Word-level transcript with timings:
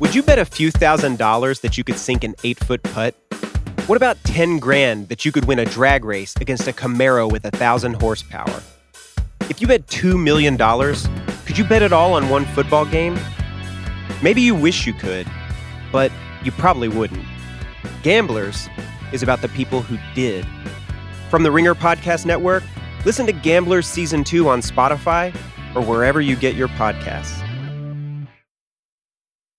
Would 0.00 0.14
you 0.14 0.22
bet 0.22 0.38
a 0.38 0.44
few 0.44 0.70
thousand 0.70 1.18
dollars 1.18 1.58
that 1.60 1.76
you 1.76 1.82
could 1.82 1.98
sink 1.98 2.22
an 2.22 2.36
eight 2.44 2.58
foot 2.60 2.80
putt? 2.84 3.16
What 3.88 3.96
about 3.96 4.16
10 4.22 4.60
grand 4.60 5.08
that 5.08 5.24
you 5.24 5.32
could 5.32 5.46
win 5.46 5.58
a 5.58 5.64
drag 5.64 6.04
race 6.04 6.36
against 6.40 6.68
a 6.68 6.72
Camaro 6.72 7.28
with 7.28 7.44
a 7.44 7.50
thousand 7.50 7.94
horsepower? 7.94 8.62
If 9.50 9.60
you 9.60 9.66
bet 9.66 9.88
$2 9.88 10.22
million, 10.22 10.56
could 11.46 11.58
you 11.58 11.64
bet 11.64 11.82
it 11.82 11.92
all 11.92 12.12
on 12.12 12.28
one 12.28 12.44
football 12.44 12.84
game? 12.84 13.18
Maybe 14.22 14.40
you 14.40 14.54
wish 14.54 14.86
you 14.86 14.92
could, 14.92 15.26
but 15.90 16.12
you 16.44 16.52
probably 16.52 16.88
wouldn't. 16.88 17.24
Gamblers 18.04 18.68
is 19.12 19.24
about 19.24 19.40
the 19.40 19.48
people 19.48 19.82
who 19.82 19.98
did. 20.14 20.46
From 21.28 21.42
the 21.42 21.50
Ringer 21.50 21.74
Podcast 21.74 22.24
Network, 22.24 22.62
listen 23.04 23.26
to 23.26 23.32
Gamblers 23.32 23.88
Season 23.88 24.22
2 24.22 24.48
on 24.48 24.60
Spotify 24.60 25.34
or 25.74 25.82
wherever 25.82 26.20
you 26.20 26.36
get 26.36 26.54
your 26.54 26.68
podcasts. 26.68 27.47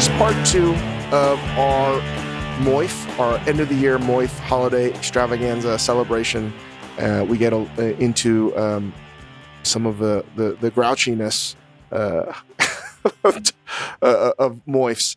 Here's 0.00 0.16
part 0.16 0.46
two 0.46 0.72
of 1.14 1.38
our 1.58 2.00
Moif, 2.60 3.18
our 3.18 3.36
end 3.46 3.60
of 3.60 3.68
the 3.68 3.74
year 3.74 3.98
Moif 3.98 4.30
holiday 4.38 4.88
extravaganza 4.94 5.78
celebration. 5.78 6.54
Uh, 6.98 7.26
we 7.28 7.36
get 7.36 7.52
uh, 7.52 7.66
into 7.98 8.56
um, 8.56 8.94
some 9.62 9.84
of 9.84 9.98
the, 9.98 10.24
the, 10.36 10.56
the 10.58 10.70
grouchiness 10.70 11.54
uh, 11.92 12.32
of, 13.24 13.52
uh, 14.00 14.32
of 14.38 14.62
Moifs 14.66 15.16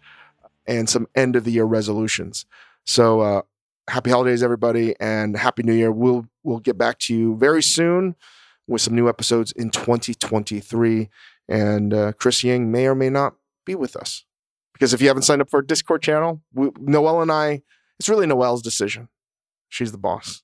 and 0.66 0.90
some 0.90 1.08
end 1.16 1.38
of 1.38 1.46
the 1.46 1.52
year 1.52 1.64
resolutions. 1.64 2.46
So, 2.86 3.22
uh, 3.22 3.42
happy 3.90 4.10
holidays, 4.10 4.44
everybody, 4.44 4.96
and 5.00 5.38
happy 5.38 5.64
new 5.64 5.72
year. 5.72 5.94
We'll, 5.94 6.26
we'll 6.44 6.60
get 6.60 6.78
back 6.78 7.00
to 7.00 7.16
you 7.16 7.38
very 7.38 7.64
soon 7.64 8.18
with 8.68 8.82
some 8.82 8.96
new 8.96 9.08
episodes 9.08 9.54
in 9.54 9.70
2023. 9.70 11.10
And 11.48 12.18
Chris 12.18 12.44
Ying 12.44 12.70
may 12.70 12.86
or 12.86 12.96
may 12.96 13.10
not 13.10 13.36
be 13.66 13.76
with 13.76 13.96
us 13.96 14.26
because 14.84 14.94
if 14.94 15.02
you 15.02 15.08
haven't 15.08 15.22
signed 15.22 15.42
up 15.42 15.50
for 15.50 15.62
a 15.62 15.66
Discord 15.66 16.02
channel, 16.02 16.42
we, 16.54 16.70
Noelle 16.78 17.22
and 17.22 17.32
I, 17.32 17.62
it's 17.98 18.10
really 18.10 18.28
Noelle's 18.28 18.62
decision. 18.62 19.08
She's 19.70 19.94
the 19.94 19.98
boss. 19.98 20.44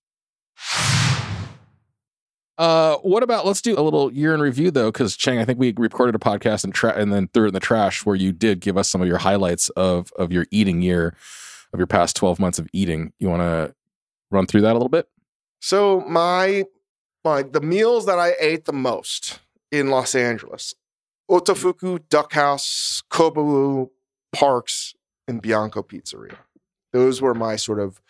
Uh, 2.58 2.96
what 3.00 3.22
about 3.22 3.46
let's 3.46 3.62
do 3.62 3.78
a 3.78 3.82
little 3.82 4.14
year 4.14 4.34
in 4.34 4.40
review 4.40 4.72
though, 4.72 4.94
because 4.94 5.18
Chang, 5.18 5.40
I 5.40 5.46
think 5.46 5.60
we 5.60 5.74
recorded 5.76 6.16
a 6.16 6.20
podcast 6.20 6.64
and 6.64 6.74
tra- 6.74 6.96
and 6.96 7.12
then 7.12 7.28
threw 7.34 7.46
it 7.46 7.48
in 7.50 7.54
the 7.54 7.60
trash 7.60 8.06
where 8.06 8.16
you 8.16 8.32
did 8.32 8.62
give 8.62 8.78
us 8.78 8.90
some 8.90 9.02
of 9.02 9.10
your 9.10 9.18
highlights 9.18 9.68
of 9.72 10.14
of 10.18 10.32
your 10.32 10.46
eating 10.52 10.82
year, 10.82 11.14
of 11.74 11.80
your 11.82 11.88
past 11.88 12.16
twelve 12.16 12.40
months 12.40 12.60
of 12.60 12.70
eating. 12.72 13.12
You 13.20 13.28
want 13.28 13.42
to 13.42 13.76
run 14.32 14.46
through 14.46 14.62
that 14.62 14.72
a 14.72 14.74
little 14.74 14.88
bit? 14.88 15.10
So 15.60 16.00
my 16.08 16.64
my 17.26 17.44
the 17.44 17.60
meals 17.60 18.06
that 18.06 18.20
I 18.20 18.36
ate 18.40 18.64
the 18.64 18.74
most 18.74 19.40
in 19.70 19.90
Los 19.90 20.16
Angeles: 20.16 20.76
Otafuku, 21.30 22.08
Duck 22.08 22.32
House, 22.32 23.04
Kobawoo, 23.12 23.90
Parks, 24.32 24.94
and 25.28 25.42
Bianco 25.42 25.82
Pizzeria. 25.84 26.36
Those 26.92 27.22
were 27.22 27.34
my 27.34 27.56
sort 27.56 27.80
of 27.80 28.02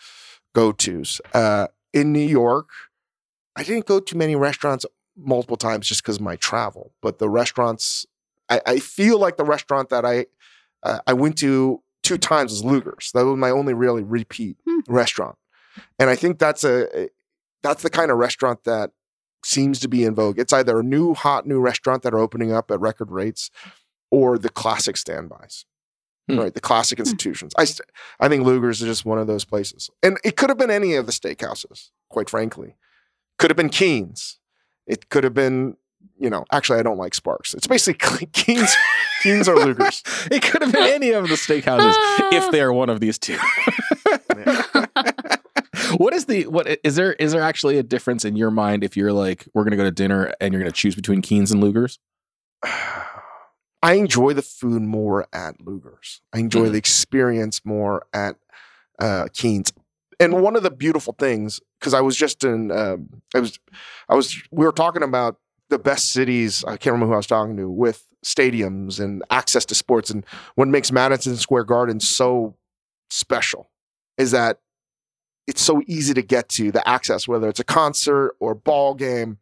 go 0.56 0.72
tos. 0.72 1.19
Uh, 1.34 1.68
in 1.94 2.13
New 2.13 2.25
York, 2.25 2.69
I 3.56 3.63
didn't 3.63 3.85
go 3.85 4.00
to 4.00 4.18
many 4.18 4.35
restaurants 4.35 4.85
multiple 5.18 5.57
times 5.57 5.88
just 5.88 6.02
because 6.02 6.16
of 6.16 6.22
my 6.22 6.38
travel. 6.38 6.94
But 7.02 7.19
the 7.19 7.30
restaurants, 7.30 8.06
I, 8.47 8.62
I 8.66 8.80
feel 8.80 9.19
like 9.19 9.38
the 9.38 9.44
restaurant 9.44 9.90
that 9.90 10.06
I 10.06 10.28
uh, 10.84 11.00
I 11.06 11.13
went 11.13 11.38
to 11.40 11.84
two 12.03 12.18
times 12.18 12.51
was 12.51 12.63
Luger's. 12.63 13.12
That 13.13 13.25
was 13.25 13.38
my 13.38 13.50
only 13.50 13.74
really 13.74 14.03
repeat 14.03 14.57
Hmm. 14.66 14.80
restaurant, 14.88 15.36
and 16.00 16.09
I 16.09 16.16
think 16.16 16.40
that's 16.40 16.63
a 16.63 17.09
that's 17.62 17.84
the 17.84 17.90
kind 17.90 18.12
of 18.12 18.18
restaurant 18.18 18.63
that 18.63 18.91
seems 19.44 19.80
to 19.80 19.88
be 19.90 20.06
in 20.06 20.16
vogue. 20.16 20.40
It's 20.40 20.53
either 20.53 20.80
a 20.80 20.84
new 20.84 21.13
hot 21.13 21.46
new 21.46 21.59
restaurant 21.59 22.03
that 22.03 22.13
are 22.13 22.19
opening 22.19 22.53
up 22.53 22.72
at 22.72 22.80
record 22.80 23.12
rates, 23.12 23.51
or 24.09 24.38
the 24.38 24.50
classic 24.50 24.96
standbys. 24.96 25.66
Hmm. 26.30 26.40
Right, 26.40 26.54
the 26.54 26.62
classic 26.62 27.00
institutions. 27.00 27.54
I 27.58 27.66
st- 27.66 27.90
I 28.20 28.30
think 28.30 28.46
Luger's 28.46 28.82
is 28.82 28.88
just 28.88 29.04
one 29.04 29.18
of 29.18 29.26
those 29.26 29.46
places, 29.46 29.90
and 30.04 30.20
it 30.24 30.38
could 30.38 30.50
have 30.50 30.60
been 30.60 30.70
any 30.70 30.94
of 30.94 31.08
the 31.08 31.12
steakhouses. 31.12 31.90
Quite 32.10 32.30
frankly, 32.30 32.76
could 33.40 33.50
have 33.50 33.58
been 33.58 33.70
Keen's. 33.70 34.38
It 34.86 35.10
could 35.10 35.24
have 35.24 35.34
been, 35.34 35.76
you 36.20 36.30
know. 36.30 36.46
Actually, 36.52 36.80
I 36.80 36.84
don't 36.84 36.98
like 36.98 37.16
Sparks. 37.16 37.56
It's 37.56 37.66
basically 37.66 38.26
Keen's, 38.34 38.76
Keen's 39.24 39.48
or 39.48 39.56
Luger's. 39.56 40.04
it 40.32 40.44
could 40.44 40.62
have 40.62 40.72
been 40.72 40.84
any 40.94 41.12
of 41.12 41.30
the 41.30 41.36
steakhouses 41.36 41.94
if 42.32 42.52
they're 42.52 42.74
one 42.74 42.90
of 42.90 43.00
these 43.00 43.18
two. 43.18 43.38
what 45.98 46.14
is 46.14 46.26
the 46.26 46.46
what 46.48 46.68
is 46.84 46.96
there 46.96 47.14
is 47.14 47.32
there 47.32 47.42
actually 47.42 47.80
a 47.80 47.84
difference 47.84 48.24
in 48.24 48.36
your 48.36 48.52
mind 48.52 48.84
if 48.84 48.96
you're 48.96 49.14
like 49.14 49.48
we're 49.56 49.64
gonna 49.64 49.76
go 49.78 49.84
to 49.84 49.92
dinner 49.92 50.32
and 50.40 50.54
you're 50.54 50.62
gonna 50.62 50.72
choose 50.72 50.96
between 50.96 51.24
Keens 51.24 51.52
and 51.52 51.60
Luger's? 51.60 51.98
I 53.82 53.94
enjoy 53.94 54.34
the 54.34 54.42
food 54.42 54.82
more 54.82 55.28
at 55.34 55.62
Luger's. 55.62 56.22
I 56.34 56.40
enjoy 56.40 56.68
Mhm. 56.68 56.72
the 56.74 56.78
experience 56.78 57.62
more 57.66 58.06
at 58.14 58.36
uh, 59.00 59.30
Keen's. 59.34 59.72
And 60.20 60.42
one 60.42 60.58
of 60.58 60.64
the 60.64 60.72
beautiful 60.72 61.16
things, 61.18 61.62
because 61.80 61.94
I 61.94 62.02
was 62.02 62.18
just 62.18 62.44
in, 62.44 62.70
um, 62.72 63.22
I 63.34 63.40
was, 63.40 63.58
I 64.10 64.16
was, 64.16 64.36
we 64.52 64.66
were 64.66 64.74
talking 64.74 65.04
about 65.04 65.38
the 65.70 65.80
best 65.80 66.12
cities. 66.12 66.66
I 66.66 66.76
can't 66.76 66.92
remember 66.94 67.08
who 67.08 67.14
I 67.14 67.18
was 67.18 67.28
talking 67.28 67.56
to 67.56 67.70
with 67.70 68.06
stadiums 68.26 69.00
and 69.00 69.24
access 69.30 69.64
to 69.68 69.76
sports. 69.76 70.10
And 70.10 70.26
what 70.56 70.68
makes 70.68 70.92
Madison 70.92 71.38
Square 71.38 71.64
Garden 71.66 72.02
so 72.02 72.58
special 73.10 73.70
is 74.18 74.32
that 74.32 74.60
it's 75.48 75.62
so 75.62 75.82
easy 75.88 76.14
to 76.14 76.22
get 76.22 76.50
to 76.50 76.72
the 76.74 76.86
access, 76.86 77.26
whether 77.26 77.48
it's 77.48 77.62
a 77.62 77.64
concert 77.64 78.36
or 78.42 78.54
ball 78.54 78.94
game 78.96 79.38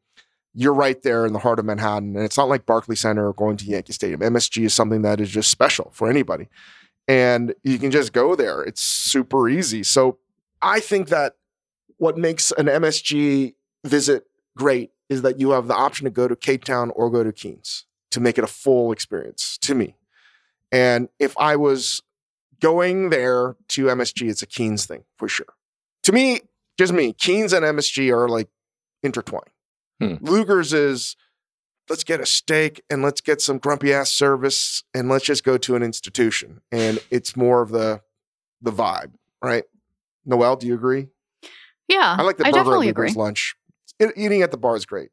you're 0.53 0.73
right 0.73 1.01
there 1.03 1.25
in 1.25 1.33
the 1.33 1.39
heart 1.39 1.59
of 1.59 1.65
Manhattan. 1.65 2.15
And 2.15 2.25
it's 2.25 2.37
not 2.37 2.49
like 2.49 2.65
Barclays 2.65 3.01
Center 3.01 3.27
or 3.27 3.33
going 3.33 3.57
to 3.57 3.65
Yankee 3.65 3.93
Stadium. 3.93 4.21
MSG 4.21 4.65
is 4.65 4.73
something 4.73 5.03
that 5.03 5.21
is 5.21 5.29
just 5.29 5.51
special 5.51 5.91
for 5.93 6.09
anybody. 6.09 6.47
And 7.07 7.53
you 7.63 7.77
can 7.77 7.91
just 7.91 8.11
go 8.11 8.35
there. 8.35 8.61
It's 8.63 8.81
super 8.81 9.47
easy. 9.47 9.83
So 9.83 10.17
I 10.61 10.79
think 10.79 11.09
that 11.09 11.35
what 11.97 12.17
makes 12.17 12.51
an 12.51 12.65
MSG 12.65 13.53
visit 13.85 14.25
great 14.57 14.91
is 15.09 15.21
that 15.21 15.39
you 15.39 15.51
have 15.51 15.67
the 15.67 15.75
option 15.75 16.05
to 16.05 16.11
go 16.11 16.27
to 16.27 16.35
K-Town 16.35 16.91
or 16.95 17.09
go 17.09 17.23
to 17.23 17.31
Keens 17.31 17.85
to 18.11 18.19
make 18.19 18.37
it 18.37 18.43
a 18.43 18.47
full 18.47 18.91
experience 18.91 19.57
to 19.59 19.75
me. 19.75 19.95
And 20.71 21.09
if 21.19 21.37
I 21.37 21.55
was 21.55 22.01
going 22.59 23.09
there 23.09 23.55
to 23.69 23.85
MSG, 23.85 24.29
it's 24.29 24.41
a 24.41 24.47
Keens 24.47 24.85
thing 24.85 25.03
for 25.17 25.27
sure. 25.27 25.53
To 26.03 26.11
me, 26.11 26.41
just 26.77 26.93
me, 26.93 27.13
Keens 27.13 27.53
and 27.53 27.65
MSG 27.65 28.11
are 28.11 28.27
like 28.27 28.49
intertwined. 29.03 29.45
Hmm. 30.01 30.15
Luger's 30.21 30.73
is 30.73 31.15
let's 31.89 32.03
get 32.03 32.19
a 32.19 32.25
steak 32.25 32.83
and 32.89 33.01
let's 33.01 33.21
get 33.21 33.41
some 33.41 33.57
grumpy 33.57 33.93
ass 33.93 34.11
service 34.11 34.83
and 34.93 35.09
let's 35.09 35.25
just 35.25 35.43
go 35.43 35.57
to 35.57 35.75
an 35.75 35.83
institution. 35.83 36.61
And 36.71 36.99
it's 37.09 37.35
more 37.35 37.61
of 37.61 37.69
the 37.69 38.01
the 38.61 38.71
vibe, 38.71 39.11
right? 39.41 39.63
Noelle, 40.25 40.55
do 40.55 40.67
you 40.67 40.73
agree? 40.73 41.07
Yeah, 41.87 42.15
I 42.19 42.23
like 42.23 42.37
the 42.37 42.45
I 42.45 42.51
burger 42.51 42.59
at 42.59 42.63
definitely 42.63 42.89
agree. 42.89 43.07
Luger's 43.07 43.17
lunch. 43.17 43.55
E- 44.01 44.05
eating 44.15 44.41
at 44.41 44.51
the 44.51 44.57
bar 44.57 44.75
is 44.75 44.85
great. 44.85 45.09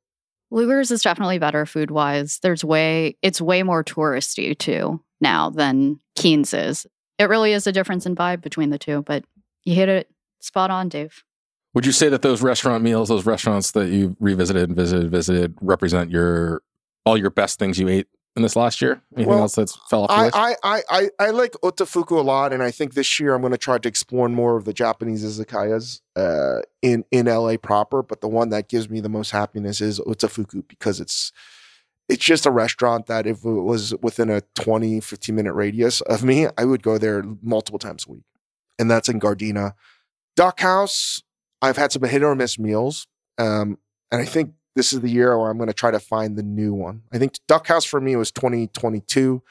Luger's 0.51 0.91
is 0.91 1.03
definitely 1.03 1.39
better 1.39 1.67
food 1.67 1.91
wise. 1.91 2.39
There's 2.43 2.65
way 2.65 3.17
it's 3.23 3.41
way 3.41 3.63
more 3.63 3.85
touristy 3.85 4.57
too 4.57 5.03
now 5.21 5.51
than 5.51 6.01
Keen's 6.17 6.53
is. 6.53 6.87
It 7.19 7.29
really 7.29 7.53
is 7.53 7.67
a 7.67 7.73
difference 7.73 8.07
in 8.07 8.17
vibe 8.17 8.41
between 8.41 8.71
the 8.71 8.79
two, 8.79 9.03
but 9.03 9.25
you 9.65 9.75
hit 9.75 9.89
it 9.89 10.09
spot 10.41 10.71
on, 10.71 10.89
Dave. 10.89 11.23
Would 11.75 11.85
you 11.85 11.93
say 11.93 12.09
that 12.09 12.23
those 12.23 12.41
restaurant 12.43 12.85
meals, 12.85 13.09
those 13.09 13.27
restaurants 13.27 13.73
that 13.73 13.89
you 13.89 14.17
revisited 14.21 14.69
and 14.69 14.77
visited, 14.77 15.11
visited, 15.11 15.55
represent 15.61 16.11
your 16.11 16.63
all 17.05 17.19
your 17.19 17.31
best 17.31 17.59
things 17.59 17.79
you 17.79 17.89
ate 17.89 18.07
in 18.37 18.43
this 18.43 18.55
last 18.55 18.81
year? 18.81 19.03
Anything 19.17 19.31
Well, 19.31 19.41
else 19.41 19.57
that's 19.57 19.77
fell 19.91 20.05
off 20.05 20.11
I. 20.11 20.31
I, 20.33 20.55
I, 20.63 20.83
I, 20.89 21.11
I 21.19 21.31
like 21.31 21.53
otafuku 21.65 22.17
a 22.17 22.23
lot, 22.23 22.53
and 22.53 22.63
I 22.63 22.71
think 22.71 22.95
this 22.95 23.19
year 23.19 23.35
I'm 23.35 23.41
going 23.41 23.53
to 23.53 23.59
try 23.59 23.79
to 23.79 23.89
explore 23.89 24.29
more 24.29 24.57
of 24.57 24.65
the 24.65 24.73
Japanese 24.73 25.25
izakayas 25.25 26.01
uh, 26.15 26.63
in 26.81 27.05
in 27.11 27.27
LA 27.27 27.57
proper. 27.57 28.03
But 28.03 28.21
the 28.21 28.29
one 28.29 28.51
that 28.51 28.69
gives 28.69 28.89
me 28.89 29.01
the 29.01 29.09
most 29.09 29.33
happiness 29.33 29.81
is 29.81 29.99
otafuku 30.01 30.67
because 30.69 31.01
it's 31.01 31.33
it's 32.09 32.25
just 32.25 32.47
a 32.47 32.51
restaurant 32.51 33.07
that 33.07 33.27
if 33.27 33.45
it 33.45 33.49
was 33.49 33.95
within 34.03 34.31
a 34.31 34.43
20, 34.55 35.01
15 35.01 35.35
minute 35.35 35.55
radius 35.55 36.01
of 36.03 36.23
me, 36.23 36.47
I 36.59 36.65
would 36.65 36.83
go 36.83 36.99
there 36.99 37.25
multiple 37.43 37.79
times 37.79 38.07
a 38.09 38.13
week. 38.13 38.25
And 38.79 38.91
that's 38.91 39.09
in 39.09 39.21
Gardena. 39.21 39.73
Duck 40.37 40.61
House, 40.61 41.23
I've 41.65 41.77
had 41.77 41.93
some 41.93 42.03
hit 42.03 42.23
or 42.23 42.35
miss 42.35 42.59
meals. 42.59 43.07
Um, 43.39 43.79
and 44.13 44.21
I 44.21 44.25
think 44.27 44.53
this 44.77 44.93
is 44.93 45.01
the 45.01 45.11
year 45.11 45.37
where 45.39 45.51
I'm 45.51 45.57
going 45.57 45.69
to 45.69 45.75
try 45.75 45.91
to 45.91 46.01
find 46.01 46.37
the 46.37 46.43
new 46.43 46.75
one. 46.75 47.03
I 47.13 47.19
think 47.19 47.39
Duck 47.49 47.67
House 47.67 47.85
for 47.85 48.01
me 48.01 48.17
was 48.17 48.31
2022. 48.33 49.43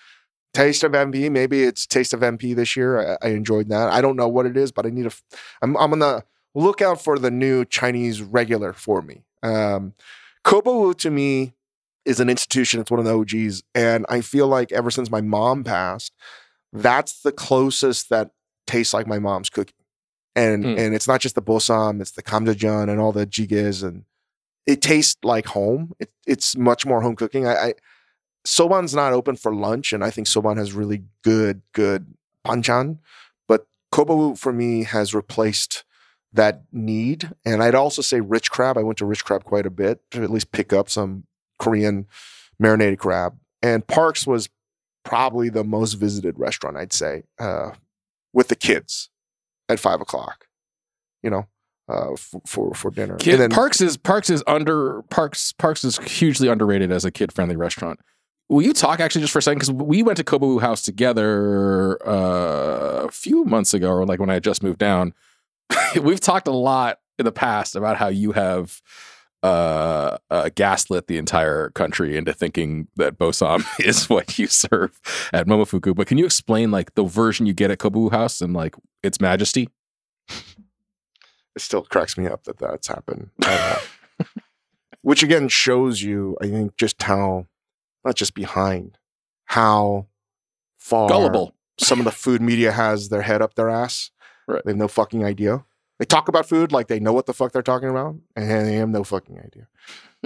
Taste 0.54 0.84
of 0.84 0.92
MP, 0.92 1.32
maybe 1.32 1.64
it's 1.64 1.88
Taste 1.88 2.14
of 2.14 2.20
MP 2.20 2.56
this 2.56 2.76
year. 2.76 3.18
I, 3.24 3.28
I 3.28 3.32
enjoyed 3.32 3.70
that. 3.70 3.90
I 3.90 4.02
don't 4.02 4.16
know 4.16 4.28
what 4.28 4.46
it 4.46 4.56
is, 4.56 4.72
but 4.72 4.86
I 4.86 4.90
need 4.90 5.10
to. 5.10 5.16
I'm, 5.64 5.76
I'm 5.78 5.90
gonna 5.90 6.24
look 6.54 6.80
out 6.80 7.02
for 7.02 7.18
the 7.18 7.32
new 7.32 7.66
Chinese 7.66 8.22
regular 8.22 8.72
for 8.72 9.02
me. 9.02 9.24
Um, 9.42 9.96
Kobawoo 10.46 10.96
to 11.00 11.10
me 11.10 11.54
is 12.06 12.20
an 12.20 12.30
institution. 12.30 12.80
It's 12.80 12.92
one 12.92 13.00
of 13.00 13.06
the 13.08 13.18
OGs, 13.18 13.64
and 13.74 14.06
I 14.10 14.22
feel 14.22 14.48
like 14.48 14.72
ever 14.72 14.92
since 14.92 15.10
my 15.10 15.22
mom 15.22 15.64
passed, 15.64 16.14
that's 16.72 17.22
the 17.22 17.32
closest 17.32 18.10
that 18.12 18.30
tastes 18.68 18.94
like 18.94 19.08
my 19.08 19.18
mom's 19.18 19.50
cooking. 19.50 19.74
And 20.36 20.64
Hmm. 20.64 20.76
and 20.78 20.96
it's 20.96 21.08
not 21.08 21.22
just 21.22 21.36
the 21.36 21.42
bosam, 21.42 22.02
it's 22.02 22.12
the 22.12 22.24
kamjajang 22.24 22.90
and 22.90 23.00
all 23.00 23.12
the 23.12 23.28
jigas, 23.28 23.84
and 23.84 24.06
it 24.66 24.82
tastes 24.82 25.18
like 25.24 25.46
home. 25.48 25.94
It, 26.00 26.10
it's 26.26 26.58
much 26.58 26.86
more 26.86 27.02
home 27.02 27.16
cooking. 27.16 27.46
I, 27.46 27.56
I 27.56 27.74
Soban's 28.46 28.94
not 28.96 29.14
open 29.14 29.36
for 29.36 29.54
lunch, 29.54 29.94
and 29.94 30.04
I 30.04 30.10
think 30.10 30.28
Soban 30.28 30.58
has 30.58 30.74
really 30.74 31.04
good, 31.24 31.62
good 31.74 32.14
panchan. 32.46 32.98
But 33.48 33.68
Kobawoo 33.94 34.38
for 34.38 34.52
me 34.52 34.84
has 34.84 35.14
replaced 35.14 35.86
that 36.34 36.64
need. 36.72 37.32
And 37.46 37.62
I'd 37.64 37.76
also 37.76 38.02
say 38.02 38.20
Rich 38.20 38.52
Crab. 38.52 38.78
I 38.78 38.84
went 38.84 38.98
to 38.98 39.06
Rich 39.06 39.24
Crab 39.24 39.44
quite 39.46 39.66
a 39.66 39.70
bit 39.70 40.02
to 40.12 40.24
at 40.24 40.32
least 40.32 40.52
pick 40.52 40.74
up 40.74 40.90
some 40.90 41.26
Korean 41.60 42.08
marinated 42.60 43.00
crab. 43.00 43.38
And 43.62 43.86
Parks 43.88 44.26
was 44.28 44.50
probably 45.06 45.50
the 45.50 45.64
most 45.64 45.94
visited 45.94 46.38
restaurant, 46.40 46.76
I'd 46.76 46.92
say, 46.92 47.24
uh, 47.40 47.72
with 48.34 48.48
the 48.48 48.56
kids 48.56 49.10
at 49.74 49.80
five 49.80 50.02
o'clock, 50.02 50.46
you 51.22 51.30
know, 51.30 51.48
uh, 51.90 52.16
for, 52.16 52.42
for, 52.46 52.74
for 52.74 52.92
dinner. 52.92 53.16
Kid, 53.18 53.34
and 53.34 53.42
then, 53.42 53.50
Parks 53.50 53.82
is 53.82 53.98
Parks 53.98 54.30
is 54.30 54.44
under 54.48 55.02
Parks 55.10 55.52
Parks 55.54 55.84
is 55.84 55.98
hugely 55.98 56.48
underrated 56.48 56.92
as 56.92 57.06
a 57.06 57.12
kid 57.12 57.32
friendly 57.34 57.56
restaurant. 57.56 58.00
Will 58.50 58.62
you 58.62 58.74
talk 58.74 59.00
actually 59.00 59.22
just 59.22 59.34
for 59.34 59.40
a 59.40 59.42
second? 59.42 59.60
Because 59.60 59.72
we 59.72 60.04
went 60.04 60.18
to 60.18 60.24
Kobawoo 60.24 60.62
House 60.62 60.82
together 60.82 61.98
uh, 62.08 63.06
a 63.06 63.12
few 63.12 63.46
months 63.46 63.74
ago, 63.74 63.92
or 63.92 64.06
like 64.06 64.20
when 64.20 64.30
I 64.30 64.36
had 64.36 64.44
just 64.44 64.64
moved 64.64 64.80
down. 64.80 65.14
We've 66.02 66.20
talked 66.20 66.48
a 66.48 66.52
lot 66.52 67.00
in 67.18 67.26
the 67.26 67.32
past 67.32 67.76
about 67.76 67.98
how 67.98 68.10
you 68.10 68.32
have 68.34 68.82
uh, 69.44 70.18
uh, 70.32 70.50
gaslit 70.56 71.08
the 71.08 71.18
entire 71.18 71.70
country 71.72 72.18
into 72.18 72.34
thinking 72.34 72.88
that 72.96 73.18
bosam 73.18 73.66
is 73.86 74.10
what 74.10 74.40
you 74.40 74.48
serve 74.48 75.00
at 75.34 75.46
Momofuku. 75.46 75.94
But 75.94 76.08
can 76.08 76.18
you 76.18 76.26
explain 76.26 76.72
like 76.72 76.96
the 76.96 77.04
version 77.04 77.46
you 77.46 77.54
get 77.54 77.70
at 77.70 77.78
Kobawoo 77.78 78.12
House 78.12 78.42
and 78.42 78.54
like 78.54 78.76
its 79.04 79.20
majesty? 79.20 79.70
it 80.30 81.62
still 81.62 81.84
cracks 81.84 82.18
me 82.18 82.26
up 82.26 82.46
that 82.46 82.58
that's 82.58 82.88
happened. 82.88 83.30
all. 83.46 83.78
Which 85.02 85.22
again 85.22 85.50
shows 85.50 86.02
you, 86.02 86.38
I 86.42 86.48
think, 86.48 86.78
just 86.78 87.02
how 87.04 87.48
not 88.06 88.16
just 88.16 88.34
behind, 88.34 88.98
how 89.46 90.08
far 90.78 91.10
Gullible. 91.10 91.54
some 91.78 92.00
of 92.00 92.06
the 92.06 92.12
food 92.12 92.42
media 92.42 92.72
has 92.72 93.10
their 93.10 93.22
head 93.22 93.42
up 93.42 93.56
their 93.56 93.70
ass. 93.70 94.12
Right. 94.48 94.62
They 94.64 94.72
have 94.72 94.78
no 94.78 94.88
fucking 94.88 95.24
idea. 95.24 95.66
They 96.04 96.08
talk 96.08 96.28
about 96.28 96.46
food 96.46 96.74
like 96.74 96.88
they 96.88 97.00
know 97.00 97.14
what 97.14 97.28
the 97.28 97.34
fuck 97.34 97.54
they're 97.54 97.62
talking 97.62 97.88
about, 97.88 98.18
and 98.36 98.68
they 98.68 98.76
have 98.76 98.90
no 98.90 99.06
fucking 99.06 99.40
idea 99.40 99.70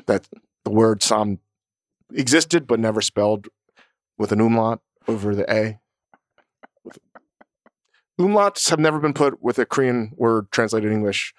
that 0.08 0.28
the 0.66 0.72
word 0.72 1.04
"sam" 1.04 1.38
existed 2.12 2.66
but 2.66 2.80
never 2.80 3.00
spelled 3.00 3.48
with 4.18 4.32
an 4.32 4.42
umlaut 4.42 4.82
over 5.08 5.36
the 5.36 5.46
a. 5.54 5.80
Umlauts 8.20 8.72
have 8.72 8.80
never 8.80 8.98
been 8.98 9.14
put 9.14 9.44
with 9.44 9.60
a 9.60 9.68
Korean 9.68 10.14
word 10.16 10.52
translated 10.52 10.92
English. 10.92 11.36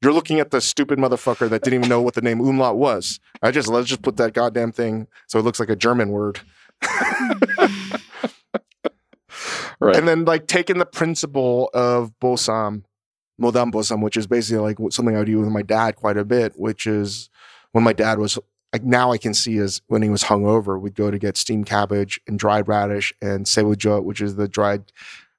You're 0.00 0.14
looking 0.14 0.40
at 0.40 0.52
the 0.52 0.62
stupid 0.62 0.98
motherfucker 0.98 1.50
that 1.50 1.62
didn't 1.62 1.80
even 1.80 1.90
know 1.90 2.00
what 2.00 2.14
the 2.14 2.22
name 2.22 2.40
umlaut 2.40 2.78
was. 2.78 3.20
I 3.42 3.50
just 3.50 3.68
let's 3.68 3.88
just 3.88 4.00
put 4.00 4.16
that 4.16 4.32
goddamn 4.32 4.72
thing 4.72 5.06
so 5.26 5.38
it 5.38 5.42
looks 5.42 5.60
like 5.60 5.68
a 5.68 5.76
German 5.76 6.08
word. 6.12 6.40
Right. 9.78 9.96
And 9.96 10.08
then 10.08 10.24
like 10.24 10.46
taking 10.46 10.78
the 10.78 10.86
principle 10.86 11.68
of 11.74 12.10
bosam, 12.18 12.84
modam 13.40 13.70
bosam, 13.72 14.02
which 14.02 14.16
is 14.16 14.26
basically 14.26 14.58
like 14.58 14.78
something 14.90 15.14
I 15.14 15.20
would 15.20 15.26
do 15.26 15.40
with 15.40 15.48
my 15.48 15.62
dad 15.62 15.96
quite 15.96 16.16
a 16.16 16.24
bit, 16.24 16.58
which 16.58 16.86
is 16.86 17.30
when 17.72 17.84
my 17.84 17.92
dad 17.92 18.18
was 18.18 18.38
like 18.72 18.84
now 18.84 19.12
I 19.12 19.18
can 19.18 19.34
see 19.34 19.56
is 19.56 19.80
when 19.86 20.02
he 20.02 20.10
was 20.10 20.24
hungover, 20.24 20.80
we'd 20.80 20.94
go 20.94 21.10
to 21.10 21.18
get 21.18 21.36
steamed 21.36 21.66
cabbage 21.66 22.20
and 22.26 22.38
dried 22.38 22.68
radish 22.68 23.12
and 23.22 23.46
saeujeot, 23.46 24.04
which 24.04 24.20
is 24.20 24.36
the 24.36 24.48
dried, 24.48 24.92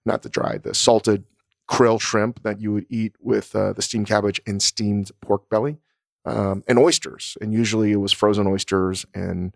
not 0.05 0.21
the 0.23 0.29
dried, 0.29 0.63
the 0.63 0.73
salted 0.73 1.23
krill 1.69 1.99
shrimp 1.99 2.41
that 2.44 2.61
you 2.61 2.71
would 2.71 2.85
eat 2.89 3.13
with 3.19 3.55
uh, 3.55 3.73
the 3.73 3.81
steamed 3.81 4.07
cabbage 4.07 4.39
and 4.47 4.61
steamed 4.61 5.11
pork 5.21 5.50
belly 5.50 5.77
um, 6.25 6.63
and 6.67 6.79
oysters. 6.79 7.38
And 7.41 7.53
usually 7.53 7.91
it 7.91 7.97
was 7.97 8.13
frozen 8.13 8.47
oysters 8.47 9.05
and 9.13 9.55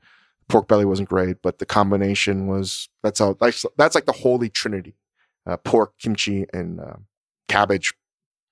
pork 0.50 0.68
belly 0.68 0.86
wasn't 0.86 1.10
great, 1.10 1.42
but 1.42 1.60
the 1.60 1.66
combination 1.66 2.48
was 2.48 2.90
that's 3.04 3.20
how 3.20 3.34
that's, 3.40 3.66
that's 3.78 3.96
like 3.96 4.06
the 4.06 4.12
holy 4.12 4.50
trinity: 4.50 4.96
uh, 5.46 5.58
pork, 5.58 5.98
kimchi, 5.98 6.46
and 6.54 6.80
uh, 6.80 6.96
cabbage 7.48 7.94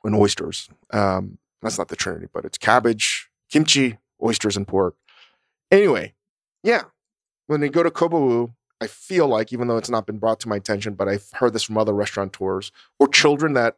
and 0.04 0.16
oysters. 0.16 0.70
Um, 0.92 1.38
that's 1.62 1.78
not 1.78 1.90
the 1.90 1.96
trinity, 1.96 2.28
but 2.34 2.46
it's 2.46 2.58
cabbage, 2.58 3.30
kimchi, 3.52 3.98
oysters, 4.24 4.56
and 4.56 4.68
pork. 4.68 4.96
Anyway, 5.72 6.14
yeah, 6.64 6.84
when 7.48 7.60
they 7.60 7.70
go 7.70 7.84
to 7.84 7.92
Kobawoo, 7.92 8.54
I 8.82 8.88
feel 8.88 9.28
like 9.28 9.52
even 9.52 9.68
though 9.68 9.78
it's 9.78 9.90
not 9.90 10.06
been 10.06 10.20
brought 10.20 10.40
to 10.42 10.48
my 10.50 10.56
attention, 10.56 10.94
but 10.94 11.10
I've 11.10 11.30
heard 11.34 11.54
this 11.54 11.64
from 11.64 11.78
other 11.78 11.94
restaurateurs 11.94 12.72
or 12.98 13.08
children 13.08 13.54
that 13.54 13.76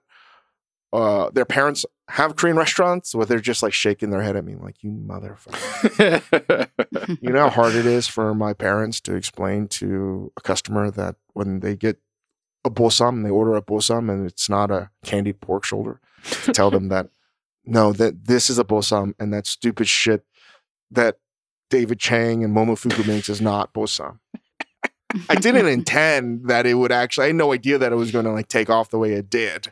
uh, 0.94 1.30
their 1.32 1.46
parents 1.46 1.86
have 2.10 2.36
Korean 2.36 2.58
restaurants 2.58 3.16
where 3.16 3.26
they're 3.26 3.40
just 3.40 3.64
like 3.64 3.74
shaking 3.74 4.10
their 4.10 4.22
head 4.22 4.36
at 4.36 4.44
me 4.44 4.56
like, 4.56 4.84
you 4.84 4.92
motherfucker. 4.92 6.68
You 7.22 7.30
know 7.30 7.44
how 7.44 7.50
hard 7.50 7.76
it 7.76 7.86
is 7.86 8.08
for 8.08 8.34
my 8.36 8.54
parents 8.54 9.00
to 9.02 9.16
explain 9.16 9.68
to 9.70 10.32
a 10.38 10.42
customer 10.42 10.92
that 10.92 11.16
when 11.34 11.62
they 11.62 11.76
get 11.76 11.98
a 12.64 12.70
bosam, 12.70 13.24
they 13.24 13.30
order 13.30 13.56
a 13.56 13.62
bosam 13.62 14.12
and 14.12 14.26
it's 14.28 14.50
not 14.50 14.70
a 14.70 14.92
candied 15.04 15.42
pork 15.42 15.64
shoulder, 15.64 16.00
tell 16.54 16.72
them 16.72 16.90
that 16.90 17.10
no, 17.66 17.94
that 17.94 18.26
this 18.26 18.50
is 18.50 18.58
a 18.58 18.64
bosam 18.64 19.14
and 19.20 19.34
that 19.34 19.46
stupid 19.46 19.88
shit 19.88 20.26
that 20.90 21.18
David 21.70 22.00
Chang 22.00 22.44
and 22.44 22.56
Momofuku 22.56 23.08
makes 23.08 23.30
is 23.30 23.42
not 23.42 23.74
bosam. 23.74 24.20
I 25.30 25.36
didn't 25.36 25.68
intend 25.68 26.48
that 26.48 26.66
it 26.66 26.76
would 26.76 26.92
actually. 26.92 27.26
I 27.26 27.28
had 27.28 27.36
no 27.36 27.54
idea 27.54 27.78
that 27.78 27.92
it 27.92 27.96
was 27.96 28.12
going 28.12 28.26
to 28.26 28.32
like 28.32 28.48
take 28.48 28.70
off 28.70 28.90
the 28.90 28.98
way 28.98 29.14
it 29.14 29.30
did. 29.30 29.72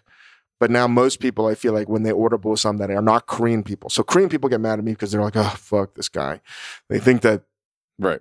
But 0.60 0.72
now 0.72 0.88
most 0.88 1.22
people, 1.22 1.48
I 1.48 1.56
feel 1.56 1.72
like 1.72 1.88
when 1.88 2.04
they 2.04 2.12
order 2.12 2.38
bosam 2.38 2.80
that 2.80 2.92
are 2.92 3.02
not 3.02 3.28
Korean 3.28 3.64
people. 3.64 3.90
So 3.90 4.04
Korean 4.04 4.30
people 4.30 4.50
get 4.50 4.60
mad 4.60 4.78
at 4.78 4.86
me 4.86 4.92
because 4.92 5.12
they're 5.12 5.22
like, 5.22 5.38
"Oh 5.38 5.56
fuck 5.58 5.96
this 5.96 6.10
guy." 6.10 6.42
They 6.90 7.00
think 7.00 7.22
that 7.22 7.44
right. 7.98 8.20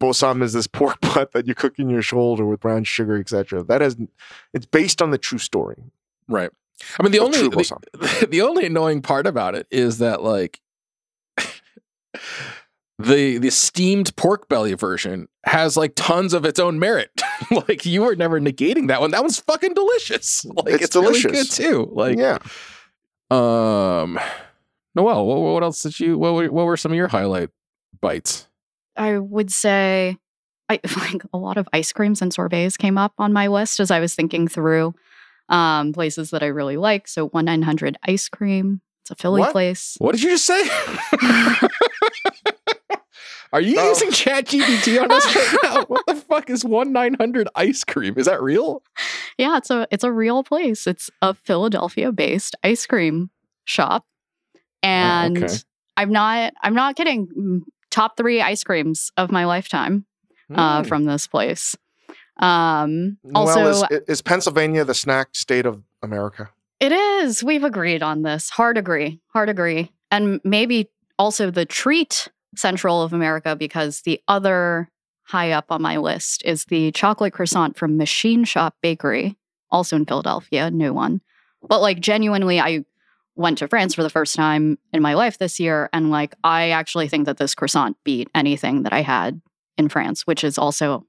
bosam 0.00 0.42
is 0.42 0.54
this 0.54 0.66
pork 0.72 1.00
butt 1.02 1.32
that 1.32 1.46
you 1.46 1.54
cook 1.54 1.78
in 1.78 1.90
your 1.90 2.00
shoulder 2.00 2.46
with 2.46 2.60
brown 2.60 2.84
sugar, 2.84 3.18
etc. 3.18 3.62
That 3.62 3.82
is, 3.82 3.96
it's 4.54 4.66
based 4.66 5.02
on 5.02 5.10
the 5.10 5.18
true 5.18 5.38
story. 5.38 5.84
Right. 6.26 6.50
I 6.98 7.02
mean, 7.02 7.12
the 7.12 7.20
only 7.20 7.38
the, 7.40 8.26
the 8.30 8.42
only 8.42 8.66
annoying 8.66 9.02
part 9.02 9.26
about 9.26 9.54
it 9.54 9.66
is 9.70 9.98
that 9.98 10.22
like 10.22 10.60
the 12.98 13.38
the 13.38 13.50
steamed 13.50 14.14
pork 14.16 14.48
belly 14.48 14.74
version 14.74 15.28
has 15.44 15.76
like 15.76 15.92
tons 15.94 16.34
of 16.34 16.44
its 16.44 16.58
own 16.58 16.78
merit. 16.78 17.10
like 17.68 17.86
you 17.86 18.02
were 18.02 18.16
never 18.16 18.40
negating 18.40 18.88
that 18.88 19.00
one. 19.00 19.10
That 19.10 19.22
one's 19.22 19.38
fucking 19.38 19.74
delicious. 19.74 20.44
Like 20.44 20.74
It's 20.74 20.84
it's, 20.84 20.96
really 20.96 21.20
good 21.20 21.32
delicious. 21.32 21.56
too. 21.56 21.88
Like 21.92 22.18
yeah, 22.18 22.38
um 23.30 24.18
Noelle, 24.94 25.26
what, 25.26 25.40
what 25.40 25.62
else 25.62 25.82
did 25.82 25.98
you 25.98 26.18
what 26.18 26.34
were, 26.34 26.50
what 26.50 26.66
were 26.66 26.76
some 26.76 26.92
of 26.92 26.96
your 26.96 27.08
highlight 27.08 27.50
bites? 28.00 28.48
I 28.96 29.18
would 29.18 29.50
say 29.50 30.16
I 30.68 30.80
like 30.96 31.22
a 31.32 31.38
lot 31.38 31.56
of 31.56 31.68
ice 31.72 31.92
creams 31.92 32.22
and 32.22 32.32
sorbets 32.32 32.76
came 32.76 32.96
up 32.96 33.12
on 33.18 33.32
my 33.32 33.48
list 33.48 33.80
as 33.80 33.90
I 33.90 34.00
was 34.00 34.14
thinking 34.14 34.48
through 34.48 34.94
um, 35.48 35.92
places 35.92 36.30
that 36.30 36.42
I 36.42 36.46
really 36.46 36.76
like. 36.76 37.06
So 37.08 37.28
one 37.28 37.44
nine 37.44 37.62
hundred 37.62 37.96
ice 38.06 38.28
cream. 38.28 38.80
It's 39.02 39.10
a 39.10 39.14
Philly 39.16 39.40
What? 39.40 39.52
place. 39.52 39.96
What 39.98 40.12
did 40.12 40.22
you 40.22 40.30
just 40.30 40.46
say? 40.46 40.62
Are 43.52 43.60
you 43.60 43.76
Oh. 43.78 43.88
using 43.90 44.10
ChatGPT 44.10 45.00
on 45.00 45.12
us 45.12 45.24
right 45.36 45.56
now? 45.62 45.84
What 45.84 46.04
the 46.06 46.16
fuck 46.16 46.50
is 46.50 46.64
one 46.64 46.92
nine 46.92 47.14
hundred 47.14 47.46
ice 47.54 47.84
cream? 47.84 48.14
Is 48.16 48.26
that 48.26 48.42
real? 48.42 48.82
Yeah, 49.38 49.56
it's 49.58 49.70
a 49.70 49.86
it's 49.92 50.02
a 50.02 50.10
real 50.10 50.42
place. 50.42 50.86
It's 50.88 51.08
a 51.22 51.34
Philadelphia 51.34 52.10
based 52.10 52.56
ice 52.64 52.84
cream 52.86 53.30
shop. 53.64 54.04
and 54.82 55.44
okay. 55.44 55.54
I'm 55.96 56.10
not 56.10 56.52
I'm 56.62 56.74
not 56.74 56.96
kidding. 56.96 57.28
Mm, 57.38 57.60
Top 57.92 58.16
three 58.16 58.40
ice 58.40 58.64
creams 58.64 59.12
of 59.16 59.30
my 59.30 59.44
lifetime 59.44 60.04
uh, 60.52 60.82
Mm. 60.82 60.86
from 60.88 61.04
this 61.04 61.28
place. 61.28 61.76
Um, 62.38 63.18
also, 63.34 63.66
is, 63.68 63.84
is 64.08 64.22
Pennsylvania 64.22 64.84
the 64.84 64.94
snack 64.94 65.28
state 65.32 65.66
of 65.66 65.82
America? 66.02 66.50
it 66.84 66.92
is. 66.92 67.42
We've 67.42 67.64
agreed 67.64 68.02
on 68.02 68.22
this. 68.22 68.50
Hard 68.50 68.76
agree. 68.76 69.20
Hard 69.28 69.48
agree. 69.48 69.90
And 70.10 70.40
maybe 70.44 70.90
also 71.18 71.50
the 71.50 71.64
treat 71.64 72.28
central 72.56 73.02
of 73.02 73.12
America 73.12 73.56
because 73.56 74.02
the 74.02 74.20
other 74.28 74.90
high 75.22 75.52
up 75.52 75.66
on 75.70 75.80
my 75.80 75.96
list 75.96 76.42
is 76.44 76.66
the 76.66 76.92
chocolate 76.92 77.32
croissant 77.32 77.78
from 77.78 77.96
Machine 77.96 78.44
Shop 78.44 78.74
Bakery, 78.82 79.38
also 79.70 79.96
in 79.96 80.04
Philadelphia, 80.04 80.70
new 80.70 80.92
one. 80.92 81.22
But 81.66 81.80
like 81.80 82.00
genuinely, 82.00 82.60
I 82.60 82.84
went 83.34 83.58
to 83.58 83.68
France 83.68 83.94
for 83.94 84.02
the 84.02 84.10
first 84.10 84.34
time 84.34 84.78
in 84.92 85.00
my 85.00 85.14
life 85.14 85.38
this 85.38 85.58
year, 85.58 85.88
and 85.94 86.10
like 86.10 86.34
I 86.44 86.70
actually 86.70 87.08
think 87.08 87.24
that 87.24 87.38
this 87.38 87.54
croissant 87.54 87.96
beat 88.04 88.28
anything 88.34 88.82
that 88.82 88.92
I 88.92 89.00
had 89.00 89.40
in 89.78 89.88
France, 89.88 90.26
which 90.26 90.44
is 90.44 90.58
also 90.58 91.06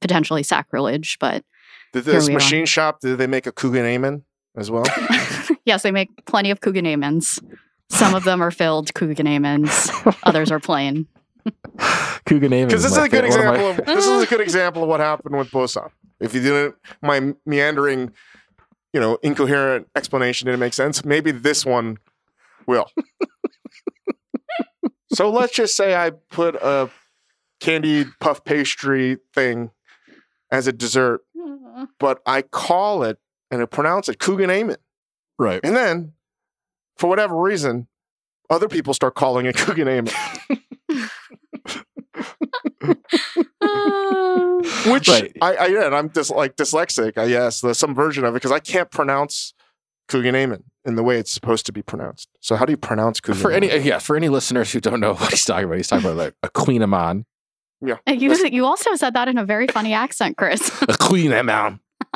potentially 0.00 0.42
sacrilege, 0.42 1.18
but 1.18 1.44
Did 1.92 2.04
Here 2.04 2.14
this 2.14 2.26
we 2.26 2.32
are. 2.32 2.36
machine 2.36 2.66
shop, 2.66 3.00
did 3.00 3.18
they 3.18 3.26
make 3.26 3.46
a 3.46 3.52
Kugenamen 3.52 4.22
as 4.56 4.70
well? 4.70 4.84
yes, 5.64 5.82
they 5.82 5.90
make 5.90 6.24
plenty 6.26 6.50
of 6.50 6.60
Kuganamens. 6.60 7.42
Some 7.90 8.14
of 8.14 8.24
them 8.24 8.42
are 8.42 8.50
filled 8.50 8.92
Kuganamens, 8.94 10.16
others 10.24 10.50
are 10.50 10.60
plain. 10.60 11.06
Kugan 12.26 12.66
Because 12.66 12.82
this 12.82 12.92
is 12.92 12.98
a 12.98 13.08
good 13.08 13.24
example 13.24 13.70
of 13.70 13.76
this 13.84 14.06
is 14.06 14.22
a 14.22 14.26
good 14.26 14.40
example 14.48 14.82
of 14.82 14.88
what 14.88 15.00
happened 15.00 15.36
with 15.36 15.50
Bosam. 15.50 15.90
If 16.20 16.34
you 16.34 16.40
didn't, 16.40 16.76
my 17.02 17.34
meandering, 17.44 18.12
you 18.92 19.00
know, 19.00 19.18
incoherent 19.22 19.88
explanation 19.94 20.46
didn't 20.46 20.60
make 20.60 20.72
sense. 20.72 21.04
Maybe 21.04 21.32
this 21.32 21.66
one 21.66 21.98
will. 22.66 22.90
so 25.12 25.30
let's 25.30 25.54
just 25.54 25.76
say 25.76 25.94
I 25.94 26.10
put 26.30 26.54
a 26.56 26.88
candied 27.60 28.08
puff 28.20 28.44
pastry 28.44 29.18
thing 29.34 29.70
as 30.54 30.66
a 30.66 30.72
dessert, 30.72 31.22
mm. 31.36 31.88
but 31.98 32.20
I 32.26 32.42
call 32.42 33.02
it 33.02 33.18
and 33.50 33.60
I 33.60 33.66
pronounce 33.66 34.08
it 34.08 34.18
Kugenamen. 34.18 34.76
Right. 35.38 35.60
And 35.64 35.74
then, 35.74 36.12
for 36.96 37.08
whatever 37.08 37.36
reason, 37.36 37.88
other 38.48 38.68
people 38.68 38.94
start 38.94 39.14
calling 39.14 39.46
it 39.46 39.56
Kugenamen. 39.56 40.12
Which 44.86 45.08
Right. 45.08 45.36
I, 45.40 45.54
I 45.54 45.66
yeah, 45.66 45.86
and 45.86 45.94
I'm 45.94 46.10
just 46.10 46.30
like 46.30 46.56
dyslexic. 46.56 47.18
I 47.18 47.28
guess 47.28 47.60
there's 47.60 47.78
some 47.78 47.94
version 47.94 48.24
of 48.24 48.34
it 48.34 48.36
because 48.36 48.52
I 48.52 48.60
can't 48.60 48.90
pronounce 48.90 49.54
Kugenamen 50.08 50.62
in 50.84 50.96
the 50.96 51.02
way 51.02 51.18
it's 51.18 51.32
supposed 51.32 51.66
to 51.66 51.72
be 51.72 51.82
pronounced. 51.82 52.28
So 52.40 52.56
how 52.56 52.64
do 52.64 52.72
you 52.72 52.76
pronounce 52.76 53.20
Kugenamen? 53.20 53.42
For 53.42 53.50
any 53.50 53.78
yeah, 53.78 53.98
for 53.98 54.16
any 54.16 54.28
listeners 54.28 54.72
who 54.72 54.80
don't 54.80 55.00
know 55.00 55.14
what 55.14 55.30
he's 55.30 55.44
talking 55.44 55.64
about, 55.64 55.78
he's 55.78 55.88
talking 55.88 56.06
about 56.06 56.16
like 56.16 56.34
a 56.42 56.48
queen 56.48 56.82
amon. 56.82 57.26
And 58.06 58.20
you, 58.20 58.34
you 58.52 58.64
also 58.64 58.94
said 58.94 59.14
that 59.14 59.28
in 59.28 59.38
a 59.38 59.44
very 59.44 59.66
funny 59.66 59.92
accent, 59.92 60.36
Chris. 60.36 60.70
A 60.88 60.96
queen 60.98 61.32
eh, 61.32 61.40
amon. 61.40 61.80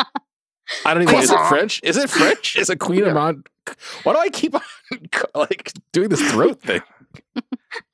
I 0.84 0.94
don't 0.94 1.02
even 1.02 1.14
is 1.16 1.30
it 1.30 1.34
Croissant. 1.34 1.48
French? 1.48 1.80
Is 1.82 1.96
it 1.96 2.10
French? 2.10 2.56
Is 2.56 2.68
a 2.68 2.76
queen 2.76 3.00
Yeah. 3.00 3.10
amon? 3.10 3.44
Why 4.02 4.12
do 4.12 4.18
I 4.18 4.28
keep 4.28 4.54
on 4.54 4.62
like 5.34 5.72
doing 5.92 6.08
this 6.08 6.20
throat 6.30 6.60
thing? 6.60 6.82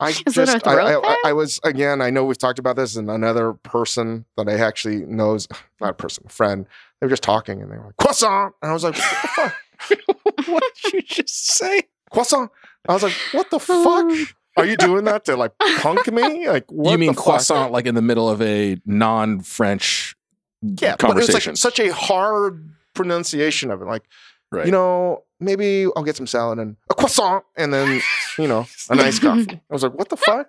I 0.00 0.11
it 0.11 0.23
a 0.26 0.31
just 0.31 0.54
I, 0.54 0.59
throat 0.59 0.87
I, 0.87 0.99
I, 0.99 1.00
thing? 1.00 1.21
I 1.26 1.33
was 1.33 1.61
again. 1.64 2.00
I 2.00 2.11
know 2.11 2.25
we've 2.25 2.38
talked 2.38 2.59
about 2.59 2.76
this, 2.76 2.97
and 2.97 3.09
another 3.11 3.52
person 3.52 4.25
that 4.37 4.49
I 4.49 4.54
actually 4.54 5.04
knows, 5.07 5.49
not 5.81 5.90
a 5.90 5.95
person, 5.95 6.25
a 6.26 6.31
friend. 6.31 6.66
They 7.00 7.07
were 7.07 7.11
just 7.11 7.23
talking, 7.23 7.62
and 7.62 7.71
they 7.71 7.76
were 7.76 7.87
like 7.87 7.97
croissant, 7.97 8.54
and 8.62 8.71
I 8.71 8.75
was 8.75 8.85
like, 8.85 8.97
what 8.97 9.23
the 9.23 9.28
fuck? 9.28 10.49
what 10.49 10.62
did 10.83 10.93
you 10.95 11.02
just 11.02 11.47
say? 11.47 11.83
croissant. 12.11 12.50
I 12.88 12.93
was 12.93 13.02
like, 13.02 13.14
what 13.33 13.50
the 13.50 13.61
oh. 13.69 14.14
fuck? 14.14 14.35
Are 14.56 14.64
you 14.66 14.76
doing 14.76 15.04
that 15.04 15.25
to 15.26 15.37
like 15.37 15.52
punk 15.78 16.06
me? 16.12 16.46
Like, 16.54 16.70
what 16.70 16.92
you 16.92 16.99
mean 16.99 17.08
the 17.11 17.14
fuck? 17.14 17.25
croissant 17.25 17.73
like 17.73 17.87
in 17.87 17.94
the 17.94 18.02
middle 18.02 18.28
of 18.30 18.40
a 18.42 18.76
non-French 18.87 20.14
Yeah, 20.62 20.92
but 20.92 21.00
conversation? 21.00 21.52
like 21.52 21.56
such 21.58 21.80
a 21.80 21.92
hard 21.92 22.68
pronunciation 22.94 23.70
of 23.70 23.82
it. 23.82 23.87
Like, 23.87 24.04
right. 24.52 24.66
you 24.66 24.73
know, 24.73 25.25
maybe 25.40 25.87
I'll 25.96 26.04
get 26.04 26.16
some 26.16 26.26
salad 26.26 26.58
and 26.58 26.76
a 26.90 26.94
croissant, 26.94 27.44
and 27.56 27.73
then 27.75 28.00
you 28.38 28.46
know, 28.49 28.66
a 28.90 28.94
nice 28.94 29.18
coffee. 29.26 29.61
I 29.68 29.73
was 29.73 29.82
like, 29.82 29.94
what 29.94 30.08
the 30.08 30.16
fuck? 30.16 30.49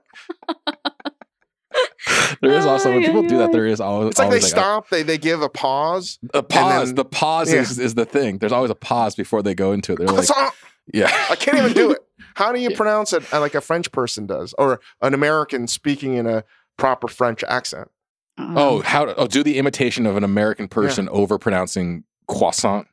there 2.42 2.52
is 2.52 2.66
also 2.66 2.92
when 2.92 3.04
people 3.04 3.24
do 3.24 3.38
that, 3.40 3.52
there 3.52 3.66
is 3.66 3.82
always 3.82 4.12
It's 4.12 4.20
like 4.20 4.30
they 4.30 4.36
always 4.38 4.50
stop, 4.50 4.90
they 4.90 5.04
they 5.04 5.18
give 5.18 5.42
a 5.42 5.50
pause. 5.50 6.20
a, 6.34 6.44
pause. 6.44 6.90
then- 6.90 6.96
the 6.96 7.06
pause 7.06 7.52
yeah. 7.52 7.62
is, 7.62 7.80
is 7.80 7.96
the 7.96 8.06
thing. 8.06 8.38
There's 8.38 8.52
always 8.54 8.72
a 8.72 8.76
pause 8.76 9.16
before 9.16 9.42
they 9.42 9.54
go 9.56 9.72
into 9.72 9.94
it. 9.94 9.98
They're 9.98 10.08
like, 10.08 10.28
Croissant. 10.28 10.54
yeah. 10.94 11.10
I 11.30 11.36
can't 11.36 11.58
even 11.58 11.74
do 11.74 11.92
it. 11.92 12.00
How 12.36 12.52
do 12.52 12.60
you 12.60 12.70
Yeah. 12.70 12.78
pronounce 12.78 13.14
it 13.14 13.34
uh, 13.34 13.40
like 13.40 13.56
a 13.56 13.62
French 13.62 13.92
person 13.92 14.26
does, 14.28 14.54
or 14.58 14.80
an 15.02 15.14
American 15.14 15.68
speaking 15.68 16.14
in 16.16 16.28
a 16.28 16.44
proper 16.78 17.08
French 17.08 17.44
accent? 17.46 17.90
Oh, 18.38 18.82
how? 18.82 19.06
To, 19.06 19.16
oh, 19.16 19.28
do 19.28 19.44
the 19.44 19.58
imitation 19.58 20.06
of 20.06 20.18
an 20.18 20.24
American 20.24 20.68
person 20.68 21.08
over 21.10 21.38
pronouncing 21.38 22.04
croissant. 22.28 22.88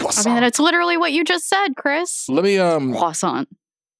I 0.00 0.22
mean, 0.34 0.42
it's 0.44 0.58
literally 0.58 0.96
what 0.96 1.12
you 1.12 1.24
just 1.24 1.48
said, 1.48 1.76
Chris. 1.76 2.28
Let 2.28 2.44
me 2.44 2.58
um. 2.58 2.94
Croissant. 2.94 3.48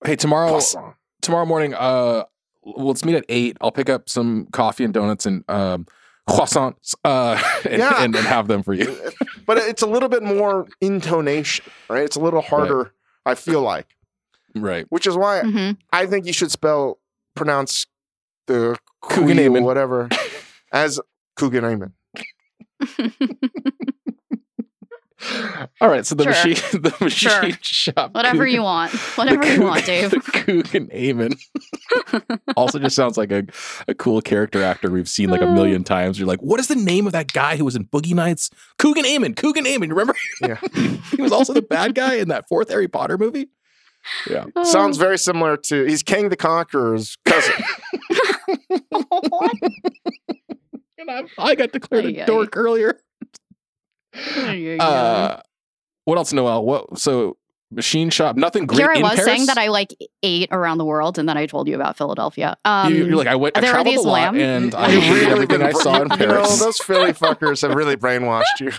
Hey, 0.05 0.17
tomorrow 0.17 0.49
Croissant. 0.51 0.95
tomorrow 1.23 1.45
morning. 1.47 1.75
Uh, 1.75 2.25
well, 2.63 2.87
let's 2.89 3.05
meet 3.05 3.15
at 3.15 3.25
eight. 3.29 3.57
I'll 3.61 3.73
pick 3.73 3.89
up 3.89 4.09
some 4.09 4.47
coffee 4.53 4.85
and 4.85 4.93
donuts 4.95 5.27
and 5.27 5.45
um 5.49 5.87
croissants. 6.29 6.95
Uh, 7.05 7.41
and, 7.65 7.79
Yeah. 7.79 8.03
and, 8.03 8.15
and 8.17 8.27
have 8.27 8.49
them 8.49 8.63
for 8.63 8.75
you. 8.75 8.97
but 9.47 9.59
it's 9.59 9.83
a 9.83 9.87
little 9.87 10.09
bit 10.09 10.23
more 10.23 10.67
intonation, 10.81 11.65
right? 11.89 12.03
It's 12.05 12.17
a 12.17 12.21
little 12.21 12.43
harder. 12.43 12.93
I 13.25 13.35
feel 13.35 13.61
like, 13.63 13.87
Right. 14.55 14.87
which 14.89 15.07
is 15.07 15.17
why 15.17 15.41
hmm 15.41 15.71
I 15.93 16.07
think 16.07 16.27
you 16.27 16.33
should 16.33 16.51
spell 16.51 16.99
pronounce 17.37 17.87
the 18.47 18.77
Kugenamen. 19.03 19.37
Kugenamen 19.61 19.63
whatever 19.63 20.09
as 20.73 21.01
Kugenamen. 21.39 21.93
All 25.81 25.89
right. 25.89 26.07
So 26.07 26.15
the 26.15 26.23
Sure. 26.23 26.31
machine, 26.33 26.55
the 26.83 26.95
machine 27.01 27.59
shop, 27.61 28.15
Whatever 28.15 28.47
Kugan- 28.47 28.53
you 28.53 28.63
want. 28.63 28.93
Whatever 28.93 29.45
the 29.45 29.53
you 29.55 29.63
want, 29.63 29.83
Kugan- 29.83 29.87
Dave. 29.87 30.11
The 30.13 30.21
Coogan 30.21 30.93
Amen. 30.93 31.31
also 32.57 32.79
just 32.79 32.95
sounds 32.95 33.17
like 33.19 33.33
a, 33.33 33.45
a 33.89 33.95
cool 33.95 34.21
character 34.21 34.63
actor 34.63 34.91
we've 34.91 35.09
seen 35.09 35.29
like 35.29 35.41
a 35.43 35.47
million 35.47 35.83
times. 35.83 36.19
You're 36.21 36.29
like, 36.29 36.41
what 36.41 36.61
is 36.61 36.69
the 36.69 36.77
name 36.77 37.07
of 37.07 37.13
that 37.15 37.33
guy 37.33 37.57
who 37.57 37.65
was 37.65 37.75
in 37.75 37.85
Boogie 37.87 38.15
Nights? 38.15 38.51
Coogan 38.79 39.05
Amen. 39.05 39.35
Coogan 39.35 39.67
Amen. 39.67 39.89
Remember? 39.91 40.15
Yeah. 40.41 40.59
he 41.11 41.21
was 41.21 41.33
also 41.33 41.53
the 41.53 41.63
bad 41.63 41.97
guy 41.97 42.15
in 42.15 42.29
that 42.29 42.49
fourth 42.49 42.69
Harry 42.71 42.89
Potter 42.89 43.19
movie. 43.19 43.49
Yeah. 44.29 44.45
Sounds 44.65 44.97
very 44.97 45.19
similar 45.19 45.57
to 45.57 45.85
he's 45.85 46.03
King 46.03 46.29
the 46.29 46.37
Conqueror's 46.37 47.17
cousin. 47.25 47.55
what? 48.91 49.53
And 50.99 51.11
I, 51.11 51.23
I 51.39 51.55
got 51.55 51.73
declared 51.73 52.07
Ay, 52.07 52.15
a 52.19 52.23
ay. 52.23 52.27
dork 52.27 52.57
earlier. 52.57 52.99
Ay. 54.15 54.79
Uh, 54.81 55.41
what 56.05 56.19
else, 56.19 56.33
Noelle? 56.33 56.65
What? 56.65 56.99
So 56.99 57.37
machine 57.71 58.11
shop. 58.11 58.37
Nothing 58.37 58.67
great 58.67 58.79
Here 58.81 58.91
I 58.91 58.95
in 58.97 59.03
was 59.03 59.11
Paris? 59.15 59.25
saying 59.25 59.47
that 59.47 59.59
I 59.59 59.69
like 59.69 59.95
ate 60.23 60.49
around 60.51 60.79
the 60.79 60.85
world, 60.85 61.19
and 61.19 61.29
then 61.29 61.37
I 61.37 61.47
told 61.47 61.69
you 61.69 61.75
about 61.75 61.97
Philadelphia. 61.97 62.57
Um, 62.65 62.95
you, 62.95 63.13
are 63.13 63.17
like 63.17 63.27
I 63.27 63.37
went. 63.37 63.57
I 63.57 63.61
there 63.61 63.71
are 63.71 63.75
traveled 63.75 63.95
these 63.95 64.05
a 64.05 64.09
lot, 64.09 64.35
lamb- 64.35 64.41
and 64.41 64.75
I 64.75 64.89
You've 64.93 65.29
everything 65.29 65.63
I 65.63 65.73
saw 65.73 65.97
in 66.03 66.11
you 66.11 66.17
know, 66.17 66.27
Paris. 66.27 66.59
those 66.61 66.79
Philly 66.79 67.13
fuckers 67.13 67.63
have 67.63 67.75
really 67.77 67.97
brainwashed 67.97 68.61
you. 68.61 68.73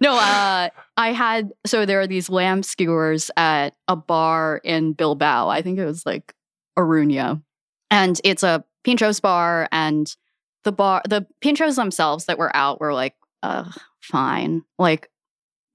No, 0.00 0.14
uh, 0.16 0.68
I 0.96 1.12
had 1.12 1.52
so 1.66 1.86
there 1.86 2.00
are 2.00 2.06
these 2.06 2.28
lamb 2.28 2.62
skewers 2.62 3.30
at 3.36 3.74
a 3.88 3.96
bar 3.96 4.60
in 4.64 4.92
Bilbao. 4.92 5.48
I 5.48 5.62
think 5.62 5.78
it 5.78 5.84
was 5.84 6.04
like 6.04 6.34
Arunia, 6.78 7.42
and 7.90 8.20
it's 8.24 8.42
a 8.42 8.64
pinchos 8.86 9.20
bar. 9.20 9.68
And 9.72 10.14
the 10.64 10.72
bar, 10.72 11.02
the 11.08 11.26
pinchos 11.40 11.76
themselves 11.76 12.26
that 12.26 12.38
were 12.38 12.54
out 12.54 12.80
were 12.80 12.94
like, 12.94 13.14
uh, 13.42 13.70
fine, 14.00 14.62
like 14.78 15.10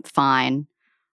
fine. 0.06 0.68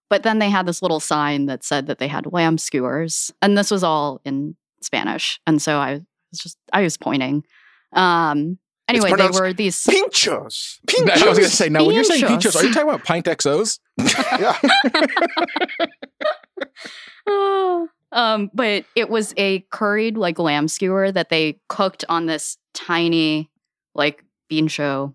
But 0.08 0.22
then 0.22 0.38
they 0.38 0.50
had 0.50 0.66
this 0.66 0.82
little 0.82 1.00
sign 1.00 1.46
that 1.46 1.64
said 1.64 1.86
that 1.86 1.98
they 1.98 2.08
had 2.08 2.32
lamb 2.32 2.58
skewers, 2.58 3.32
and 3.42 3.56
this 3.56 3.70
was 3.70 3.84
all 3.84 4.20
in 4.24 4.56
Spanish. 4.82 5.40
And 5.46 5.60
so 5.60 5.78
I 5.78 6.00
was 6.30 6.40
just 6.40 6.58
I 6.72 6.82
was 6.82 6.96
pointing. 6.96 7.44
Um, 7.92 8.58
anyway, 8.88 9.12
they 9.16 9.28
were 9.28 9.52
these. 9.52 9.84
Pinchos. 9.84 10.78
Pinchos. 10.86 11.10
I 11.10 11.12
was 11.12 11.20
going 11.20 11.34
to 11.36 11.40
Pinchos. 11.42 11.48
say 11.50 11.68
now 11.68 11.84
when 11.84 11.94
you're 11.94 12.04
saying 12.04 12.24
Pinchos. 12.24 12.52
pinchos, 12.52 12.56
are 12.56 12.64
you 12.64 12.72
talking 12.74 12.88
about 12.88 13.04
pint 13.04 13.26
XOs? 13.26 13.78
yeah. 13.98 14.56
um, 18.12 18.50
but 18.54 18.84
it 18.94 19.08
was 19.08 19.34
a 19.36 19.60
curried 19.70 20.16
like 20.16 20.38
lamb 20.38 20.68
skewer 20.68 21.10
that 21.12 21.28
they 21.28 21.58
cooked 21.68 22.04
on 22.08 22.26
this 22.26 22.56
tiny 22.74 23.50
like 23.94 24.22
bincho 24.50 25.14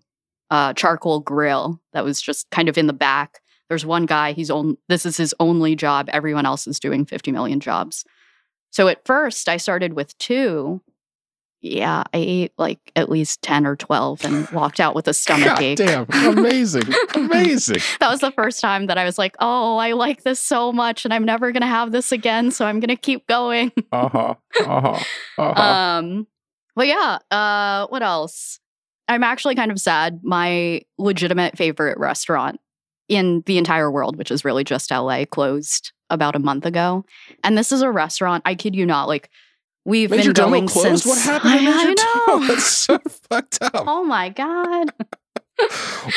uh, 0.50 0.74
charcoal 0.74 1.20
grill 1.20 1.80
that 1.92 2.04
was 2.04 2.20
just 2.20 2.50
kind 2.50 2.68
of 2.68 2.76
in 2.76 2.86
the 2.86 2.92
back. 2.92 3.40
There's 3.68 3.86
one 3.86 4.04
guy, 4.04 4.32
he's 4.32 4.50
on 4.50 4.76
this 4.88 5.06
is 5.06 5.16
his 5.16 5.34
only 5.40 5.74
job. 5.76 6.10
Everyone 6.12 6.44
else 6.44 6.66
is 6.66 6.78
doing 6.78 7.06
50 7.06 7.32
million 7.32 7.58
jobs. 7.58 8.04
So 8.70 8.88
at 8.88 9.04
first 9.06 9.48
I 9.48 9.56
started 9.56 9.94
with 9.94 10.16
two, 10.18 10.82
yeah, 11.62 12.02
I 12.12 12.18
ate 12.18 12.52
like 12.58 12.80
at 12.96 13.08
least 13.08 13.40
10 13.42 13.66
or 13.66 13.76
12 13.76 14.24
and 14.24 14.48
walked 14.52 14.80
out 14.80 14.96
with 14.96 15.06
a 15.06 15.14
stomach 15.14 15.60
ache. 15.60 15.78
damn. 15.78 16.06
Amazing. 16.12 16.92
Amazing. 17.14 17.78
That 18.00 18.10
was 18.10 18.20
the 18.20 18.32
first 18.32 18.60
time 18.60 18.86
that 18.88 18.98
I 18.98 19.04
was 19.04 19.16
like, 19.16 19.36
oh, 19.38 19.76
I 19.76 19.92
like 19.92 20.24
this 20.24 20.40
so 20.40 20.72
much 20.72 21.04
and 21.04 21.14
I'm 21.14 21.24
never 21.24 21.52
going 21.52 21.60
to 21.62 21.68
have 21.68 21.92
this 21.92 22.10
again. 22.10 22.50
So 22.50 22.66
I'm 22.66 22.80
going 22.80 22.88
to 22.88 22.96
keep 22.96 23.26
going. 23.28 23.70
Uh-huh. 23.92 24.34
Uh-huh. 24.60 24.98
Uh-huh. 25.38 25.62
Um, 25.62 26.26
but 26.76 26.86
yeah, 26.86 27.18
uh, 27.30 27.86
what 27.88 28.02
else? 28.02 28.60
I'm 29.08 29.22
actually 29.22 29.54
kind 29.54 29.70
of 29.70 29.80
sad. 29.80 30.20
My 30.22 30.82
legitimate 30.98 31.56
favorite 31.56 31.98
restaurant 31.98 32.60
in 33.08 33.42
the 33.46 33.58
entire 33.58 33.90
world, 33.90 34.16
which 34.16 34.30
is 34.30 34.44
really 34.44 34.64
just 34.64 34.90
LA, 34.90 35.24
closed 35.24 35.92
about 36.10 36.36
a 36.36 36.38
month 36.38 36.66
ago. 36.66 37.04
And 37.42 37.56
this 37.56 37.72
is 37.72 37.82
a 37.82 37.90
restaurant, 37.90 38.42
I 38.46 38.54
kid 38.54 38.74
you 38.76 38.86
not, 38.86 39.08
like 39.08 39.30
we've 39.84 40.10
Major 40.10 40.30
been 40.32 40.34
Domo 40.34 40.50
going 40.56 40.66
closed? 40.68 41.02
since 41.02 41.06
What 41.06 41.18
happened 41.22 41.52
to 41.52 41.58
I, 41.58 41.72
I 41.72 41.84
Major 41.86 41.94
Domo? 42.26 42.38
know. 42.40 42.46
That's 42.48 42.66
so 42.66 42.98
fucked 43.30 43.58
up. 43.62 43.72
oh 43.74 44.04
my 44.04 44.28
god. 44.28 44.92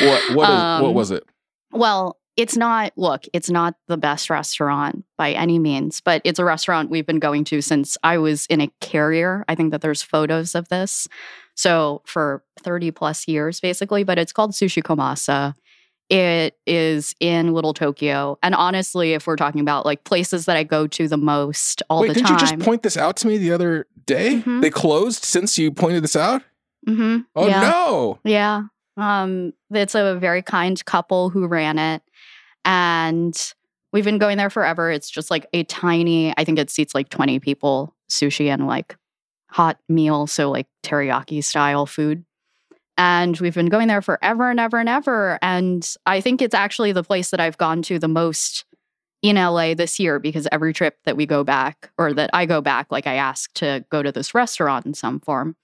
what 0.00 0.20
is, 0.20 0.34
what 0.34 0.48
Um, 0.50 0.94
was 0.94 1.10
it? 1.10 1.24
Well, 1.72 2.18
it's 2.36 2.56
not, 2.56 2.92
look, 2.96 3.24
it's 3.32 3.48
not 3.48 3.74
the 3.88 3.96
best 3.96 4.28
restaurant 4.28 5.04
by 5.16 5.32
any 5.32 5.58
means, 5.58 6.00
but 6.02 6.20
it's 6.24 6.38
a 6.38 6.44
restaurant 6.44 6.90
we've 6.90 7.06
been 7.06 7.18
going 7.18 7.44
to 7.44 7.60
since 7.62 7.96
I 8.02 8.18
was 8.18 8.44
in 8.46 8.60
a 8.60 8.70
carrier. 8.80 9.44
I 9.48 9.54
think 9.54 9.70
that 9.72 9.80
there's 9.80 10.02
photos 10.02 10.54
of 10.54 10.68
this. 10.68 11.08
So 11.54 12.02
for 12.04 12.44
30 12.60 12.90
plus 12.90 13.26
years, 13.26 13.60
basically, 13.60 14.04
but 14.04 14.18
it's 14.18 14.32
called 14.32 14.52
Sushi 14.52 14.82
Komasa. 14.82 15.54
It 16.08 16.56
is 16.66 17.14
in 17.18 17.52
Little 17.52 17.74
Tokyo. 17.74 18.38
And 18.42 18.54
honestly, 18.54 19.14
if 19.14 19.26
we're 19.26 19.36
talking 19.36 19.60
about 19.60 19.84
like 19.84 20.04
places 20.04 20.44
that 20.46 20.56
I 20.56 20.62
go 20.62 20.86
to 20.86 21.08
the 21.08 21.16
most 21.16 21.82
all 21.90 22.02
Wait, 22.02 22.08
the 22.08 22.14
didn't 22.14 22.28
time. 22.28 22.34
you 22.34 22.40
just 22.40 22.58
point 22.60 22.82
this 22.82 22.96
out 22.96 23.16
to 23.18 23.26
me 23.26 23.38
the 23.38 23.50
other 23.52 23.86
day? 24.06 24.36
Mhm. 24.36 24.62
They 24.62 24.70
closed 24.70 25.24
since 25.24 25.58
you 25.58 25.72
pointed 25.72 26.04
this 26.04 26.14
out? 26.16 26.42
hmm 26.86 27.18
Oh 27.34 27.48
yeah. 27.48 27.60
no. 27.60 28.20
Yeah. 28.24 28.62
Um, 28.96 29.52
it's 29.70 29.94
a 29.96 30.14
very 30.16 30.42
kind 30.42 30.82
couple 30.84 31.30
who 31.30 31.46
ran 31.48 31.78
it. 31.78 32.02
And 32.64 33.36
we've 33.92 34.04
been 34.04 34.18
going 34.18 34.38
there 34.38 34.50
forever. 34.50 34.90
It's 34.90 35.10
just 35.10 35.30
like 35.30 35.46
a 35.52 35.64
tiny, 35.64 36.32
I 36.36 36.44
think 36.44 36.58
it 36.58 36.70
seats 36.70 36.94
like 36.94 37.08
20 37.08 37.40
people, 37.40 37.94
sushi 38.08 38.48
and 38.48 38.66
like 38.66 38.96
hot 39.50 39.78
meal. 39.88 40.26
So 40.26 40.50
like 40.50 40.66
teriyaki 40.84 41.42
style 41.42 41.86
food. 41.86 42.24
And 42.98 43.38
we've 43.40 43.54
been 43.54 43.68
going 43.68 43.88
there 43.88 44.02
forever 44.02 44.50
and 44.50 44.58
ever 44.58 44.78
and 44.78 44.88
ever. 44.88 45.38
And 45.42 45.86
I 46.06 46.20
think 46.20 46.40
it's 46.40 46.54
actually 46.54 46.92
the 46.92 47.04
place 47.04 47.30
that 47.30 47.40
I've 47.40 47.58
gone 47.58 47.82
to 47.82 47.98
the 47.98 48.08
most 48.08 48.64
in 49.22 49.36
LA 49.36 49.74
this 49.74 49.98
year 49.98 50.18
because 50.18 50.46
every 50.52 50.72
trip 50.72 50.98
that 51.04 51.16
we 51.16 51.26
go 51.26 51.44
back 51.44 51.90
or 51.98 52.12
that 52.14 52.30
I 52.32 52.46
go 52.46 52.60
back, 52.60 52.86
like 52.90 53.06
I 53.06 53.14
ask 53.14 53.52
to 53.54 53.84
go 53.90 54.02
to 54.02 54.12
this 54.12 54.34
restaurant 54.34 54.86
in 54.86 54.94
some 54.94 55.20
form. 55.20 55.56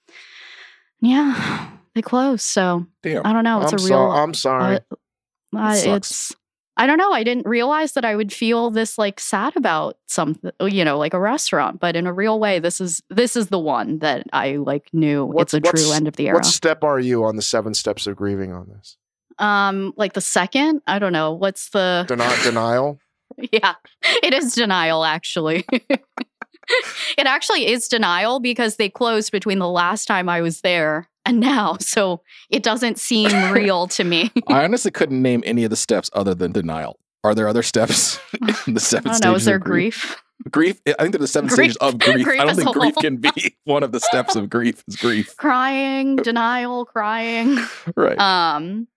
Yeah, 1.01 1.71
they 1.95 2.03
close. 2.03 2.43
So 2.43 2.87
Damn. 3.03 3.27
I 3.27 3.33
don't 3.33 3.45
know. 3.45 3.63
It's 3.63 3.73
I'm, 3.73 3.79
a 3.79 3.83
so- 3.83 3.89
real. 3.89 4.11
I'm 4.13 4.35
sorry. 4.35 4.77
uh, 4.77 5.57
uh, 5.57 5.75
sucks. 5.75 5.87
it's. 5.87 6.37
I 6.77 6.87
don't 6.87 6.97
know. 6.97 7.13
I 7.13 7.23
didn't 7.23 7.47
realize 7.47 7.93
that 7.93 8.05
I 8.05 8.17
would 8.17 8.33
feel 8.33 8.71
this 8.71 8.97
like 8.97 9.21
sad 9.21 9.55
about 9.57 9.99
something, 10.09 10.51
you 10.63 10.85
know, 10.85 10.99
like 10.99 11.13
a 11.13 11.21
restaurant. 11.21 11.81
But 11.81 11.97
in 11.97 12.07
a 12.07 12.13
real 12.13 12.41
way, 12.41 12.59
this 12.61 12.81
is 12.81 13.03
this 13.11 13.37
is 13.37 13.49
the 13.49 13.59
one 13.59 13.99
that 13.99 14.27
I 14.33 14.57
like 14.57 14.89
knew 14.93 15.27
What's- 15.27 15.53
it's 15.55 15.69
a 15.69 15.73
true 15.73 15.93
end 15.93 16.09
of 16.09 16.17
the 16.17 16.29
era. 16.29 16.37
what 16.37 16.47
step 16.47 16.83
are 16.83 16.99
you 16.99 17.25
on 17.25 17.37
the 17.37 17.43
seven 17.43 17.75
steps 17.75 18.07
of 18.07 18.17
grieving 18.17 18.53
on 18.53 18.69
this? 18.69 18.97
Um, 19.39 19.93
like 19.97 20.13
the 20.15 20.21
second, 20.21 20.81
I 20.87 20.99
don't 20.99 21.13
know. 21.13 21.33
What's 21.33 21.71
the? 21.71 22.07
Deni- 22.09 22.43
denial. 22.45 22.99
Yeah, 23.51 23.77
it 24.23 24.35
is 24.35 24.55
denial. 24.55 25.05
Actually, 25.07 25.65
it 27.19 27.27
actually 27.27 27.67
is 27.67 27.89
denial 27.89 28.41
because 28.41 28.77
they 28.77 28.89
closed 28.89 29.33
between 29.33 29.59
the 29.59 29.69
last 29.69 30.07
time 30.07 30.29
I 30.29 30.41
was 30.41 30.61
there 30.63 31.09
and 31.25 31.39
now, 31.41 31.77
so 31.81 32.23
it 32.51 32.63
doesn't 32.63 32.99
seem 32.99 33.31
real 33.53 33.87
to 33.89 34.05
me. 34.05 34.31
I 34.49 34.65
honestly 34.65 34.91
couldn't 34.91 35.21
name 35.23 35.43
any 35.47 35.65
of 35.65 35.71
the 35.71 35.77
steps 35.77 36.11
other 36.13 36.35
than 36.35 36.53
denial. 36.53 36.99
Are 37.25 37.35
there 37.35 37.47
other 37.49 37.63
steps 37.63 38.19
in 38.67 38.75
the 38.75 38.81
I 38.81 38.81
seven 38.81 39.05
don't 39.13 39.15
stages? 39.15 39.21
know. 39.23 39.35
Is 39.37 39.45
there 39.45 39.57
of 39.57 39.63
grief? 39.63 40.01
grief? 40.03 40.19
Grief. 40.51 40.81
I 40.99 41.03
think 41.03 41.13
there 41.13 41.19
are 41.21 41.23
the 41.23 41.29
seven 41.29 41.47
Grief- 41.49 41.73
stages 41.73 41.77
of 41.77 41.99
grief. 42.01 42.25
grief 42.25 42.41
I 42.41 42.45
don't 42.47 42.57
think 42.57 42.73
grief 42.73 42.95
whole. 42.95 43.01
can 43.03 43.19
be 43.19 43.57
one 43.63 43.85
of 43.85 43.93
the 43.93 44.01
steps 44.01 44.35
of 44.35 44.51
grief. 44.51 44.83
Is 44.89 44.97
grief, 44.97 45.37
Crying, 45.37 46.17
denial, 46.17 46.85
crying. 46.85 47.59
right? 47.95 48.19
Um, 48.19 48.89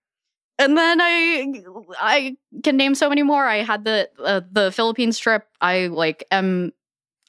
and 0.58 0.76
then 0.76 1.00
I 1.02 1.62
I 2.00 2.38
can 2.64 2.78
name 2.78 2.96
so 2.96 3.10
many 3.10 3.22
more. 3.22 3.46
I 3.46 3.58
had 3.58 3.84
the 3.86 4.10
uh, 4.24 4.42
the 4.52 4.72
Philippines 4.72 5.20
trip. 5.20 5.46
I 5.62 5.86
like 5.88 6.24
am. 6.32 6.72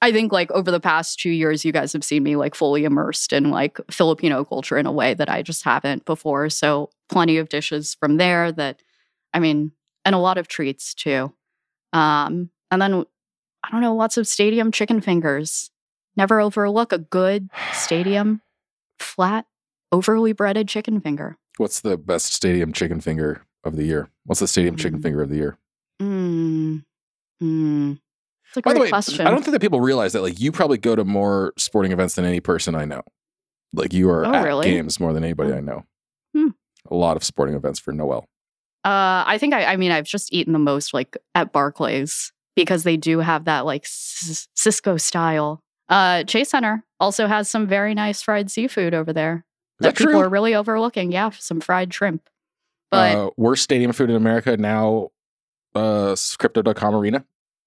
I 0.03 0.13
think 0.13 0.31
like 0.31 0.51
over 0.51 0.71
the 0.71 0.81
past 0.81 1.19
two 1.19 1.31
years, 1.31 1.65
you 1.65 1.73
guys 1.73 1.93
have 1.95 2.05
seen 2.05 2.23
me 2.23 2.37
like 2.37 2.55
fully 2.55 2.85
immersed 2.85 3.33
in 3.33 3.51
like 3.51 3.79
Filipino 3.91 4.45
culture 4.45 4.77
in 4.77 4.87
a 4.87 4.93
way 4.93 5.15
that 5.15 5.31
I 5.31 5.43
just 5.43 5.65
haven't 5.65 6.05
before. 6.05 6.51
So 6.51 6.91
plenty 7.09 7.39
of 7.39 7.49
dishes 7.49 7.95
from 7.95 8.19
there 8.19 8.53
that, 8.53 8.83
I 9.33 9.39
mean, 9.41 9.73
and 10.05 10.15
a 10.15 10.19
lot 10.19 10.37
of 10.39 10.49
treats 10.49 10.93
too. 10.95 11.33
Um, 11.93 12.51
and 12.71 12.83
then 12.83 13.05
I 13.65 13.71
don't 13.71 13.81
know, 13.81 13.97
lots 13.97 14.17
of 14.19 14.29
stadium 14.29 14.71
chicken 14.71 15.01
fingers. 15.01 15.71
Never 16.17 16.41
overlook 16.41 16.93
a 16.93 16.99
good 16.99 17.49
stadium 17.73 18.43
flat, 19.01 19.47
overly 19.93 20.33
breaded 20.33 20.69
chicken 20.69 21.01
finger. 21.01 21.37
What's 21.57 21.81
the 21.81 21.97
best 21.97 22.33
stadium 22.35 22.73
chicken 22.73 23.01
finger 23.01 23.43
of 23.65 23.77
the 23.77 23.85
year? 23.85 24.11
What's 24.25 24.41
the 24.41 24.49
stadium 24.49 24.77
chicken 24.77 24.99
Mm. 25.01 25.03
finger 25.03 25.23
of 25.23 25.31
the 25.31 25.37
year? 25.37 25.59
Mm. 26.01 26.85
Mm. 27.43 27.99
It's 28.57 28.59
a 28.59 28.63
By 28.63 28.71
great 28.73 28.79
the 28.79 28.83
way, 28.85 28.89
question. 28.91 29.27
I 29.27 29.31
don't 29.31 29.43
think 29.43 29.53
that 29.53 29.61
people 29.61 29.81
realize 29.81 30.13
that 30.15 30.23
like 30.23 30.41
you 30.41 30.51
probably 30.53 30.79
go 30.79 30.97
to 30.97 31.05
more 31.05 31.53
sporting 31.59 31.93
events 31.93 32.15
than 32.15 32.25
any 32.25 32.41
person 32.41 32.75
I 32.75 32.85
know. 32.85 33.03
Like 33.73 33.93
you 33.93 34.09
are 34.11 34.25
Oh, 34.25 34.33
at 34.35 34.45
really? 34.45 34.71
games 34.71 34.99
more 34.99 35.13
than 35.13 35.23
anybody 35.25 35.53
I 35.53 35.61
know. 35.61 35.85
Hmm. 36.35 36.49
A 36.91 36.95
lot 36.95 37.17
of 37.17 37.25
sporting 37.25 37.55
events 37.55 37.79
for 37.79 37.93
Noelle. 37.93 38.25
uh, 38.85 39.25
I 39.27 39.37
think 39.39 39.53
I, 39.55 39.65
I 39.65 39.77
mean, 39.77 39.91
I've 39.93 40.05
just 40.07 40.33
eaten 40.33 40.53
the 40.53 40.59
most 40.59 40.95
like 40.95 41.17
at 41.35 41.53
Barclays 41.53 42.33
because 42.55 42.85
they 42.85 42.97
do 42.97 43.19
have 43.19 43.45
that 43.45 43.67
like 43.67 43.85
S- 43.85 44.49
Cisco 44.55 44.97
style. 44.97 45.61
Uh, 45.89 46.25
Chase 46.25 46.49
Center 46.51 46.85
also 47.01 47.27
has 47.27 47.49
some 47.51 47.67
very 47.67 47.95
nice 47.95 48.23
fried 48.23 48.51
seafood 48.51 48.95
over 48.95 49.13
there 49.13 49.45
Is 49.81 49.85
that 49.85 49.97
people 49.97 50.15
true? 50.15 50.21
are 50.23 50.29
really 50.29 50.55
overlooking. 50.55 51.13
Yeah, 51.13 51.31
some 51.31 51.61
fried 51.61 51.93
shrimp. 51.93 52.29
But 52.91 53.17
uh, 53.17 53.31
worst 53.37 53.63
stadium 53.65 53.93
food 53.93 54.11
in 54.11 54.17
America 54.17 54.57
now. 54.57 55.11
Uh, 55.75 56.17
Crypto.com 56.39 56.95
Arena. 56.95 57.25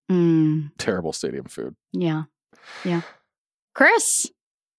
Mm, 0.09 0.71
Terrible 0.77 1.13
stadium 1.13 1.45
food. 1.45 1.75
yeah, 1.91 2.23
yeah. 2.83 3.01
Chris, 3.73 4.29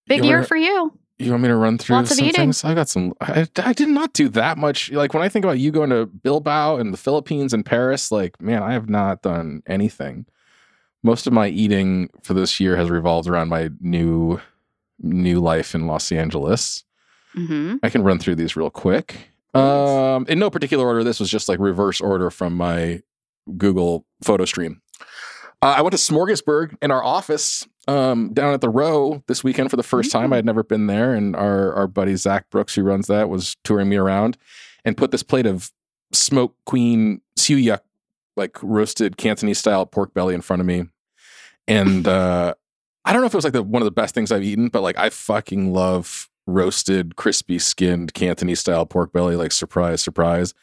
big 0.06 0.24
year 0.24 0.42
for 0.42 0.56
you. 0.56 0.92
You 1.18 1.30
want 1.32 1.42
me 1.42 1.48
to 1.48 1.56
run 1.56 1.76
through 1.76 1.96
Lots 1.96 2.16
some 2.16 2.30
things? 2.30 2.64
I 2.64 2.74
got 2.74 2.88
some. 2.88 3.12
I, 3.20 3.46
I 3.56 3.72
did 3.74 3.88
not 3.88 4.14
do 4.14 4.28
that 4.30 4.56
much. 4.56 4.90
Like 4.90 5.12
when 5.12 5.22
I 5.22 5.28
think 5.28 5.44
about 5.44 5.58
you 5.58 5.70
going 5.70 5.90
to 5.90 6.06
Bilbao 6.06 6.76
and 6.76 6.92
the 6.94 6.98
Philippines 6.98 7.52
and 7.52 7.64
Paris, 7.64 8.10
like 8.10 8.40
man, 8.40 8.62
I 8.62 8.72
have 8.72 8.88
not 8.88 9.20
done 9.22 9.62
anything. 9.66 10.24
Most 11.02 11.26
of 11.26 11.32
my 11.32 11.48
eating 11.48 12.08
for 12.22 12.34
this 12.34 12.58
year 12.58 12.76
has 12.76 12.90
revolved 12.90 13.28
around 13.28 13.48
my 13.48 13.70
new 13.80 14.40
new 14.98 15.40
life 15.40 15.74
in 15.74 15.86
Los 15.86 16.10
Angeles. 16.10 16.84
hmm 17.34 17.76
I 17.82 17.90
can 17.90 18.02
run 18.02 18.18
through 18.18 18.36
these 18.36 18.56
real 18.56 18.70
quick. 18.70 19.28
Um, 19.54 20.26
in 20.28 20.38
no 20.38 20.48
particular 20.50 20.86
order. 20.86 21.04
This 21.04 21.20
was 21.20 21.30
just 21.30 21.48
like 21.48 21.58
reverse 21.58 22.00
order 22.00 22.30
from 22.30 22.54
my 22.56 23.02
Google 23.56 24.06
photo 24.22 24.44
stream. 24.44 24.80
Uh, 25.62 25.74
I 25.76 25.82
went 25.82 25.92
to 25.92 25.98
Smorgasburg 25.98 26.76
in 26.80 26.90
our 26.90 27.04
office 27.04 27.68
um, 27.86 28.32
down 28.32 28.54
at 28.54 28.60
the 28.60 28.70
row 28.70 29.22
this 29.26 29.44
weekend 29.44 29.70
for 29.70 29.76
the 29.76 29.82
first 29.82 30.10
time. 30.10 30.30
Mm. 30.30 30.32
I 30.32 30.36
had 30.36 30.46
never 30.46 30.62
been 30.62 30.86
there, 30.86 31.14
and 31.14 31.36
our 31.36 31.74
our 31.74 31.86
buddy 31.86 32.16
Zach 32.16 32.48
Brooks, 32.50 32.74
who 32.74 32.82
runs 32.82 33.06
that, 33.08 33.28
was 33.28 33.56
touring 33.64 33.88
me 33.88 33.96
around 33.96 34.38
and 34.84 34.96
put 34.96 35.10
this 35.10 35.22
plate 35.22 35.46
of 35.46 35.70
smoke 36.12 36.56
queen 36.64 37.20
siu 37.36 37.56
yuk, 37.56 37.84
like 38.36 38.56
roasted 38.62 39.16
Cantonese 39.16 39.58
style 39.58 39.86
pork 39.86 40.14
belly 40.14 40.34
in 40.34 40.40
front 40.40 40.60
of 40.60 40.66
me. 40.66 40.84
And 41.68 42.08
uh, 42.08 42.54
I 43.04 43.12
don't 43.12 43.20
know 43.20 43.26
if 43.26 43.34
it 43.34 43.38
was 43.38 43.44
like 43.44 43.52
the 43.52 43.62
one 43.62 43.82
of 43.82 43.84
the 43.84 43.90
best 43.90 44.14
things 44.14 44.32
I've 44.32 44.42
eaten, 44.42 44.68
but 44.68 44.82
like 44.82 44.98
I 44.98 45.10
fucking 45.10 45.72
love 45.72 46.28
roasted, 46.46 47.16
crispy 47.16 47.58
skinned 47.58 48.14
Cantonese 48.14 48.60
style 48.60 48.86
pork 48.86 49.12
belly. 49.12 49.36
Like 49.36 49.52
surprise, 49.52 50.00
surprise. 50.00 50.54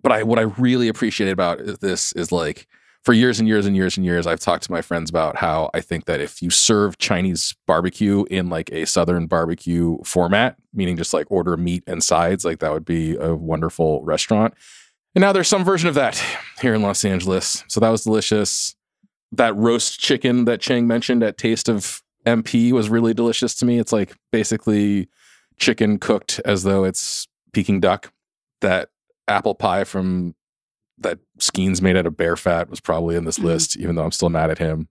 But 0.00 0.12
I 0.12 0.22
what 0.22 0.38
I 0.38 0.42
really 0.42 0.86
appreciated 0.86 1.32
about 1.32 1.80
this 1.80 2.12
is 2.12 2.30
like 2.30 2.68
for 3.04 3.12
years 3.12 3.38
and 3.38 3.46
years 3.46 3.66
and 3.66 3.76
years 3.76 3.96
and 3.98 4.04
years, 4.04 4.26
I've 4.26 4.40
talked 4.40 4.64
to 4.64 4.72
my 4.72 4.80
friends 4.80 5.10
about 5.10 5.36
how 5.36 5.70
I 5.74 5.82
think 5.82 6.06
that 6.06 6.20
if 6.20 6.40
you 6.40 6.48
serve 6.48 6.96
Chinese 6.96 7.54
barbecue 7.66 8.24
in 8.30 8.48
like 8.48 8.72
a 8.72 8.86
Southern 8.86 9.26
barbecue 9.26 9.98
format, 10.04 10.56
meaning 10.72 10.96
just 10.96 11.12
like 11.12 11.30
order 11.30 11.56
meat 11.58 11.84
and 11.86 12.02
sides, 12.02 12.46
like 12.46 12.60
that 12.60 12.72
would 12.72 12.86
be 12.86 13.16
a 13.16 13.34
wonderful 13.34 14.02
restaurant. 14.04 14.54
And 15.14 15.20
now 15.20 15.32
there's 15.32 15.48
some 15.48 15.64
version 15.64 15.88
of 15.88 15.94
that 15.96 16.22
here 16.62 16.74
in 16.74 16.80
Los 16.80 17.04
Angeles. 17.04 17.62
So 17.68 17.78
that 17.78 17.90
was 17.90 18.04
delicious. 18.04 18.74
That 19.32 19.54
roast 19.54 20.00
chicken 20.00 20.46
that 20.46 20.62
Chang 20.62 20.86
mentioned 20.86 21.22
at 21.22 21.36
Taste 21.36 21.68
of 21.68 22.02
MP 22.24 22.72
was 22.72 22.88
really 22.88 23.12
delicious 23.12 23.54
to 23.56 23.66
me. 23.66 23.78
It's 23.78 23.92
like 23.92 24.14
basically 24.32 25.08
chicken 25.58 25.98
cooked 25.98 26.40
as 26.46 26.62
though 26.62 26.84
it's 26.84 27.28
Peking 27.52 27.80
duck. 27.80 28.12
That 28.62 28.88
apple 29.28 29.54
pie 29.54 29.84
from 29.84 30.34
that 30.98 31.18
Skeens 31.38 31.80
made 31.82 31.96
out 31.96 32.06
of 32.06 32.16
bear 32.16 32.36
fat 32.36 32.70
was 32.70 32.80
probably 32.80 33.16
in 33.16 33.24
this 33.24 33.38
Mhm. 33.38 33.44
list, 33.44 33.76
even 33.76 33.96
though 33.96 34.04
I'm 34.04 34.12
still 34.12 34.30
mad 34.30 34.50
at 34.50 34.58
him. 34.58 34.88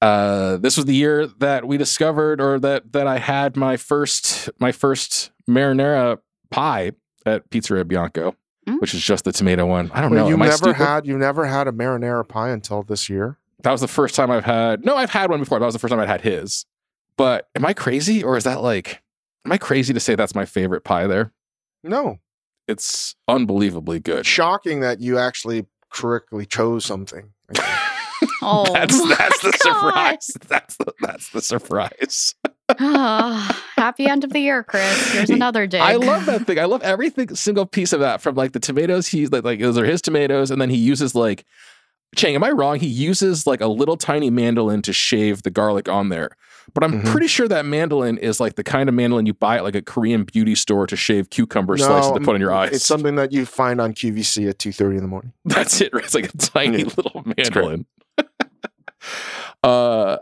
Uh, 0.00 0.56
this 0.56 0.76
was 0.76 0.86
the 0.86 0.94
year 0.94 1.26
that 1.26 1.66
we 1.66 1.76
discovered, 1.76 2.40
or 2.40 2.58
that 2.60 2.92
that 2.92 3.06
I 3.06 3.18
had 3.18 3.56
my 3.56 3.76
first 3.76 4.50
my 4.58 4.72
first 4.72 5.30
marinara 5.48 6.18
pie 6.50 6.92
at 7.26 7.48
Pizzeria 7.50 7.86
Bianco, 7.86 8.34
Mm. 8.68 8.80
which 8.80 8.94
is 8.94 9.02
just 9.02 9.24
the 9.24 9.32
tomato 9.32 9.66
one. 9.66 9.90
I 9.92 10.00
don't 10.00 10.10
Wait, 10.12 10.18
know. 10.18 10.28
you 10.28 10.34
Am 10.34 10.40
never 10.40 10.72
had 10.74 11.06
you 11.06 11.18
never 11.18 11.46
had 11.46 11.66
a 11.68 11.72
marinara 11.72 12.26
pie 12.26 12.50
until 12.50 12.82
this 12.82 13.08
year. 13.10 13.38
That 13.62 13.70
was 13.72 13.80
the 13.80 13.88
first 13.88 14.14
time 14.16 14.30
I've 14.30 14.44
had. 14.44 14.84
No, 14.84 14.96
I've 14.96 15.10
had 15.10 15.30
one 15.30 15.40
before. 15.40 15.58
That 15.60 15.66
was 15.66 15.74
the 15.74 15.78
first 15.78 15.90
time 15.92 16.00
I'd 16.00 16.08
had 16.08 16.22
his. 16.22 16.66
But 17.16 17.48
am 17.54 17.64
I 17.66 17.72
crazy, 17.74 18.22
or 18.24 18.36
is 18.36 18.44
that 18.44 18.60
like? 18.62 19.02
Am 19.44 19.52
I 19.52 19.58
crazy 19.58 19.92
to 19.92 20.00
say 20.00 20.14
that's 20.14 20.34
my 20.34 20.44
favorite 20.44 20.82
pie? 20.84 21.06
There, 21.08 21.32
No, 21.84 22.18
it's 22.68 23.14
unbelievably 23.28 24.00
good. 24.00 24.26
shocking 24.26 24.80
that 24.80 25.00
you 25.00 25.18
actually 25.18 25.66
correctly 25.90 26.46
chose 26.46 26.84
something. 26.84 27.30
Oh, 28.40 28.72
that's 28.72 28.96
that's 29.18 29.40
the 29.42 29.50
God. 29.64 29.82
surprise. 29.84 30.30
That's 30.48 30.76
the 30.76 30.92
that's 31.00 31.30
the 31.30 31.40
surprise. 31.42 32.34
Ah, 32.78 33.64
happy 33.76 34.06
end 34.06 34.22
of 34.24 34.32
the 34.32 34.38
year, 34.40 34.62
Chris. 34.62 35.12
Here's 35.12 35.30
another 35.30 35.66
dig. 35.66 35.80
I 35.80 35.94
love 35.96 36.26
that 36.26 36.46
thing. 36.46 36.58
I 36.58 36.64
love 36.66 36.82
every 36.82 37.12
single 37.34 37.66
piece 37.66 37.92
of 37.92 38.00
that 38.00 38.20
from 38.20 38.34
like 38.36 38.52
the 38.52 38.60
tomatoes. 38.60 39.08
He's 39.08 39.30
like, 39.32 39.42
like 39.44 39.58
those 39.60 39.76
are 39.78 39.84
his 39.84 40.00
tomatoes, 40.02 40.50
and 40.52 40.60
then 40.60 40.70
he 40.70 40.76
uses 40.76 41.14
like 41.16 41.44
Chang. 42.14 42.34
Am 42.36 42.44
I 42.44 42.50
wrong? 42.50 42.78
He 42.78 42.86
uses 42.86 43.46
like 43.46 43.60
a 43.60 43.66
little 43.66 43.96
tiny 43.96 44.30
mandolin 44.30 44.82
to 44.82 44.92
shave 44.92 45.42
the 45.42 45.50
garlic 45.50 45.88
on 45.88 46.08
there. 46.08 46.30
But 46.74 46.84
I'm 46.84 47.02
Mhm. 47.02 47.06
pretty 47.06 47.26
sure 47.26 47.48
that 47.48 47.64
mandolin 47.66 48.18
is 48.18 48.40
like 48.40 48.54
the 48.56 48.64
kind 48.64 48.88
of 48.88 48.94
mandolin 48.94 49.26
you 49.26 49.34
buy 49.34 49.56
at 49.56 49.64
like 49.64 49.74
a 49.74 49.82
Korean 49.82 50.24
beauty 50.24 50.54
store 50.54 50.86
to 50.86 50.96
shave 50.96 51.28
cucumber 51.30 51.76
slices 51.76 52.12
to 52.12 52.20
put 52.20 52.34
on 52.34 52.40
your 52.40 52.52
eyes. 52.52 52.72
It's 52.72 52.84
something 52.84 53.16
that 53.16 53.32
you 53.32 53.44
find 53.46 53.80
on 53.80 53.92
QVC 53.92 54.48
at 54.48 54.58
two 54.58 54.72
thirty 54.72 54.96
in 54.96 55.02
the 55.02 55.08
morning. 55.08 55.32
That's 55.44 55.80
it. 55.80 55.92
Right? 55.92 56.04
It's 56.04 56.14
like 56.14 56.32
a 56.32 56.36
tiny 56.38 56.78
Yeah. 56.80 56.84
little 56.96 57.24
mandolin. 57.36 57.86
uh, 59.62 60.18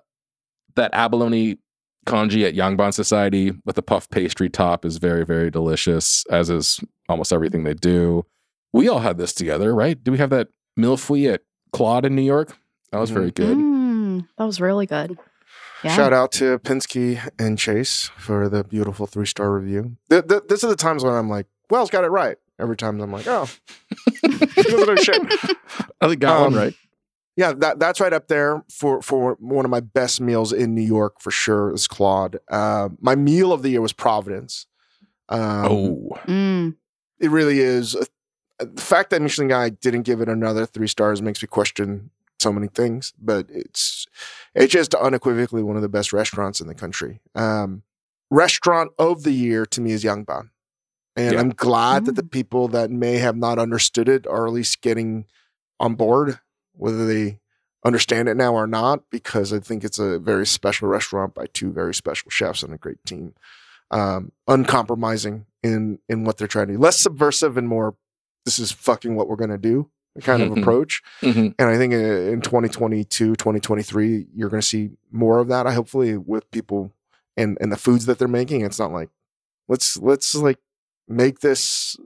that 0.77 0.91
abalone 0.95 1.59
congee 2.07 2.45
at 2.47 2.55
Yangban 2.55 2.93
Society 2.95 3.53
with 3.65 3.77
the 3.77 3.83
puff 3.83 4.09
pastry 4.11 4.49
top 4.49 4.85
is 4.85 4.97
very, 4.99 5.25
very 5.25 5.51
delicious, 5.51 6.25
as 6.31 6.51
is 6.51 6.81
almost 7.09 7.33
everything 7.33 7.65
they 7.65 7.75
do. 7.75 8.25
We 8.73 8.89
all 8.89 9.01
had 9.01 9.19
this 9.19 9.33
together, 9.33 9.75
right? 9.75 10.03
Do 10.03 10.13
we 10.13 10.19
have 10.19 10.31
that 10.31 10.49
mille-feuille 10.77 11.35
at 11.35 11.43
Claud 11.73 12.05
in 12.07 12.15
New 12.15 12.23
York? 12.23 12.57
That 12.93 12.99
was 12.99 13.11
very 13.11 13.31
good. 13.31 13.57
Mm, 13.57 14.27
that 14.39 14.45
was 14.45 14.61
really 14.61 14.87
good. 14.87 15.19
Yeah. 15.83 15.97
Shout 15.97 16.13
out 16.13 16.33
to 16.33 16.59
Pinsky 16.59 17.27
and 17.39 17.59
Chase 17.59 18.11
for 18.19 18.49
the 18.49 18.65
beautiful 18.65 19.07
three 19.07 19.27
star 19.27 19.53
review. 19.53 19.97
Th- 20.11 20.27
th- 20.27 20.43
this 20.49 20.63
are 20.65 20.69
the 20.69 20.77
times 20.77 21.03
when 21.05 21.15
I'm 21.15 21.29
like, 21.31 21.47
Wells 21.71 21.89
got 21.91 22.05
it 22.05 22.09
right. 22.09 22.37
Every 22.59 22.77
time 22.77 23.01
I'm 23.01 23.11
like, 23.13 23.27
oh, 23.27 23.49
he 24.23 24.37
doesn't 24.63 24.87
know 24.87 24.97
shit. 24.97 25.23
I 26.01 26.09
think 26.09 26.21
got 26.21 26.37
Um, 26.37 26.53
one 26.53 26.63
right. 26.63 26.75
Yeah, 27.37 27.53
that 27.55 27.79
that's 27.79 28.01
right 28.01 28.13
up 28.13 28.29
there 28.29 28.63
for 28.71 29.01
for 29.01 29.37
one 29.41 29.65
of 29.65 29.71
my 29.71 29.81
best 29.81 30.21
meals 30.21 30.53
in 30.53 30.75
New 30.75 30.83
York 30.83 31.21
for 31.21 31.31
sure. 31.31 31.73
Is 31.73 31.89
Claude. 31.89 32.39
Uh, 32.51 32.91
my 33.01 33.15
meal 33.15 33.51
of 33.53 33.63
the 33.63 33.71
year 33.71 33.81
was 33.81 33.95
Providence. 33.95 34.67
Um, 35.31 35.41
oh, 35.71 36.19
Mm, 36.27 36.77
it 37.21 37.31
really 37.31 37.61
is. 37.61 37.95
Uh, 37.97 38.05
the 38.59 38.83
fact 38.83 39.09
that 39.11 39.23
Michelin 39.23 39.49
Guide 39.49 39.81
didn't 39.81 40.03
give 40.03 40.21
it 40.21 40.29
another 40.29 40.67
three 40.67 40.89
stars 40.89 41.23
makes 41.23 41.41
me 41.41 41.47
question 41.47 42.11
so 42.41 42.53
many 42.53 42.69
things, 42.69 43.13
but 43.21 43.47
it's 43.51 44.07
it's 44.55 44.73
just 44.73 44.95
unequivocally 44.95 45.63
one 45.63 45.77
of 45.77 45.83
the 45.83 45.89
best 45.89 46.13
restaurants 46.13 46.61
in 46.61 46.67
the 46.67 46.75
country. 46.75 47.21
Um, 47.35 47.83
restaurant 48.31 48.93
of 48.99 49.23
the 49.23 49.33
year 49.33 49.67
to 49.67 49.81
me 49.81 49.93
is 49.93 50.05
Yangban, 50.05 50.51
and 51.17 51.35
Yeah. 51.35 51.41
I'm 51.41 51.51
glad 51.51 52.07
that 52.07 52.17
the 52.17 52.23
people 52.23 52.69
that 52.69 52.91
may 52.91 53.19
have 53.19 53.37
not 53.37 53.59
understood 53.59 54.09
it 54.09 54.27
are 54.27 54.47
at 54.47 54.53
least 54.53 54.81
getting 54.81 55.27
on 55.79 55.95
board, 55.95 56.41
whether 56.73 57.07
they 57.07 57.41
understand 57.85 58.29
it 58.29 58.37
now 58.37 58.55
or 58.55 58.67
not, 58.67 59.05
because 59.11 59.53
I 59.53 59.59
think 59.59 59.85
it's 59.85 59.99
a 59.99 60.19
very 60.19 60.47
special 60.47 60.89
restaurant 60.89 61.35
by 61.35 61.47
two 61.47 61.73
very 61.73 61.95
special 61.95 62.31
chefs 62.31 62.63
and 62.63 62.75
a 62.75 62.79
great 62.79 63.03
team. 63.07 63.35
Um, 63.91 64.33
uncompromising 64.47 65.47
in 65.63 65.99
in 66.09 66.25
what 66.25 66.39
they're 66.39 66.47
trying 66.47 66.69
to 66.69 66.75
do, 66.75 66.79
less 66.79 67.01
subversive 67.01 67.57
and 67.57 67.69
more. 67.69 67.97
This 68.45 68.59
is 68.59 68.73
fucking 68.73 69.17
what 69.17 69.29
we're 69.29 69.37
gonna 69.37 69.59
do 69.59 69.91
kind 70.23 70.43
of 70.43 70.57
approach. 70.57 71.03
Mhm. 71.23 71.55
And 71.59 71.69
I 71.69 71.77
think 71.77 71.93
in, 71.93 72.01
in 72.01 72.41
2022, 72.41 73.37
2023, 73.37 74.27
you're 74.35 74.49
going 74.51 74.61
to 74.61 74.67
see 74.67 74.91
more 75.13 75.39
of 75.39 75.49
that. 75.49 75.67
I 75.67 75.73
hopefully 75.73 76.17
with 76.17 76.51
people 76.51 76.93
and 77.37 77.57
and 77.61 77.71
the 77.73 77.77
foods 77.77 78.07
that 78.07 78.19
they're 78.19 78.29
making. 78.29 78.63
It's 78.63 78.79
not 78.79 78.93
like 78.93 79.09
let's 79.69 79.97
let's 79.97 80.35
like 80.35 80.59
make 81.09 81.41
this. 81.41 81.97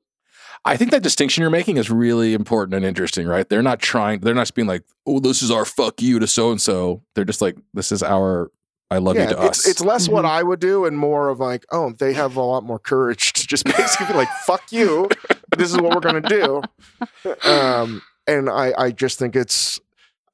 I 0.66 0.76
think 0.78 0.92
that 0.92 1.02
distinction 1.02 1.42
you're 1.42 1.50
making 1.50 1.76
is 1.76 1.90
really 1.90 2.32
important 2.32 2.74
and 2.74 2.86
interesting, 2.86 3.26
right? 3.26 3.46
They're 3.46 3.62
not 3.62 3.80
trying, 3.80 4.20
they're 4.20 4.34
not 4.34 4.42
just 4.42 4.54
being 4.54 4.68
like, 4.68 4.82
oh, 5.06 5.20
this 5.20 5.42
is 5.42 5.50
our 5.50 5.66
fuck 5.66 6.00
you 6.00 6.18
to 6.18 6.26
so 6.26 6.50
and 6.52 6.60
so. 6.60 7.02
They're 7.14 7.26
just 7.26 7.42
like, 7.42 7.56
this 7.74 7.92
is 7.92 8.02
our 8.02 8.50
I 8.90 8.98
love 8.98 9.16
yeah, 9.16 9.28
you 9.30 9.34
to 9.34 9.46
it's 9.46 9.60
us. 9.60 9.66
it's 9.68 9.80
less 9.82 10.08
what 10.08 10.24
Mhm. 10.24 10.28
I 10.28 10.42
would 10.42 10.60
do 10.60 10.84
and 10.84 10.96
more 10.96 11.28
of 11.28 11.40
like, 11.40 11.66
oh, 11.72 11.92
they 11.98 12.12
have 12.14 12.36
a 12.36 12.42
lot 12.42 12.64
more 12.64 12.78
courage 12.78 13.32
to 13.34 13.46
just 13.46 13.64
basically 13.76 14.06
be 14.06 14.12
like, 14.14 14.28
fuck 14.46 14.70
you. 14.70 15.08
This 15.56 15.70
is 15.70 15.80
what 15.80 15.94
we're 15.94 16.00
gonna 16.00 16.20
do. 16.20 16.62
Um, 17.44 18.02
and 18.26 18.48
I 18.48 18.72
I 18.76 18.90
just 18.90 19.18
think 19.18 19.36
it's. 19.36 19.80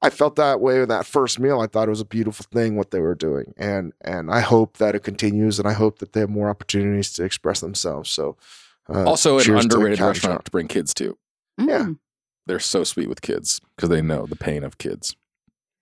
I 0.03 0.09
felt 0.09 0.35
that 0.37 0.59
way 0.59 0.79
with 0.79 0.89
that 0.89 1.05
first 1.05 1.39
meal. 1.39 1.59
I 1.61 1.67
thought 1.67 1.87
it 1.87 1.91
was 1.91 2.01
a 2.01 2.05
beautiful 2.05 2.45
thing 2.51 2.75
what 2.75 2.91
they 2.91 2.99
were 2.99 3.15
doing, 3.15 3.53
and 3.57 3.93
and 4.01 4.31
I 4.31 4.39
hope 4.39 4.77
that 4.77 4.95
it 4.95 5.03
continues, 5.03 5.59
and 5.59 5.67
I 5.67 5.73
hope 5.73 5.99
that 5.99 6.13
they 6.13 6.21
have 6.21 6.29
more 6.29 6.49
opportunities 6.49 7.13
to 7.13 7.23
express 7.23 7.59
themselves. 7.59 8.09
So, 8.09 8.35
uh, 8.93 9.03
also 9.03 9.37
an 9.37 9.43
cheers 9.43 9.65
to 9.67 9.75
underrated 9.75 9.99
restaurant 9.99 10.37
Shop. 10.39 10.43
to 10.45 10.51
bring 10.51 10.67
kids 10.67 10.93
to. 10.95 11.17
Yeah. 11.57 11.65
mm. 11.85 11.99
They're 12.47 12.59
so 12.59 12.83
sweet 12.83 13.07
with 13.07 13.21
kids 13.21 13.61
because 13.75 13.89
they 13.89 14.01
know 14.01 14.25
the 14.25 14.35
pain 14.35 14.63
of 14.63 14.77
kids. 14.77 15.15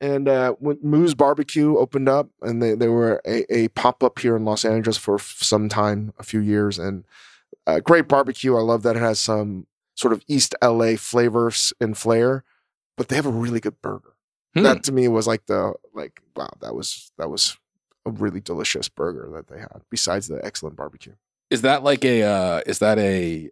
And 0.02 0.30
uh, 0.30 0.54
when 0.60 0.80
Moo's 0.82 1.14
Barbecue 1.14 1.78
opened 1.78 2.08
up, 2.08 2.30
and 2.42 2.62
they, 2.62 2.74
they 2.74 2.88
were 2.88 3.22
a, 3.26 3.54
a 3.54 3.68
pop 3.70 4.04
up 4.04 4.20
here 4.20 4.36
in 4.36 4.46
Los 4.46 4.64
Angeles 4.64 4.98
for 4.98 5.20
some 5.20 5.68
time, 5.68 6.14
a 6.18 6.24
few 6.24 6.40
years, 6.40 6.80
and 6.80 7.04
uh, 7.70 7.80
great 7.80 8.08
barbecue. 8.08 8.56
I 8.56 8.62
love 8.62 8.84
that 8.84 8.96
it 8.96 9.00
has 9.00 9.20
some 9.20 9.68
sort 9.96 10.14
of 10.14 10.24
East 10.28 10.56
LA 10.64 10.96
flavors 10.96 11.74
and 11.80 11.98
flair, 11.98 12.44
but 12.98 13.08
they 13.10 13.16
have 13.16 13.26
a 13.26 13.32
really 13.32 13.60
good 13.60 13.82
burger. 13.82 14.14
Hmm. 14.54 14.64
That 14.64 14.84
to 14.84 14.92
me 14.92 15.08
was 15.08 15.28
like 15.28 15.46
the 15.46 15.74
like 15.94 16.22
wow, 16.36 16.50
that 16.62 16.74
was 16.74 17.12
that 17.18 17.30
was 17.30 17.58
a 18.06 18.12
really 18.12 18.40
delicious 18.40 18.90
burger 18.90 19.30
that 19.34 19.48
they 19.48 19.60
had. 19.60 19.82
Besides 19.90 20.28
the 20.28 20.44
excellent 20.44 20.76
barbecue. 20.76 21.14
Is 21.50 21.62
that 21.62 21.84
like 21.84 22.04
a 22.06 22.24
uh, 22.24 22.62
is 22.66 22.80
that 22.80 22.98
a 22.98 23.50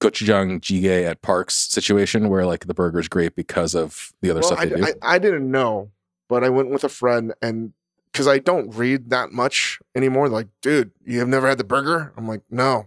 gochujang 0.00 0.60
jjigae 0.60 1.08
at 1.08 1.22
Parks 1.22 1.54
situation 1.54 2.28
where 2.28 2.44
like 2.44 2.66
the 2.66 2.74
burger's 2.74 3.08
great 3.08 3.34
because 3.34 3.74
of 3.74 4.12
the 4.20 4.30
other 4.30 4.40
Well, 4.40 4.48
stuff 4.48 4.60
I, 4.60 4.66
they 4.66 4.76
do? 4.76 4.84
I, 4.84 5.14
I 5.14 5.18
didn't 5.18 5.50
know, 5.50 5.90
but 6.28 6.44
I 6.44 6.50
went 6.50 6.70
with 6.70 6.84
a 6.84 6.88
friend 6.88 7.32
and 7.40 7.72
because 8.12 8.28
I 8.28 8.38
don't 8.38 8.74
read 8.74 9.10
that 9.10 9.32
much 9.32 9.80
anymore. 9.94 10.28
Like, 10.28 10.46
dude, 10.62 10.92
you 11.04 11.18
have 11.18 11.28
never 11.28 11.48
had 11.48 11.58
the 11.58 11.64
burger? 11.64 12.12
I'm 12.16 12.28
like, 12.28 12.42
no. 12.48 12.86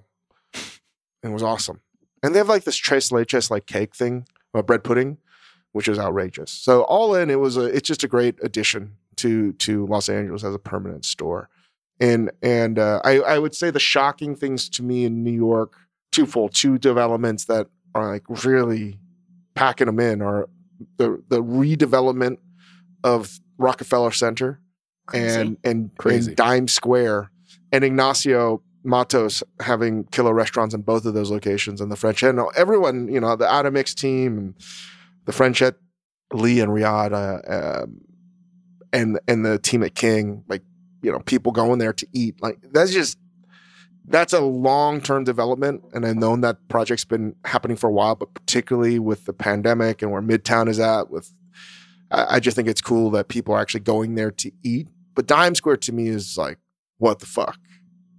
It 1.24 1.30
was 1.30 1.44
awesome. 1.44 1.82
And 2.24 2.34
they 2.34 2.40
have 2.40 2.50
like 2.50 2.64
this 2.64 2.76
tres 2.76 3.10
leches 3.10 3.50
like 3.50 3.66
cake 3.66 3.96
thing, 3.96 4.28
uh, 4.54 4.62
bread 4.62 4.84
pudding, 4.84 5.18
which 5.72 5.88
is 5.88 6.00
outrageous. 6.00 6.52
So 6.52 6.82
all 6.84 7.16
in, 7.16 7.30
it 7.30 7.40
was 7.40 7.58
a 7.58 7.66
it's 7.66 7.88
just 7.88 8.04
a 8.04 8.08
great 8.08 8.36
addition 8.42 8.94
to 9.18 9.54
to 9.54 9.86
Los 9.88 10.10
Angeles 10.10 10.44
as 10.44 10.54
a 10.54 10.60
permanent 10.60 11.06
store. 11.06 11.50
And 12.00 12.32
and 12.42 12.80
uh, 12.80 13.02
I 13.04 13.20
I 13.20 13.40
would 13.40 13.56
say 13.56 13.72
the 13.72 13.80
shocking 13.80 14.36
things 14.36 14.70
to 14.70 14.84
me 14.84 15.06
in 15.06 15.24
New 15.24 15.32
York 15.32 15.76
twofold, 16.12 16.54
two 16.54 16.78
developments 16.78 17.46
that 17.46 17.68
are 17.94 18.12
like 18.12 18.24
really 18.44 19.00
packing 19.56 19.88
them 19.88 20.00
in 20.00 20.22
are 20.22 20.50
the 20.98 21.22
the 21.28 21.42
redevelopment 21.42 22.38
of 23.04 23.40
Rockefeller 23.58 24.12
Center 24.12 24.60
Crazy. 25.08 25.40
and 25.40 25.58
and, 25.64 25.92
Crazy. 25.98 26.30
and 26.32 26.36
Dime 26.36 26.68
Square 26.68 27.32
and 27.72 27.84
Ignacio 27.84 28.62
Mattos 28.88 29.44
having 29.60 30.06
killer 30.06 30.34
restaurants 30.34 30.74
in 30.74 30.82
both 30.82 31.06
of 31.06 31.14
those 31.14 31.30
locations 31.30 31.82
and 31.82 31.92
the 31.92 31.96
French 31.96 32.24
and 32.24 32.40
everyone 32.56 33.08
you 33.08 33.20
know 33.20 33.36
the 33.36 33.46
Atomix 33.46 33.94
team 33.94 34.38
and 34.38 34.56
the 35.26 35.34
French 35.34 35.62
at 35.62 35.76
Lee 36.34 36.62
and 36.62 36.72
Riyadh 36.72 37.12
uh, 37.14 37.84
um, 37.84 38.02
and 38.94 39.20
and 39.28 39.46
the 39.46 39.60
team 39.60 39.84
at 39.84 39.94
King 39.94 40.44
like 40.48 40.64
you 41.02 41.12
know 41.12 41.20
people 41.20 41.52
going 41.52 41.80
there 41.80 41.94
to 41.94 42.08
eat 42.14 42.42
like 42.42 42.60
that's 42.72 42.92
just 42.92 43.18
that's 44.06 44.32
a 44.32 44.40
long 44.40 45.02
term 45.02 45.26
development 45.26 45.84
and 45.94 46.06
I've 46.06 46.16
known 46.16 46.40
that 46.42 46.68
project's 46.70 47.06
been 47.06 47.36
happening 47.44 47.76
for 47.76 47.90
a 47.90 47.94
while 47.94 48.16
but 48.16 48.34
particularly 48.34 49.00
with 49.00 49.26
the 49.26 49.34
pandemic 49.34 50.02
and 50.02 50.12
where 50.12 50.22
Midtown 50.22 50.70
is 50.70 50.80
at 50.80 51.10
with 51.10 51.34
I, 52.10 52.36
I 52.36 52.40
just 52.40 52.56
think 52.56 52.70
it's 52.70 52.82
cool 52.82 53.12
that 53.12 53.28
people 53.28 53.54
are 53.54 53.60
actually 53.60 53.82
going 53.82 54.16
there 54.16 54.32
to 54.32 54.52
eat. 54.64 54.88
But 55.14 55.28
Dime 55.28 55.56
Square 55.56 55.78
to 55.78 55.92
me 55.92 56.08
is 56.08 56.38
like 56.38 56.58
what 57.00 57.20
the 57.20 57.26
fuck? 57.26 57.58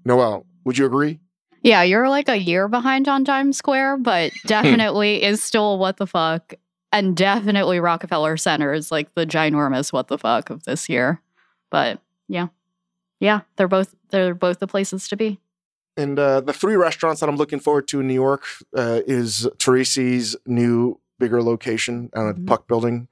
Noelle 0.05 0.47
would 0.69 0.79
you 0.79 0.87
agree 0.87 1.19
Yeah, 1.63 1.83
you're 1.83 2.09
like 2.09 2.29
a 2.29 2.37
year 2.37 2.69
behind 2.69 3.09
on 3.09 3.25
Dime 3.25 3.53
Square, 3.53 3.99
but 3.99 4.31
definitely 4.47 5.23
is 5.25 5.43
still 5.43 5.79
what 5.79 5.97
the 5.97 6.07
fuck. 6.07 6.55
And 6.93 7.17
definitely 7.17 7.81
Rockefeller 7.81 8.37
Center 8.37 8.73
is 8.73 8.91
like 8.93 9.13
the 9.15 9.27
ginormous 9.27 9.93
what 9.93 10.07
the 10.09 10.17
fuck 10.19 10.49
of 10.51 10.63
this 10.65 10.89
year. 10.89 11.21
But 11.71 12.01
yeah. 12.29 12.49
Yeah, 13.21 13.41
they're 13.57 13.67
both 13.69 13.95
they're 14.11 14.35
both 14.35 14.61
the 14.61 14.67
places 14.69 15.09
to 15.09 15.17
be. 15.17 15.41
And 15.97 16.17
uh, 16.19 16.41
the 16.41 16.53
three 16.53 16.77
restaurants 16.77 17.21
that 17.21 17.29
I'm 17.29 17.37
looking 17.37 17.59
forward 17.61 17.89
to 17.89 17.99
in 18.01 18.07
New 18.07 18.15
York 18.15 18.45
uh, 18.77 19.01
is 19.07 19.49
Torrisi's 19.59 20.37
new 20.47 21.01
bigger 21.19 21.43
location 21.43 22.09
down 22.15 22.29
at 22.29 22.37
the 22.37 22.43
Mhm. 22.43 22.47
Puck 22.47 22.69
Building. 22.69 23.09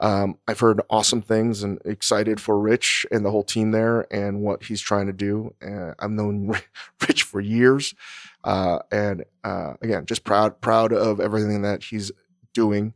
Um, 0.00 0.36
I've 0.48 0.60
heard 0.60 0.80
awesome 0.88 1.20
things 1.20 1.62
and 1.62 1.78
excited 1.84 2.40
for 2.40 2.58
Rich 2.58 3.04
and 3.12 3.24
the 3.24 3.30
whole 3.30 3.44
team 3.44 3.70
there 3.70 4.06
and 4.10 4.40
what 4.40 4.64
he's 4.64 4.80
trying 4.80 5.06
to 5.08 5.12
do. 5.12 5.54
Uh, 5.62 5.92
I've 5.98 6.10
known 6.10 6.54
Rich 7.06 7.22
for 7.24 7.40
years, 7.40 7.94
uh, 8.42 8.78
and 8.90 9.24
uh, 9.44 9.74
again, 9.82 10.06
just 10.06 10.24
proud 10.24 10.60
proud 10.62 10.92
of 10.94 11.20
everything 11.20 11.62
that 11.62 11.84
he's 11.84 12.10
doing. 12.54 12.94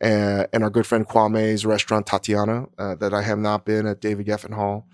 Uh, 0.00 0.44
and 0.52 0.62
our 0.62 0.68
good 0.70 0.86
friend 0.86 1.06
Kwame's 1.08 1.64
restaurant 1.64 2.06
Tatiana, 2.06 2.66
uh, 2.78 2.94
that 2.96 3.14
I 3.14 3.22
have 3.22 3.38
not 3.38 3.64
been 3.64 3.86
at 3.86 4.00
David 4.00 4.26
Geffen 4.26 4.52
Hall, 4.54 4.86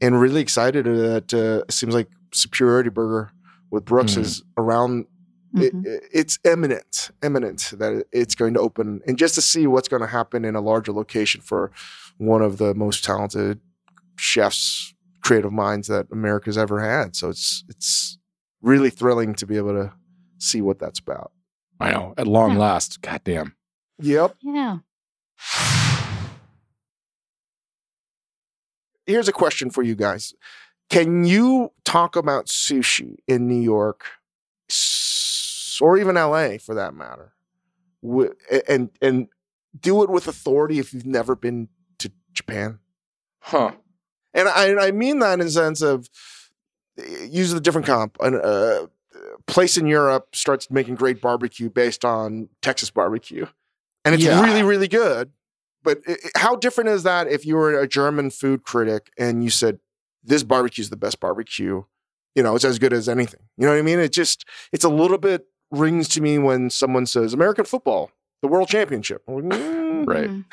and 0.00 0.20
really 0.20 0.40
excited 0.40 0.86
that 0.86 1.32
uh, 1.34 1.64
it 1.68 1.72
seems 1.72 1.94
like 1.94 2.08
Superiority 2.32 2.90
Burger 2.90 3.30
with 3.70 3.84
Brooks 3.84 4.14
Mhm. 4.14 4.20
is 4.22 4.42
around 4.56 5.06
it, 5.54 5.74
Mhm. 5.74 5.86
it- 5.86 6.02
it's 6.12 6.38
imminent, 6.44 7.10
imminent 7.22 7.72
that 7.78 8.06
it's 8.12 8.34
going 8.34 8.54
to 8.54 8.60
open, 8.60 9.00
and 9.06 9.18
just 9.18 9.34
to 9.34 9.40
see 9.42 9.66
what's 9.66 9.88
going 9.88 10.02
to 10.02 10.08
happen 10.08 10.44
in 10.44 10.54
a 10.54 10.60
larger 10.60 10.92
location 10.92 11.40
for 11.40 11.70
one 12.18 12.42
of 12.42 12.58
the 12.58 12.74
most 12.74 13.02
talented 13.04 13.60
chefs, 14.16 14.94
creative 15.22 15.52
minds 15.52 15.88
that 15.88 16.06
America's 16.12 16.56
ever 16.58 16.80
had. 16.80 17.16
So 17.16 17.28
it's 17.30 17.64
it's 17.68 18.18
really 18.62 18.90
thrilling 18.90 19.34
to 19.34 19.46
be 19.46 19.56
able 19.56 19.72
to 19.72 19.92
see 20.38 20.60
what 20.60 20.78
that's 20.78 20.98
about. 20.98 21.32
I 21.80 21.92
know. 21.92 22.14
At 22.18 22.26
long 22.26 22.52
Yeah. 22.52 22.58
last, 22.58 23.00
goddamn. 23.00 23.54
Yep. 23.98 24.36
Yeah. 24.42 24.78
Here's 29.06 29.28
a 29.28 29.32
question 29.32 29.70
for 29.70 29.82
you 29.82 29.94
guys: 29.94 30.34
Can 30.90 31.24
you 31.24 31.72
talk 31.84 32.16
about 32.16 32.46
sushi 32.46 33.16
in 33.26 33.48
New 33.48 33.60
York, 33.60 34.04
or 35.80 35.98
even 35.98 36.14
LA 36.16 36.58
for 36.58 36.74
that 36.74 36.94
matter, 36.94 37.32
and 38.68 38.90
and 39.00 39.28
do 39.78 40.02
it 40.02 40.10
with 40.10 40.26
authority 40.26 40.78
if 40.78 40.92
you've 40.92 41.06
never 41.06 41.34
been 41.36 41.68
to 41.98 42.10
Japan? 42.32 42.78
Huh. 43.40 43.72
And 44.34 44.48
I, 44.48 44.88
I 44.88 44.90
mean 44.90 45.18
that 45.20 45.34
in 45.40 45.46
the 45.46 45.50
sense 45.50 45.82
of 45.82 46.08
uh, 46.98 47.02
use 47.28 47.52
a 47.52 47.60
different 47.60 47.86
comp. 47.86 48.16
An, 48.20 48.34
uh, 48.36 48.86
place 49.46 49.76
in 49.76 49.86
Europe 49.86 50.34
starts 50.34 50.70
making 50.70 50.94
great 50.94 51.20
barbecue 51.20 51.68
based 51.68 52.04
on 52.04 52.48
Texas 52.62 52.90
barbecue, 52.90 53.46
and 54.04 54.14
it's 54.14 54.24
Yeah. 54.24 54.42
really, 54.44 54.62
really 54.62 54.88
good. 54.88 55.32
But 55.82 56.00
i- 56.06 56.12
i- 56.12 56.38
how 56.38 56.56
different 56.56 56.90
is 56.90 57.02
that 57.04 57.26
if 57.28 57.44
you 57.46 57.56
were 57.56 57.78
a 57.78 57.88
German 57.88 58.30
food 58.30 58.62
critic 58.64 59.10
and 59.18 59.42
you 59.42 59.50
said 59.50 59.80
this 60.22 60.42
barbecue 60.42 60.82
is 60.82 60.90
the 60.90 60.96
best 60.96 61.20
barbecue? 61.20 61.84
You 62.34 62.42
know, 62.42 62.54
it's 62.54 62.64
as 62.64 62.78
good 62.78 62.92
as 62.92 63.08
anything. 63.08 63.40
You 63.56 63.66
know 63.66 63.72
what 63.72 63.78
I 63.78 63.82
mean? 63.82 63.98
It 63.98 64.12
just 64.12 64.44
it's 64.72 64.84
a 64.84 64.88
little 64.90 65.18
bit 65.18 65.46
rings 65.70 66.08
to 66.08 66.20
me 66.20 66.38
when 66.38 66.70
someone 66.70 67.06
says 67.06 67.32
American 67.32 67.64
football, 67.64 68.10
the 68.42 68.48
world 68.48 68.68
championship. 68.68 69.22
I'm 69.28 69.34
like, 69.34 69.44
mm, 69.60 70.06
Right. 70.06 70.30
Mhm. 70.30 70.44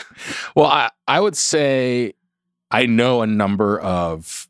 Well, 0.55 0.67
I, 0.67 0.89
I 1.07 1.19
would 1.19 1.37
say 1.37 2.13
I 2.71 2.85
know 2.85 3.21
a 3.21 3.27
number 3.27 3.79
of 3.79 4.47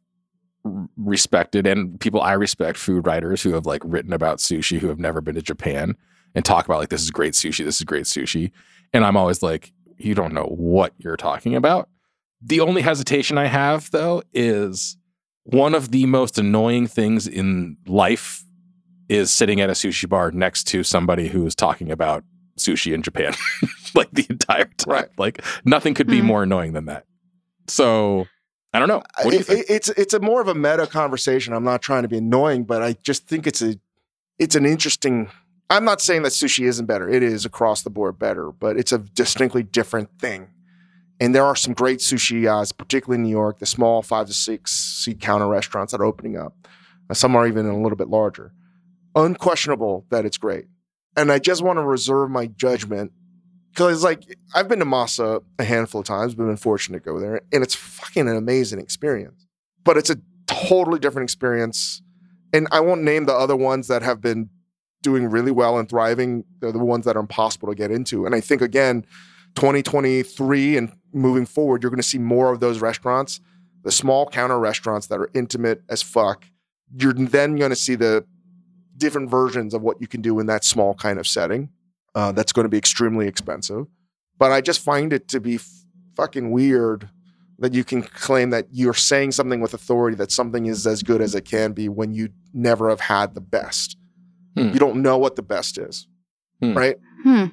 respected 0.97 1.65
and 1.65 1.99
people 1.99 2.21
I 2.21 2.33
respect 2.33 2.77
food 2.77 3.07
writers 3.07 3.41
who 3.41 3.53
have 3.53 3.65
like 3.65 3.81
written 3.85 4.11
about 4.11 4.39
sushi 4.39 4.79
who 4.79 4.87
have 4.89 4.99
never 4.99 5.21
been 5.21 5.35
to 5.35 5.41
Japan 5.41 5.95
and 6.35 6.43
talk 6.43 6.65
about 6.65 6.79
like 6.79 6.89
this 6.89 7.01
is 7.03 7.11
great 7.11 7.33
sushi, 7.33 7.63
this 7.63 7.77
is 7.77 7.83
great 7.83 8.03
sushi. 8.03 8.51
And 8.93 9.05
I'm 9.05 9.15
always 9.17 9.41
like, 9.41 9.71
you 9.97 10.13
don't 10.13 10.33
know 10.33 10.45
what 10.45 10.93
you're 10.97 11.17
talking 11.17 11.55
about. 11.55 11.89
The 12.41 12.59
only 12.59 12.81
hesitation 12.81 13.37
I 13.37 13.45
have 13.45 13.89
though 13.91 14.23
is 14.33 14.97
one 15.43 15.73
of 15.73 15.91
the 15.91 16.05
most 16.05 16.37
annoying 16.37 16.87
things 16.87 17.27
in 17.27 17.77
life 17.87 18.43
is 19.09 19.31
sitting 19.31 19.61
at 19.61 19.69
a 19.69 19.73
sushi 19.73 20.07
bar 20.09 20.31
next 20.31 20.65
to 20.65 20.83
somebody 20.83 21.27
who 21.29 21.45
is 21.45 21.55
talking 21.55 21.91
about 21.91 22.23
sushi 22.57 22.93
in 22.93 23.01
Japan 23.03 23.33
like 23.95 24.09
the 24.11 24.25
entire 24.29 24.65
time. 24.77 24.93
Right. 24.93 25.09
Like 25.17 25.43
nothing 25.65 25.93
could 25.93 26.07
be 26.07 26.19
Mhm. 26.21 26.25
more 26.25 26.43
annoying 26.43 26.73
than 26.73 26.85
that. 26.85 27.05
So 27.67 28.27
I 28.73 28.79
don't 28.79 28.87
know. 28.87 29.01
What 29.23 29.31
do 29.31 29.37
you 29.37 29.43
think? 29.43 29.59
it- 29.61 29.65
it's 29.69 29.89
it's 29.89 30.13
a 30.13 30.19
more 30.19 30.41
of 30.41 30.47
a 30.47 30.55
meta 30.55 30.87
conversation. 30.87 31.53
I'm 31.53 31.63
not 31.63 31.81
trying 31.81 32.03
to 32.03 32.07
be 32.09 32.17
annoying, 32.17 32.63
but 32.65 32.81
I 32.81 32.93
just 33.03 33.27
think 33.27 33.47
it's 33.47 33.61
a 33.61 33.79
it's 34.39 34.55
an 34.55 34.65
interesting. 34.65 35.29
I'm 35.69 35.83
not 35.83 35.99
saying 35.99 36.21
that 36.23 36.31
sushi 36.31 36.65
isn't 36.65 36.85
better. 36.85 37.09
It 37.09 37.23
is 37.23 37.43
across 37.45 37.81
the 37.83 37.89
board 37.89 38.17
better, 38.17 38.51
but 38.51 38.77
it's 38.77 38.91
a 38.93 38.99
distinctly 38.99 39.63
different 39.63 40.09
thing. 40.19 40.47
And 41.19 41.33
there 41.35 41.43
are 41.43 41.55
some 41.55 41.73
great 41.73 41.99
sushi, 41.99 42.45
uh, 42.47 42.63
particularly 42.77 43.17
in 43.19 43.23
New 43.23 43.31
York, 43.35 43.59
the 43.59 43.65
small 43.65 44.01
five 44.01 44.27
to 44.27 44.33
six 44.33 44.71
seat 44.71 45.19
counter 45.19 45.47
restaurants 45.47 45.91
that 45.91 45.99
are 45.99 46.05
opening 46.05 46.37
up. 46.37 46.53
Uh, 47.09 47.13
Some 47.15 47.35
are 47.35 47.47
even 47.47 47.65
a 47.65 47.75
little 47.81 47.97
bit 47.97 48.07
larger. 48.07 48.53
Unquestionable 49.17 50.05
that 50.09 50.25
it's 50.25 50.37
great. 50.37 50.65
And 51.15 51.31
I 51.31 51.39
just 51.39 51.63
want 51.63 51.77
to 51.77 51.83
reserve 51.83 52.29
my 52.29 52.45
judgment 52.45 53.11
because 53.71 54.03
like 54.03 54.23
I've 54.53 54.67
been 54.67 54.79
to 54.79 54.85
Masa 54.85 55.43
a 55.59 55.63
handful 55.63 56.01
of 56.01 56.07
times, 56.07 56.35
been 56.35 56.55
fortunate 56.57 57.03
to 57.03 57.03
go 57.03 57.19
there, 57.19 57.41
and 57.51 57.63
it's 57.63 57.75
fucking 57.75 58.27
an 58.27 58.35
amazing 58.35 58.79
experience. 58.79 59.45
But 59.83 59.97
it's 59.97 60.09
a 60.09 60.17
totally 60.45 60.99
different 60.99 61.25
experience. 61.25 62.01
And 62.53 62.67
I 62.71 62.79
won't 62.79 63.03
name 63.03 63.25
the 63.25 63.33
other 63.33 63.55
ones 63.55 63.87
that 63.87 64.03
have 64.03 64.21
been 64.21 64.49
doing 65.01 65.27
really 65.27 65.51
well 65.51 65.77
and 65.77 65.89
thriving. 65.89 66.43
They're 66.59 66.71
the 66.71 66.79
ones 66.79 67.05
that 67.05 67.15
are 67.15 67.19
impossible 67.19 67.69
to 67.69 67.75
get 67.75 67.91
into. 67.91 68.25
And 68.25 68.33
I 68.33 68.39
think 68.39 68.61
again, 68.61 69.05
2023 69.55 70.77
and 70.77 70.91
moving 71.13 71.45
forward, 71.45 71.81
you're 71.81 71.89
going 71.89 71.97
to 71.97 72.07
see 72.07 72.19
more 72.19 72.51
of 72.51 72.59
those 72.59 72.79
restaurants, 72.79 73.41
the 73.83 73.91
small 73.91 74.27
counter 74.27 74.59
restaurants 74.59 75.07
that 75.07 75.19
are 75.19 75.29
intimate 75.33 75.81
as 75.89 76.01
fuck. 76.01 76.45
You're 76.95 77.13
then 77.13 77.55
going 77.57 77.71
to 77.71 77.75
see 77.75 77.95
the 77.95 78.25
different 78.97 79.29
versions 79.29 79.73
of 79.73 79.81
what 79.81 80.01
you 80.01 80.07
can 80.07 80.21
do 80.21 80.39
in 80.39 80.45
that 80.47 80.63
small 80.63 80.93
kind 80.95 81.19
of 81.19 81.27
setting. 81.27 81.69
Uh, 82.15 82.31
that's 82.31 82.51
going 82.51 82.65
to 82.65 82.69
be 82.69 82.77
extremely 82.77 83.27
expensive. 83.27 83.85
But 84.39 84.51
I 84.51 84.61
just 84.61 84.79
find 84.79 85.13
it 85.13 85.27
to 85.29 85.39
be 85.39 85.55
f- 85.55 85.69
fucking 86.15 86.49
weird 86.51 87.09
that 87.59 87.73
you 87.73 87.83
can 87.83 88.01
claim 88.01 88.49
that 88.51 88.67
you're 88.71 88.93
saying 88.93 89.31
something 89.33 89.61
with 89.61 89.73
authority 89.73 90.15
that 90.17 90.31
something 90.31 90.65
is 90.65 90.85
as 90.87 91.03
good 91.03 91.21
as 91.21 91.35
it 91.35 91.45
can 91.45 91.73
be 91.73 91.89
when 91.89 92.13
you 92.13 92.29
never 92.53 92.89
have 92.89 92.99
had 93.01 93.35
the 93.35 93.41
best. 93.41 93.97
Hmm. 94.55 94.69
You 94.69 94.79
don't 94.79 95.01
know 95.01 95.17
what 95.17 95.35
the 95.35 95.43
best 95.43 95.77
is, 95.77 96.07
Hmm. 96.61 96.75
right? 96.75 96.97
Hmm. 97.23 97.45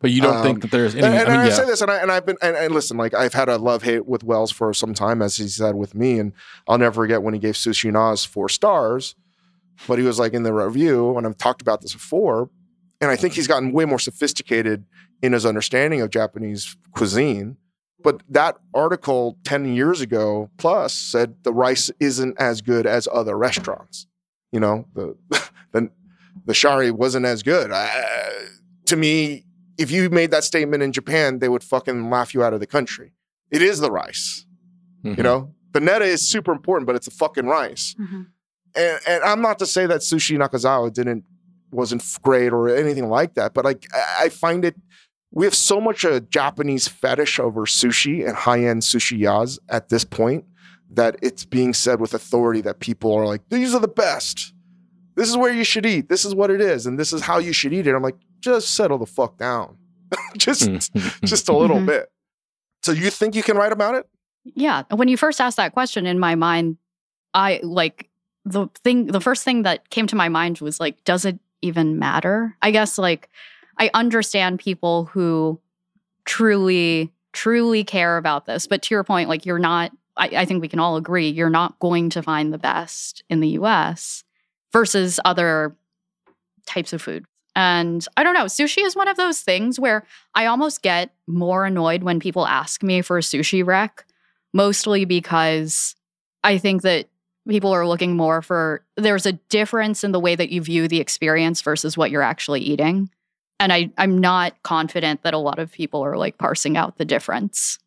But 0.00 0.10
you 0.10 0.22
don't 0.22 0.36
Um, 0.36 0.42
think 0.42 0.62
that 0.62 0.70
there's 0.70 0.94
any. 0.94 1.04
And, 1.04 1.14
and 1.14 1.28
I 1.28 1.30
mean, 1.32 1.40
I 1.40 1.48
yeah. 1.48 1.54
say 1.54 1.66
this, 1.66 1.80
and, 1.82 1.90
I, 1.90 1.96
and 1.98 2.10
I've 2.10 2.24
been, 2.24 2.36
and, 2.40 2.56
and 2.56 2.72
listen, 2.72 2.96
like 2.96 3.12
I've 3.12 3.34
had 3.34 3.48
a 3.48 3.58
love 3.58 3.82
hate 3.82 4.06
with 4.06 4.24
Wells 4.24 4.50
for 4.52 4.72
some 4.72 4.94
time, 4.94 5.20
as 5.20 5.36
he 5.36 5.48
said 5.48 5.74
with 5.74 5.94
me, 5.94 6.18
and 6.18 6.32
I'll 6.68 6.78
never 6.78 6.94
forget 7.02 7.22
when 7.22 7.34
he 7.34 7.40
gave 7.40 7.54
Sushi 7.54 7.92
Nas 7.92 8.24
four 8.24 8.48
stars, 8.48 9.14
but 9.86 9.98
he 9.98 10.04
was 10.04 10.18
like 10.18 10.32
in 10.32 10.42
the 10.42 10.52
review, 10.52 11.16
and 11.16 11.26
I've 11.26 11.36
talked 11.38 11.62
about 11.62 11.80
this 11.80 11.92
before, 11.92 12.50
and 13.00 13.10
I 13.10 13.16
think 13.16 13.34
he's 13.34 13.46
gotten 13.46 13.72
way 13.72 13.84
more 13.84 13.98
sophisticated 13.98 14.84
in 15.22 15.32
his 15.32 15.44
understanding 15.46 16.00
of 16.00 16.10
Japanese 16.10 16.76
cuisine. 16.92 17.56
But 18.02 18.22
that 18.28 18.56
article 18.74 19.36
10 19.44 19.74
years 19.74 20.00
ago 20.00 20.50
plus 20.58 20.94
said 20.94 21.34
the 21.42 21.52
rice 21.52 21.90
isn't 21.98 22.38
as 22.38 22.60
good 22.62 22.86
as 22.86 23.08
other 23.12 23.36
restaurants. 23.36 24.06
You 24.52 24.60
know, 24.60 24.86
the 24.94 25.16
the, 25.72 25.90
the 26.44 26.54
shari 26.54 26.90
wasn't 26.90 27.26
as 27.26 27.42
good. 27.42 27.72
I, 27.72 28.30
to 28.86 28.96
me, 28.96 29.44
if 29.78 29.90
you 29.90 30.08
made 30.10 30.30
that 30.30 30.44
statement 30.44 30.82
in 30.82 30.92
Japan, 30.92 31.38
they 31.40 31.48
would 31.48 31.64
fucking 31.64 32.08
laugh 32.10 32.32
you 32.32 32.42
out 32.44 32.54
of 32.54 32.60
the 32.60 32.66
country. 32.66 33.12
It 33.50 33.60
is 33.62 33.80
the 33.80 33.90
rice. 33.90 34.46
Mhm. 35.04 35.16
You 35.16 35.22
know, 35.22 35.54
the 35.72 35.80
neta 35.80 36.04
is 36.04 36.26
super 36.26 36.52
important, 36.52 36.86
but 36.86 36.94
it's 36.96 37.06
a 37.08 37.10
fucking 37.10 37.46
rice. 37.46 37.94
Mhm. 38.00 38.26
And, 38.76 39.00
and 39.08 39.24
I'm 39.24 39.40
not 39.40 39.58
to 39.60 39.66
say 39.66 39.86
that 39.86 40.00
sushi 40.02 40.36
Nakazawa 40.38 40.92
didn't 40.92 41.24
wasn't 41.72 42.02
great 42.22 42.52
or 42.52 42.68
anything 42.68 43.08
like 43.08 43.34
that, 43.34 43.54
but 43.54 43.64
like 43.64 43.86
I 43.94 44.24
I 44.24 44.28
find 44.28 44.64
it 44.64 44.76
we 45.32 45.44
have 45.44 45.54
so 45.54 45.80
much 45.80 46.04
a 46.04 46.20
Japanese 46.20 46.88
fetish 46.88 47.38
over 47.40 47.62
sushi 47.66 48.26
and 48.26 48.36
high 48.36 48.64
end 48.64 48.82
sushi 48.82 49.18
yas 49.18 49.58
at 49.68 49.88
this 49.88 50.04
point 50.04 50.44
that 50.90 51.16
it's 51.20 51.44
being 51.44 51.74
said 51.74 52.00
with 52.00 52.14
authority 52.14 52.60
that 52.62 52.78
people 52.80 53.12
are 53.14 53.26
like 53.26 53.42
these 53.48 53.74
are 53.74 53.80
the 53.80 53.88
best. 53.88 54.52
This 55.16 55.28
is 55.28 55.36
where 55.36 55.52
you 55.52 55.64
should 55.64 55.86
eat. 55.86 56.08
This 56.08 56.24
is 56.26 56.34
what 56.34 56.50
it 56.50 56.60
is, 56.60 56.86
and 56.86 56.98
this 56.98 57.12
is 57.12 57.22
how 57.22 57.38
you 57.38 57.52
should 57.54 57.72
eat 57.72 57.86
it. 57.86 57.94
I'm 57.94 58.02
like, 58.02 58.16
just 58.40 58.74
settle 58.74 58.98
the 58.98 59.06
fuck 59.06 59.38
down, 59.38 59.76
just 60.36 60.62
Mhm. 60.70 61.20
just 61.24 61.48
a 61.48 61.56
little 61.56 61.78
Mhm. 61.78 61.86
bit. 61.86 62.10
So 62.82 62.92
you 62.92 63.10
think 63.10 63.34
you 63.34 63.42
can 63.42 63.56
write 63.56 63.72
about 63.72 63.94
it? 63.96 64.06
Yeah. 64.44 64.82
When 64.94 65.08
you 65.08 65.16
first 65.16 65.40
asked 65.40 65.56
that 65.56 65.72
question 65.72 66.06
in 66.06 66.18
my 66.20 66.34
mind, 66.36 66.76
I 67.34 67.60
like 67.64 68.08
the 68.46 68.68
thing, 68.84 69.06
the 69.08 69.20
first 69.20 69.44
thing 69.44 69.62
that 69.62 69.90
came 69.90 70.06
to 70.06 70.16
my 70.16 70.28
mind 70.28 70.60
was 70.60 70.78
like, 70.78 71.02
does 71.04 71.24
it 71.24 71.38
even 71.62 71.98
matter? 71.98 72.56
I 72.62 72.70
guess 72.70 72.96
like 72.96 73.28
I 73.76 73.90
understand 73.92 74.60
people 74.60 75.06
who 75.06 75.60
truly, 76.24 77.12
truly 77.32 77.82
care 77.82 78.16
about 78.16 78.46
this. 78.46 78.66
But 78.66 78.82
to 78.82 78.94
your 78.94 79.04
point, 79.04 79.28
like 79.28 79.44
you're 79.44 79.58
not, 79.58 79.90
I, 80.16 80.28
I 80.28 80.44
think 80.44 80.62
we 80.62 80.68
can 80.68 80.78
all 80.78 80.96
agree, 80.96 81.28
you're 81.28 81.50
not 81.50 81.78
going 81.80 82.08
to 82.10 82.22
find 82.22 82.52
the 82.52 82.58
best 82.58 83.22
in 83.28 83.40
the 83.40 83.48
US 83.48 84.22
versus 84.72 85.18
other 85.24 85.76
types 86.66 86.92
of 86.92 87.02
food. 87.02 87.24
And 87.56 88.06
I 88.16 88.22
don't 88.22 88.34
know, 88.34 88.44
sushi 88.44 88.84
is 88.84 88.94
one 88.94 89.08
of 89.08 89.16
those 89.16 89.40
things 89.40 89.80
where 89.80 90.06
I 90.34 90.46
almost 90.46 90.82
get 90.82 91.10
more 91.26 91.64
annoyed 91.64 92.04
when 92.04 92.20
people 92.20 92.46
ask 92.46 92.82
me 92.82 93.02
for 93.02 93.18
a 93.18 93.22
sushi 93.22 93.66
rec 93.66 94.04
mostly 94.52 95.04
because 95.04 95.96
I 96.44 96.58
think 96.58 96.82
that 96.82 97.08
people 97.48 97.72
are 97.72 97.86
looking 97.86 98.16
more 98.16 98.42
for 98.42 98.84
there's 98.96 99.26
a 99.26 99.32
difference 99.32 100.04
in 100.04 100.12
the 100.12 100.20
way 100.20 100.34
that 100.34 100.50
you 100.50 100.60
view 100.60 100.88
the 100.88 101.00
experience 101.00 101.62
versus 101.62 101.96
what 101.96 102.10
you're 102.10 102.22
actually 102.22 102.60
eating. 102.60 103.10
and 103.58 103.72
I, 103.72 103.90
I'm 103.96 104.18
not 104.18 104.62
confident 104.62 105.22
that 105.22 105.34
a 105.34 105.38
lot 105.38 105.58
of 105.58 105.72
people 105.72 106.02
are 106.04 106.16
like 106.16 106.38
parsing 106.38 106.76
out 106.76 106.98
the 106.98 107.04
difference 107.04 107.78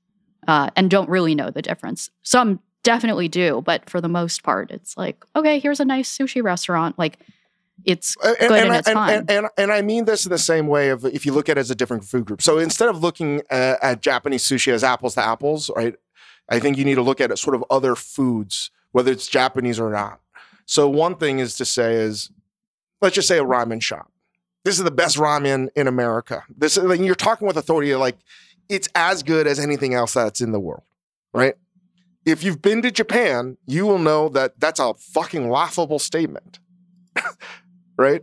uh, 0.48 0.70
and 0.76 0.90
don't 0.90 1.10
really 1.10 1.36
know 1.36 1.52
the 1.52 1.62
difference. 1.62 2.10
Some 2.24 2.60
definitely 2.84 3.28
do, 3.28 3.62
but 3.64 3.90
for 3.90 4.02
the 4.02 4.08
most 4.08 4.44
part, 4.44 4.72
it's 4.72 4.98
like, 4.98 5.24
okay, 5.36 5.60
here's 5.60 5.80
a 5.80 5.86
nice 5.86 6.16
sushi 6.16 6.42
restaurant. 6.42 6.98
Like, 6.98 7.20
it's 7.86 8.16
good 8.16 8.38
and, 8.42 8.54
and 8.54 8.72
I, 8.72 8.78
it's 8.78 8.88
and, 8.88 8.96
fine. 8.96 9.14
and, 9.14 9.32
and, 9.32 9.48
and 9.58 9.72
I 9.72 9.82
mean 9.82 10.06
this 10.06 10.26
in 10.26 10.32
the 10.32 10.38
same 10.38 10.68
way 10.68 10.90
of 10.90 11.06
if 11.06 11.26
you 11.26 11.32
look 11.32 11.50
at 11.50 11.58
it 11.58 11.62
as 11.62 11.72
a 11.72 11.76
different 11.76 12.04
food 12.04 12.26
group. 12.26 12.42
So 12.42 12.58
instead 12.58 12.90
of 12.90 13.02
looking 13.02 13.42
uh, 13.50 13.76
at 13.82 14.02
Japanese 14.02 14.44
sushi 14.44 14.74
as 14.74 14.84
apples 14.84 15.16
to 15.16 15.24
apples, 15.24 15.70
right? 15.76 15.96
I 16.50 16.60
think 16.60 16.78
you 16.78 16.84
need 16.84 16.96
to 16.96 17.02
look 17.02 17.22
at 17.22 17.32
it 17.32 17.38
sort 17.38 17.56
of 17.56 17.64
other 17.70 17.96
foods, 17.96 18.72
whether 18.92 19.12
it's 19.12 19.28
Japanese 19.28 19.80
or 19.80 19.92
not. 19.92 20.20
So 20.66 20.88
one 20.90 21.16
thing 21.16 21.40
is 21.40 21.56
to 21.56 21.66
say 21.66 21.96
is, 21.96 22.32
let's 23.02 23.16
just 23.16 23.28
say 23.28 23.40
a 23.40 23.44
ramen 23.44 23.82
shop. 23.82 24.12
This 24.66 24.78
is 24.78 24.84
the 24.84 24.92
best 24.92 25.18
ramen 25.18 25.70
in 25.76 25.88
America. 25.88 26.44
This 26.56 26.78
is 26.78 26.84
like 26.84 27.00
you're 27.00 27.16
talking 27.16 27.48
with 27.48 27.58
authority, 27.58 27.96
like 27.96 28.18
it's 28.68 28.88
as 28.94 29.24
good 29.24 29.48
as 29.48 29.60
anything 29.60 29.94
else 29.94 30.14
that's 30.14 30.42
in 30.42 30.52
the 30.52 30.60
world, 30.60 30.84
right? 31.34 31.56
If 32.26 32.44
you've 32.44 32.62
been 32.62 32.82
to 32.84 32.92
Japan, 32.92 33.58
you 33.66 33.86
will 33.86 33.98
know 33.98 34.30
that 34.30 34.60
that's 34.60 34.80
a 34.80 34.94
fucking 34.94 35.50
laughable 35.50 35.98
statement 35.98 36.60
right? 37.98 38.22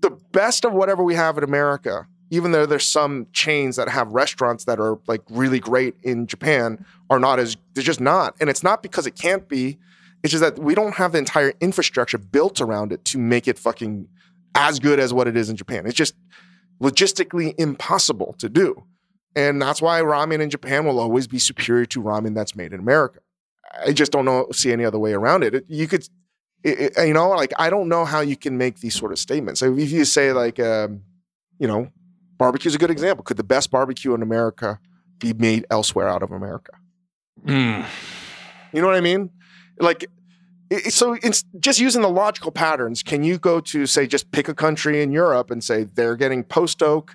The 0.00 0.10
best 0.32 0.64
of 0.64 0.72
whatever 0.72 1.02
we 1.02 1.14
have 1.14 1.38
in 1.38 1.44
America, 1.44 2.06
even 2.30 2.52
though 2.52 2.66
there's 2.66 2.86
some 2.86 3.26
chains 3.32 3.76
that 3.76 3.88
have 3.88 4.08
restaurants 4.12 4.64
that 4.64 4.78
are 4.80 4.98
like 5.06 5.22
really 5.30 5.60
great 5.60 5.94
in 6.02 6.26
Japan, 6.26 6.84
are 7.10 7.18
not 7.18 7.38
as 7.38 7.56
they're 7.74 7.84
just 7.84 8.00
not. 8.00 8.34
And 8.40 8.50
it's 8.50 8.62
not 8.62 8.82
because 8.82 9.06
it 9.06 9.14
can't 9.14 9.48
be. 9.48 9.78
It's 10.24 10.30
just 10.30 10.40
that 10.40 10.58
we 10.58 10.74
don't 10.74 10.94
have 10.94 11.12
the 11.12 11.18
entire 11.18 11.52
infrastructure 11.60 12.16
built 12.16 12.58
around 12.58 12.92
it 12.92 13.04
to 13.06 13.18
make 13.18 13.46
it 13.46 13.58
fucking 13.58 14.08
as 14.54 14.78
good 14.78 14.98
as 14.98 15.12
what 15.12 15.28
it 15.28 15.36
is 15.36 15.50
in 15.50 15.56
Japan. 15.56 15.84
It's 15.86 15.94
just 15.94 16.14
logistically 16.80 17.54
impossible 17.58 18.34
to 18.38 18.48
do. 18.48 18.84
And 19.36 19.60
that's 19.60 19.82
why 19.82 20.00
ramen 20.00 20.40
in 20.40 20.48
Japan 20.48 20.86
will 20.86 20.98
always 20.98 21.26
be 21.26 21.38
superior 21.38 21.84
to 21.86 22.02
ramen 22.02 22.34
that's 22.34 22.56
made 22.56 22.72
in 22.72 22.80
America. 22.80 23.20
I 23.86 23.92
just 23.92 24.12
don't 24.12 24.24
know 24.24 24.48
see 24.50 24.72
any 24.72 24.86
other 24.86 24.98
way 24.98 25.12
around 25.12 25.44
it. 25.44 25.66
you 25.68 25.86
could 25.86 26.08
it, 26.62 26.96
it, 26.96 27.06
you 27.06 27.12
know, 27.12 27.28
like 27.28 27.52
I 27.58 27.68
don't 27.68 27.88
know 27.88 28.06
how 28.06 28.20
you 28.20 28.36
can 28.36 28.56
make 28.56 28.80
these 28.80 28.94
sort 28.94 29.12
of 29.12 29.18
statements. 29.18 29.60
So 29.60 29.76
if 29.76 29.90
you 29.90 30.06
say 30.06 30.32
like, 30.32 30.58
um, 30.58 31.02
you 31.58 31.68
know, 31.68 31.90
barbecue 32.38 32.70
is 32.70 32.74
a 32.74 32.78
good 32.78 32.90
example. 32.90 33.24
Could 33.24 33.36
the 33.36 33.44
best 33.44 33.70
barbecue 33.70 34.14
in 34.14 34.22
America 34.22 34.80
be 35.18 35.34
made 35.34 35.66
elsewhere 35.70 36.08
out 36.08 36.22
of 36.22 36.30
America? 36.30 36.72
Mm. 37.44 37.84
You 38.72 38.80
know 38.80 38.86
what 38.86 38.96
I 38.96 39.02
mean? 39.02 39.30
Like, 39.78 40.06
so 40.88 41.16
it's 41.22 41.44
just 41.60 41.78
using 41.78 42.02
the 42.02 42.08
logical 42.08 42.50
patterns. 42.50 43.02
Can 43.02 43.22
you 43.22 43.38
go 43.38 43.60
to 43.60 43.86
say 43.86 44.06
just 44.06 44.30
pick 44.32 44.48
a 44.48 44.54
country 44.54 45.02
in 45.02 45.12
Europe 45.12 45.50
and 45.50 45.62
say 45.62 45.84
they're 45.84 46.16
getting 46.16 46.42
post 46.42 46.82
oak 46.82 47.14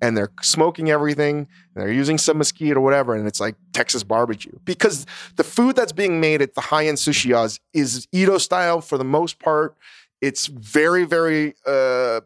and 0.00 0.16
they're 0.16 0.32
smoking 0.42 0.90
everything 0.90 1.38
and 1.38 1.82
they're 1.82 1.92
using 1.92 2.18
some 2.18 2.38
mesquite 2.38 2.76
or 2.76 2.80
whatever, 2.80 3.14
and 3.14 3.26
it's 3.26 3.40
like 3.40 3.56
Texas 3.72 4.02
barbecue. 4.02 4.58
Because 4.64 5.06
the 5.36 5.44
food 5.44 5.76
that's 5.76 5.92
being 5.92 6.20
made 6.20 6.42
at 6.42 6.54
the 6.54 6.60
high 6.60 6.86
end 6.86 6.98
sushiyas 6.98 7.60
is 7.72 8.06
Edo 8.12 8.38
style 8.38 8.80
for 8.80 8.98
the 8.98 9.04
most 9.04 9.38
part. 9.38 9.76
It's 10.20 10.46
very, 10.46 11.04
very 11.04 11.54
uh, 11.66 12.22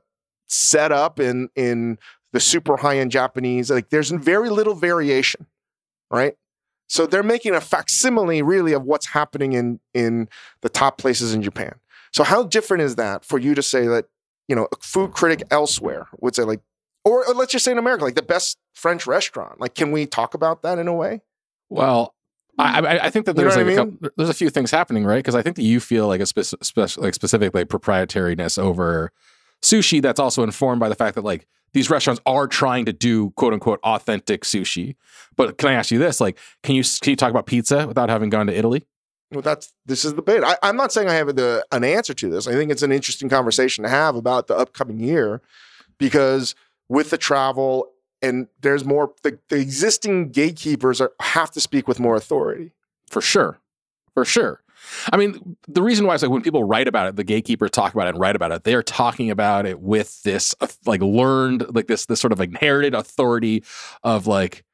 set 0.48 0.92
up 0.92 1.20
in 1.20 1.48
in 1.54 1.98
the 2.32 2.40
super 2.40 2.76
high 2.76 2.98
end 2.98 3.10
Japanese. 3.10 3.70
Like 3.70 3.90
there's 3.90 4.10
very 4.10 4.50
little 4.50 4.74
variation, 4.74 5.46
right? 6.10 6.36
So 6.90 7.06
they're 7.06 7.22
making 7.22 7.54
a 7.54 7.60
facsimile 7.60 8.42
really 8.42 8.72
of 8.72 8.82
what's 8.82 9.06
happening 9.06 9.52
in 9.52 9.78
in 9.94 10.28
the 10.60 10.68
top 10.68 10.98
places 10.98 11.32
in 11.32 11.40
Japan. 11.40 11.76
So 12.12 12.24
how 12.24 12.42
different 12.42 12.82
is 12.82 12.96
that 12.96 13.24
for 13.24 13.38
you 13.38 13.54
to 13.54 13.62
say 13.62 13.86
that 13.86 14.06
you 14.48 14.56
know 14.56 14.66
a 14.72 14.76
food 14.80 15.12
critic 15.12 15.44
elsewhere 15.52 16.08
would 16.18 16.34
say 16.34 16.42
like 16.42 16.60
or, 17.04 17.26
or 17.26 17.34
let's 17.34 17.52
just 17.52 17.64
say 17.64 17.72
in 17.72 17.78
America, 17.78 18.04
like 18.04 18.16
the 18.16 18.22
best 18.22 18.58
French 18.74 19.06
restaurant. 19.06 19.60
Like, 19.60 19.74
can 19.74 19.92
we 19.92 20.04
talk 20.04 20.34
about 20.34 20.62
that 20.62 20.78
in 20.78 20.88
a 20.88 20.92
way? 20.92 21.22
Well, 21.70 22.14
I, 22.58 22.98
I, 22.98 23.10
think 23.10 23.24
that 23.24 23.36
You 23.36 23.44
know 23.44 23.50
there's 23.50 23.56
like 23.56 23.66
I 23.66 23.70
a 23.70 23.76
couple, 23.76 24.08
there's 24.18 24.28
a 24.28 24.34
few 24.34 24.50
things 24.50 24.70
happening, 24.70 25.06
right? 25.06 25.18
Because 25.18 25.36
I 25.36 25.40
think 25.40 25.56
that 25.56 25.62
you 25.62 25.80
feel 25.80 26.08
like 26.08 26.20
a 26.20 26.26
spec- 26.26 26.44
spec- 26.44 26.98
like 26.98 27.14
specific 27.14 27.54
like 27.54 27.68
proprietariness 27.68 28.58
over 28.58 29.12
sushi 29.62 30.02
that's 30.02 30.20
also 30.20 30.42
informed 30.42 30.80
by 30.80 30.88
the 30.88 30.94
fact 30.94 31.14
that 31.14 31.24
like 31.24 31.46
these 31.72 31.90
restaurants 31.90 32.20
are 32.26 32.46
trying 32.46 32.84
to 32.86 32.92
do 32.92 33.30
quote 33.30 33.52
unquote 33.52 33.80
authentic 33.84 34.42
sushi. 34.42 34.96
But 35.36 35.58
can 35.58 35.68
I 35.68 35.74
ask 35.74 35.90
you 35.90 35.98
this? 35.98 36.20
Like, 36.20 36.38
can 36.62 36.74
you 36.74 36.82
can 36.82 37.10
you 37.10 37.16
talk 37.16 37.30
about 37.30 37.46
pizza 37.46 37.86
without 37.86 38.08
having 38.08 38.30
gone 38.30 38.46
to 38.46 38.56
Italy? 38.56 38.86
Well, 39.32 39.42
that's 39.42 39.72
this 39.86 40.04
is 40.04 40.14
the 40.14 40.22
bit. 40.22 40.42
I, 40.42 40.56
I'm 40.62 40.76
not 40.76 40.92
saying 40.92 41.08
I 41.08 41.14
have 41.14 41.34
the, 41.36 41.64
an 41.70 41.84
answer 41.84 42.14
to 42.14 42.28
this. 42.28 42.48
I 42.48 42.52
think 42.52 42.72
it's 42.72 42.82
an 42.82 42.90
interesting 42.90 43.28
conversation 43.28 43.84
to 43.84 43.90
have 43.90 44.16
about 44.16 44.48
the 44.48 44.56
upcoming 44.56 44.98
year 44.98 45.40
because 45.98 46.54
with 46.88 47.10
the 47.10 47.18
travel 47.18 47.92
and 48.20 48.48
there's 48.60 48.84
more 48.84 49.12
the, 49.22 49.38
the 49.48 49.56
existing 49.56 50.30
gatekeepers 50.30 51.00
are, 51.00 51.12
have 51.20 51.50
to 51.52 51.60
speak 51.60 51.86
with 51.86 52.00
more 52.00 52.16
authority. 52.16 52.72
For 53.08 53.20
sure, 53.20 53.58
for 54.14 54.24
sure. 54.24 54.62
I 55.12 55.16
mean, 55.16 55.56
the 55.68 55.82
reason 55.82 56.06
why 56.06 56.14
is 56.14 56.22
like 56.22 56.30
when 56.30 56.42
people 56.42 56.64
write 56.64 56.88
about 56.88 57.08
it, 57.08 57.16
the 57.16 57.24
gatekeepers 57.24 57.70
talk 57.70 57.94
about 57.94 58.06
it 58.06 58.10
and 58.10 58.20
write 58.20 58.36
about 58.36 58.52
it. 58.52 58.64
They 58.64 58.74
are 58.74 58.82
talking 58.82 59.30
about 59.30 59.66
it 59.66 59.80
with 59.80 60.22
this 60.22 60.54
like 60.86 61.00
learned, 61.00 61.74
like 61.74 61.86
this 61.86 62.06
this 62.06 62.20
sort 62.20 62.32
of 62.32 62.40
inherited 62.40 62.94
authority 62.94 63.64
of 64.02 64.26
like. 64.26 64.64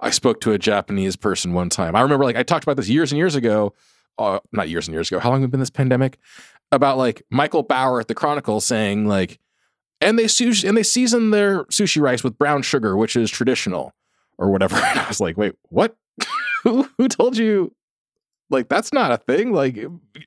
I 0.00 0.10
spoke 0.10 0.40
to 0.42 0.52
a 0.52 0.58
Japanese 0.58 1.16
person 1.16 1.54
one 1.54 1.70
time. 1.70 1.96
I 1.96 2.02
remember 2.02 2.24
like 2.24 2.36
I 2.36 2.44
talked 2.44 2.62
about 2.62 2.76
this 2.76 2.88
years 2.88 3.10
and 3.10 3.18
years 3.18 3.34
ago. 3.34 3.74
Uh, 4.16 4.40
not 4.52 4.68
years 4.68 4.88
and 4.88 4.94
years 4.94 5.08
ago. 5.10 5.20
How 5.20 5.30
long 5.30 5.42
have 5.42 5.50
been 5.50 5.60
this 5.60 5.70
pandemic? 5.70 6.18
About 6.70 6.98
like 6.98 7.22
Michael 7.30 7.62
Bauer 7.62 8.00
at 8.00 8.08
the 8.08 8.14
Chronicle 8.14 8.60
saying 8.60 9.06
like, 9.06 9.38
and 10.00 10.18
they 10.18 10.24
and 10.24 10.76
they 10.76 10.82
season 10.82 11.30
their 11.30 11.64
sushi 11.64 12.00
rice 12.00 12.22
with 12.22 12.38
brown 12.38 12.62
sugar, 12.62 12.96
which 12.96 13.16
is 13.16 13.30
traditional 13.30 13.92
or 14.38 14.50
whatever. 14.50 14.76
And 14.82 15.00
I 15.00 15.08
was 15.08 15.20
like, 15.20 15.36
wait, 15.36 15.54
what? 15.68 15.96
who 16.62 16.88
who 16.98 17.08
told 17.08 17.36
you 17.36 17.74
like 18.50 18.68
that's 18.68 18.92
not 18.92 19.12
a 19.12 19.18
thing 19.18 19.52
like 19.52 19.78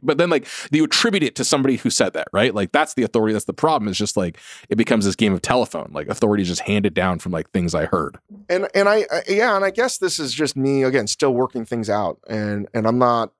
but 0.04 0.18
then 0.18 0.30
like 0.30 0.48
you 0.72 0.84
attribute 0.84 1.24
it 1.24 1.36
to 1.36 1.44
somebody 1.44 1.78
who 1.78 1.90
said 1.90 2.14
that 2.14 2.28
right 2.34 2.54
like 2.54 2.72
that's 2.72 2.94
the 2.94 3.04
authority 3.04 3.34
that's 3.34 3.46
the 3.46 3.54
problem 3.54 3.88
it's 3.90 3.98
just 3.98 4.18
like 4.18 4.38
it 4.70 4.76
becomes 4.76 5.06
this 5.06 5.16
game 5.16 5.34
of 5.34 5.42
telephone 5.42 5.90
like 5.94 6.08
authority 6.08 6.44
is 6.44 6.50
just 6.50 6.62
handed 6.62 6.94
down 6.94 7.20
from 7.20 7.32
like 7.32 7.50
things 7.52 7.74
i 7.74 7.86
heard 7.86 8.18
and 8.50 8.68
and 8.74 8.90
I, 8.90 9.06
I 9.12 9.24
yeah, 9.28 9.56
and 9.56 9.64
I 9.64 9.72
guess 9.72 9.98
this 9.98 10.20
is 10.20 10.34
just 10.34 10.56
me 10.56 10.84
again, 10.84 11.08
still 11.08 11.34
working 11.34 11.66
things 11.66 11.90
out, 11.90 12.20
and 12.28 12.68
and 12.74 12.88
I'm 12.88 12.98
not. 12.98 13.32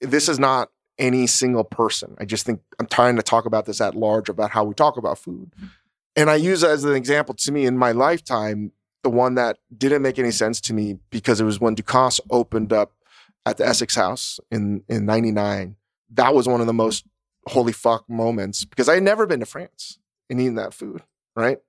This 0.00 0.28
is 0.28 0.38
not 0.38 0.70
any 0.98 1.26
single 1.26 1.64
person. 1.64 2.16
I 2.18 2.24
just 2.24 2.46
think 2.46 2.60
I'm 2.78 2.86
trying 2.86 3.16
to 3.16 3.22
talk 3.22 3.46
about 3.46 3.66
this 3.66 3.80
at 3.80 3.94
large 3.94 4.28
about 4.28 4.50
how 4.50 4.64
we 4.64 4.74
talk 4.74 4.96
about 4.96 5.18
food, 5.18 5.52
and 6.14 6.30
I 6.30 6.36
use 6.36 6.64
as 6.64 6.84
an 6.84 6.94
example 6.94 7.34
to 7.34 7.52
me 7.52 7.66
in 7.66 7.76
my 7.76 7.92
lifetime 7.92 8.72
the 9.02 9.10
one 9.10 9.36
that 9.36 9.58
didn't 9.76 10.02
make 10.02 10.18
any 10.18 10.32
sense 10.32 10.60
to 10.60 10.74
me 10.74 10.98
because 11.10 11.40
it 11.40 11.44
was 11.44 11.60
when 11.60 11.76
Ducasse 11.76 12.18
opened 12.30 12.72
up 12.72 12.92
at 13.46 13.56
the 13.56 13.66
Essex 13.66 13.94
House 13.94 14.38
in 14.50 14.82
in 14.88 15.06
'99. 15.06 15.76
That 16.10 16.34
was 16.34 16.46
one 16.46 16.60
of 16.60 16.66
the 16.66 16.74
most 16.74 17.06
holy 17.46 17.72
fuck 17.72 18.08
moments 18.08 18.64
because 18.64 18.88
I 18.88 18.94
had 18.94 19.02
never 19.02 19.26
been 19.26 19.40
to 19.40 19.46
France 19.46 19.98
and 20.28 20.40
eaten 20.40 20.56
that 20.56 20.74
food. 20.74 21.02
Right 21.34 21.60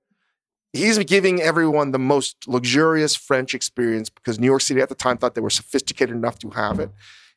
he's 0.72 0.98
giving 1.04 1.40
everyone 1.40 1.92
the 1.92 1.98
most 1.98 2.46
luxurious 2.46 3.14
French 3.16 3.54
experience 3.54 4.08
because 4.08 4.38
New 4.38 4.46
York 4.46 4.62
City 4.62 4.80
at 4.80 4.88
the 4.88 4.94
time 4.94 5.16
thought 5.16 5.34
they 5.34 5.40
were 5.40 5.50
sophisticated 5.50 6.14
enough 6.14 6.38
to 6.40 6.50
have 6.50 6.78
it. 6.80 6.90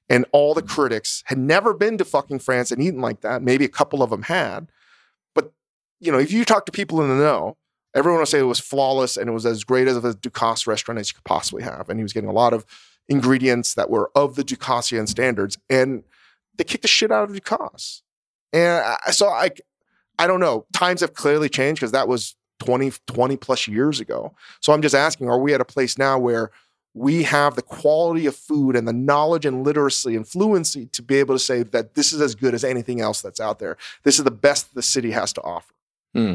And 0.10 0.26
all 0.32 0.54
the 0.54 0.62
critics 0.62 1.24
had 1.28 1.38
never 1.38 1.74
been 1.74 1.98
to 1.98 2.06
fucking 2.06 2.40
France 2.40 2.72
and 2.72 2.82
eaten 2.82 3.00
like 3.00 3.22
that. 3.22 3.42
Maybe 3.42 3.64
a 3.64 3.70
couple 3.70 4.04
of 4.04 4.10
them 4.10 4.24
had. 4.24 4.68
But, 5.34 5.54
you 6.00 6.12
know, 6.12 6.20
if 6.20 6.32
you 6.32 6.44
talk 6.44 6.66
to 6.66 6.72
people 6.72 7.02
in 7.02 7.10
the 7.10 7.16
know, 7.16 7.58
everyone 7.96 8.20
will 8.20 8.26
say 8.26 8.40
it 8.40 8.44
was 8.44 8.60
flawless 8.60 9.16
and 9.16 9.30
it 9.30 9.34
was 9.34 9.46
as 9.46 9.64
great 9.64 9.88
as 9.88 9.98
a 9.98 10.14
Ducasse 10.14 10.68
restaurant 10.68 11.00
as 11.00 11.10
you 11.10 11.16
could 11.16 11.24
possibly 11.24 11.64
have. 11.64 11.90
And 11.90 11.98
he 11.98 12.04
was 12.04 12.14
getting 12.14 12.30
a 12.30 12.34
lot 12.34 12.54
of 12.54 12.66
ingredients 13.10 13.74
that 13.76 13.90
were 13.90 14.12
of 14.16 14.36
the 14.36 14.44
Ducassian 14.44 15.08
standards. 15.08 15.58
And 15.70 16.04
they 16.58 16.64
kicked 16.64 16.82
the 16.84 16.88
shit 16.88 17.12
out 17.12 17.30
of 17.30 17.36
Ducasse. 17.36 18.02
And 18.54 18.84
I, 19.06 19.12
so 19.12 19.28
I, 19.28 19.52
I 20.20 20.28
don't 20.28 20.40
know. 20.40 20.66
Times 20.74 21.02
have 21.02 21.14
clearly 21.14 21.50
changed 21.50 21.80
because 21.82 21.92
that 21.94 22.08
was 22.08 22.36
20, 22.60 22.92
20 23.08 23.38
plus 23.38 23.68
years 23.68 24.00
ago. 24.00 24.34
So 24.60 24.74
I'm 24.74 24.82
just 24.82 24.96
asking, 24.96 25.30
are 25.30 25.40
we 25.40 25.54
at 25.54 25.62
a 25.62 25.66
place 25.66 25.98
now 25.98 26.20
where 26.20 26.52
we 26.94 27.24
have 27.24 27.56
the 27.56 27.62
quality 27.62 28.26
of 28.26 28.36
food 28.36 28.76
and 28.76 28.86
the 28.88 28.92
knowledge 28.94 29.46
and 29.46 29.64
literacy 29.66 30.14
and 30.16 30.28
fluency 30.28 30.88
to 30.88 31.02
be 31.02 31.16
able 31.18 31.34
to 31.36 31.40
say 31.40 31.64
that 31.64 31.96
this 31.96 32.12
is 32.12 32.20
as 32.20 32.36
good 32.36 32.54
as 32.54 32.66
anything 32.66 33.00
else 33.00 33.22
that's 33.22 33.40
out 33.40 33.60
there. 33.60 33.78
This 34.04 34.18
is 34.20 34.26
the 34.26 34.32
best 34.32 34.76
the 34.76 34.82
city 34.82 35.12
has 35.12 35.32
to 35.34 35.42
offer. 35.42 35.74
Hmm. 36.14 36.34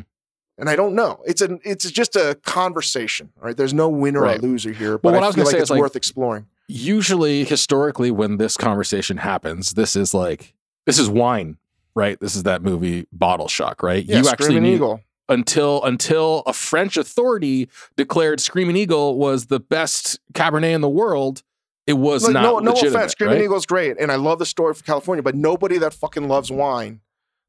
And 0.59 0.71
I 0.71 0.75
don't 0.77 0.95
know. 0.95 1.21
It's 1.27 1.43
an 1.43 1.61
it's 1.65 1.91
just 1.91 2.17
a 2.17 2.39
conversation, 2.43 3.31
right? 3.39 3.55
There's 3.55 3.75
no 3.75 3.91
winner 3.91 4.23
Right. 4.23 4.39
or 4.39 4.43
loser 4.43 4.73
here, 4.73 4.93
Well, 4.93 4.99
but 5.03 5.13
what 5.13 5.23
I 5.23 5.27
I 5.27 5.29
was 5.29 5.35
feel 5.35 5.45
like 5.45 5.53
say 5.53 5.59
it's 5.61 5.71
like, 5.71 5.81
worth 5.81 5.95
exploring. 5.97 6.47
Usually 6.69 7.45
historically 7.45 8.11
when 8.11 8.37
this 8.39 8.57
conversation 8.57 9.19
happens 9.19 9.71
this 9.73 9.95
is 9.97 10.13
like 10.13 10.55
this 10.85 10.99
is 10.99 11.09
wine 11.09 11.57
right 11.95 12.19
this 12.21 12.35
is 12.35 12.43
that 12.43 12.63
movie 12.63 13.07
bottle 13.13 13.49
shock 13.49 13.83
right 13.83 14.05
Yeah, 14.05 14.19
you 14.19 14.29
actually 14.29 14.47
Screaming 14.47 14.63
need, 14.65 14.75
Eagle. 14.77 15.01
until 15.29 15.83
until 15.85 16.43
a 16.47 16.53
French 16.53 16.97
authority 16.97 17.69
declared 17.97 18.41
Screaming 18.41 18.77
Eagle 18.77 19.17
was 19.17 19.47
the 19.47 19.61
best 19.61 20.19
Cabernet 20.33 20.75
in 20.75 20.81
the 20.81 20.89
world, 20.89 21.43
it 21.87 21.95
was 21.95 22.25
Like, 22.25 22.33
not 22.35 22.43
no, 22.43 22.59
no 22.59 22.73
offense, 22.73 23.13
Screaming 23.13 23.37
right? 23.37 23.45
Eagle's 23.45 23.67
great, 23.67 23.97
and 24.01 24.11
I 24.11 24.17
love 24.17 24.39
the 24.39 24.47
story 24.47 24.75
for 24.75 24.83
California, 24.83 25.23
but 25.23 25.35
nobody 25.37 25.79
that 25.79 25.95
fucking 25.95 26.27
loves 26.29 26.51
wine, 26.51 27.01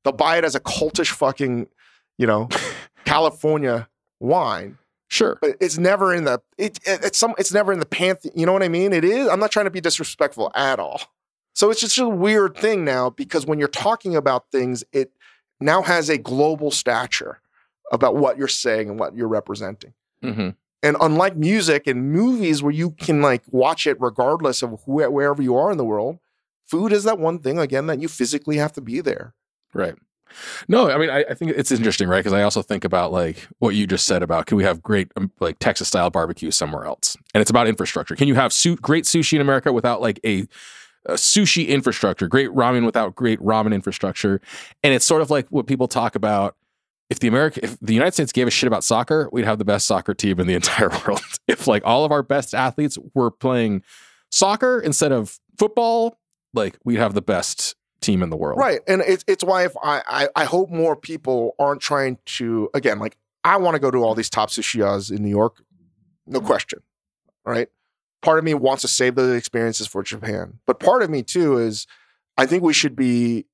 they'll 0.03 0.13
buy 0.13 0.37
it 0.37 0.43
as 0.45 0.53
a 0.55 0.59
cultish 0.59 1.09
fucking, 1.11 1.67
you 2.17 2.27
know, 2.27 2.49
California 3.05 3.87
wine, 4.19 4.77
Sure. 5.09 5.37
but 5.41 5.55
it's 5.61 5.77
never 5.77 6.13
in 6.13 6.25
the 6.25 6.41
it, 6.57 6.79
it- 6.85 7.03
it's 7.05 7.17
some 7.17 7.33
it's 7.37 7.53
never 7.53 7.71
in 7.71 7.79
the 7.79 7.85
pantheon. 7.85 8.33
You 8.37 8.45
know 8.45 8.53
what 8.53 8.63
I 8.63 8.67
mean? 8.67 8.91
It 8.93 9.03
is. 9.05 9.27
I'm 9.27 9.39
not 9.39 9.51
trying 9.51 9.65
to 9.65 9.71
be 9.71 9.81
disrespectful 9.81 10.51
at 10.55 10.79
all. 10.79 11.01
So 11.53 11.71
it's 11.71 11.79
just 11.81 11.97
a 11.97 12.07
weird 12.07 12.55
thing 12.57 12.83
now 12.85 13.09
because 13.09 13.45
when 13.45 13.57
you're 13.57 13.67
talking 13.67 14.15
about 14.15 14.51
things, 14.51 14.83
it 14.91 15.11
now 15.59 15.81
has 15.81 16.09
a 16.09 16.17
global 16.17 16.69
stature 16.71 17.39
about 17.91 18.15
what 18.15 18.37
you're 18.37 18.47
saying 18.47 18.89
and 18.89 18.99
what 18.99 19.15
you're 19.15 19.27
representing. 19.27 19.93
hmm 20.21 20.49
And 20.83 20.97
unlike 21.01 21.35
music 21.37 21.87
and 21.87 22.11
movies 22.11 22.61
where 22.61 22.73
you 22.73 22.91
can 22.91 23.21
like 23.21 23.41
watch 23.49 23.87
it 23.87 23.97
regardless 23.99 24.61
of 24.61 24.81
wh- 24.83 25.11
wherever 25.11 25.41
you 25.41 25.55
are 25.55 25.71
in 25.71 25.77
the 25.77 25.85
world, 25.85 26.19
food 26.65 26.91
is 26.93 27.05
that 27.05 27.17
one 27.17 27.39
thing 27.39 27.57
again 27.57 27.87
that 27.87 27.99
you 28.01 28.07
physically 28.09 28.57
have 28.57 28.73
to 28.73 28.81
be 28.81 28.99
there. 29.01 29.33
Right. 29.73 29.95
No, 30.67 30.89
I 30.89 30.97
mean, 30.97 31.09
I, 31.09 31.23
I 31.29 31.33
think 31.33 31.51
it's 31.51 31.71
interesting, 31.71 32.07
right? 32.07 32.19
Because 32.19 32.33
I 32.33 32.43
also 32.43 32.61
think 32.61 32.83
about 32.83 33.11
like 33.11 33.47
what 33.59 33.75
you 33.75 33.87
just 33.87 34.05
said 34.05 34.23
about 34.23 34.45
can 34.45 34.57
we 34.57 34.63
have 34.63 34.81
great 34.81 35.11
um, 35.15 35.31
like 35.39 35.59
Texas 35.59 35.87
style 35.87 36.09
barbecue 36.09 36.51
somewhere 36.51 36.85
else? 36.85 37.17
And 37.33 37.41
it's 37.41 37.49
about 37.49 37.67
infrastructure. 37.67 38.15
Can 38.15 38.27
you 38.27 38.35
have 38.35 38.53
su- 38.53 38.75
great 38.77 39.05
sushi 39.05 39.33
in 39.33 39.41
America 39.41 39.71
without 39.71 40.01
like 40.01 40.19
a, 40.25 40.47
sushi 41.09 41.67
infrastructure? 41.67 42.27
Great 42.27 42.49
ramen 42.49 42.85
without 42.85 43.15
great 43.15 43.39
ramen 43.39 43.73
infrastructure? 43.73 44.41
And 44.83 44.93
it's 44.93 45.05
sort 45.05 45.21
of 45.21 45.29
like 45.29 45.47
what 45.49 45.67
people 45.67 45.87
talk 45.87 46.15
about. 46.15 46.55
If 47.09 47.19
the 47.19 47.29
America, 47.29 47.61
if 47.63 47.79
the 47.79 47.93
United 47.93 48.11
States 48.11 48.33
gave 48.33 48.47
a 48.47 48.51
shit 48.51 48.67
about 48.67 48.83
soccer, 48.83 49.29
we'd 49.31 49.45
have 49.45 49.59
the 49.59 49.65
best 49.65 49.87
soccer 49.87 50.13
team 50.13 50.41
in 50.41 50.47
the 50.47 50.53
entire 50.61 50.89
world. 50.89 51.21
if 51.47 51.65
like 51.65 51.81
all 51.85 52.03
of 52.03 52.11
our 52.11 52.21
best 52.21 52.53
athletes 52.53 52.97
were 53.15 53.31
playing 53.31 53.81
soccer 54.29 54.79
instead 54.81 55.13
of 55.13 55.39
football, 55.57 56.19
like 56.53 56.77
we'd 56.83 56.99
have 56.99 57.13
the 57.13 57.21
best 57.21 57.76
team 58.01 58.23
in 58.23 58.29
the 58.29 58.37
world. 58.37 58.59
Right. 58.59 58.79
And 58.87 59.01
it's 59.01 59.23
it's 59.27 59.43
why 59.43 59.65
if 59.65 59.75
I, 59.83 60.01
I 60.07 60.27
I 60.35 60.43
hope 60.45 60.69
more 60.69 60.95
people 60.95 61.55
aren't 61.59 61.81
trying 61.81 62.17
to 62.25 62.69
again, 62.73 62.99
like 62.99 63.17
I 63.43 63.57
want 63.57 63.75
to 63.75 63.79
go 63.79 63.91
to 63.91 63.99
all 63.99 64.15
these 64.15 64.29
top 64.29 64.49
sushiyas 64.49 65.11
in 65.11 65.23
New 65.23 65.29
York. 65.29 65.61
No 66.25 66.39
mm-hmm. 66.39 66.47
question. 66.47 66.79
Right. 67.45 67.69
Part 68.21 68.39
of 68.39 68.45
me 68.45 68.53
wants 68.53 68.81
to 68.81 68.87
save 68.87 69.15
the 69.15 69.33
experiences 69.33 69.87
for 69.87 70.03
Japan. 70.03 70.59
But 70.65 70.79
part 70.79 71.01
of 71.01 71.09
me 71.09 71.23
too 71.23 71.57
is 71.57 71.87
I 72.37 72.45
think 72.45 72.63
we 72.63 72.73
should 72.73 72.95
be 72.95 73.45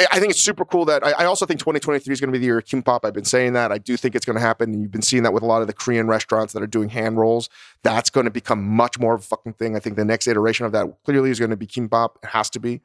I- 0.00 0.06
I 0.12 0.18
think 0.18 0.30
it's 0.30 0.40
super 0.40 0.64
cool 0.64 0.86
that 0.86 1.04
I, 1.04 1.10
I 1.10 1.24
also 1.26 1.44
think 1.44 1.60
2023 1.60 2.12
is 2.12 2.20
going 2.20 2.28
to 2.28 2.32
be 2.32 2.38
the 2.38 2.46
year 2.46 2.58
of 2.58 2.64
kimbap. 2.64 3.00
I've 3.04 3.12
been 3.12 3.24
saying 3.24 3.52
that. 3.52 3.70
I 3.70 3.78
do 3.78 3.96
think 3.96 4.14
it's 4.14 4.24
going 4.24 4.36
to 4.36 4.40
happen. 4.40 4.80
You've 4.80 4.90
been 4.90 5.02
seeing 5.02 5.22
that 5.24 5.32
with 5.32 5.42
a 5.42 5.46
lot 5.46 5.60
of 5.60 5.66
the 5.66 5.74
Korean 5.74 6.06
restaurants 6.06 6.54
that 6.54 6.62
are 6.62 6.66
doing 6.66 6.88
hand 6.88 7.18
rolls. 7.18 7.50
That's 7.82 8.08
going 8.08 8.24
to 8.24 8.30
become 8.30 8.64
much 8.64 8.98
more 8.98 9.14
of 9.14 9.20
a 9.20 9.24
fucking 9.24 9.54
thing. 9.54 9.76
I 9.76 9.78
think 9.78 9.96
the 9.96 10.04
next 10.04 10.26
iteration 10.26 10.64
of 10.64 10.72
that 10.72 10.86
clearly 11.04 11.30
is 11.30 11.38
going 11.38 11.50
to 11.50 11.56
be 11.56 11.66
kimbap. 11.66 12.16
It 12.22 12.30
has 12.30 12.48
to 12.50 12.60
be. 12.60 12.80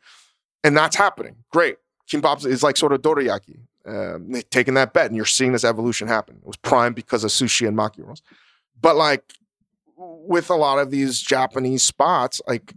And 0.65 0.75
that's 0.75 0.95
happening. 0.95 1.35
Great. 1.51 1.77
Kimbap 2.11 2.43
is 2.43 2.63
like 2.63 2.75
sort 2.75 2.91
of 2.91 3.01
dorayaki. 3.03 3.59
Um, 3.85 4.31
they've 4.31 4.65
that 4.65 4.93
bet, 4.93 5.05
and 5.05 5.15
you're 5.15 5.25
seeing 5.25 5.51
this 5.51 5.63
evolution 5.63 6.07
happen. 6.07 6.37
It 6.37 6.47
was 6.47 6.57
prime 6.57 6.93
because 6.93 7.23
of 7.23 7.29
sushi 7.29 7.67
and 7.67 7.77
maki 7.77 8.03
rolls. 8.03 8.23
But 8.81 8.95
like 8.95 9.23
with 9.95 10.49
a 10.49 10.55
lot 10.55 10.79
of 10.79 10.89
these 10.89 11.21
Japanese 11.21 11.83
spots, 11.83 12.41
like, 12.47 12.73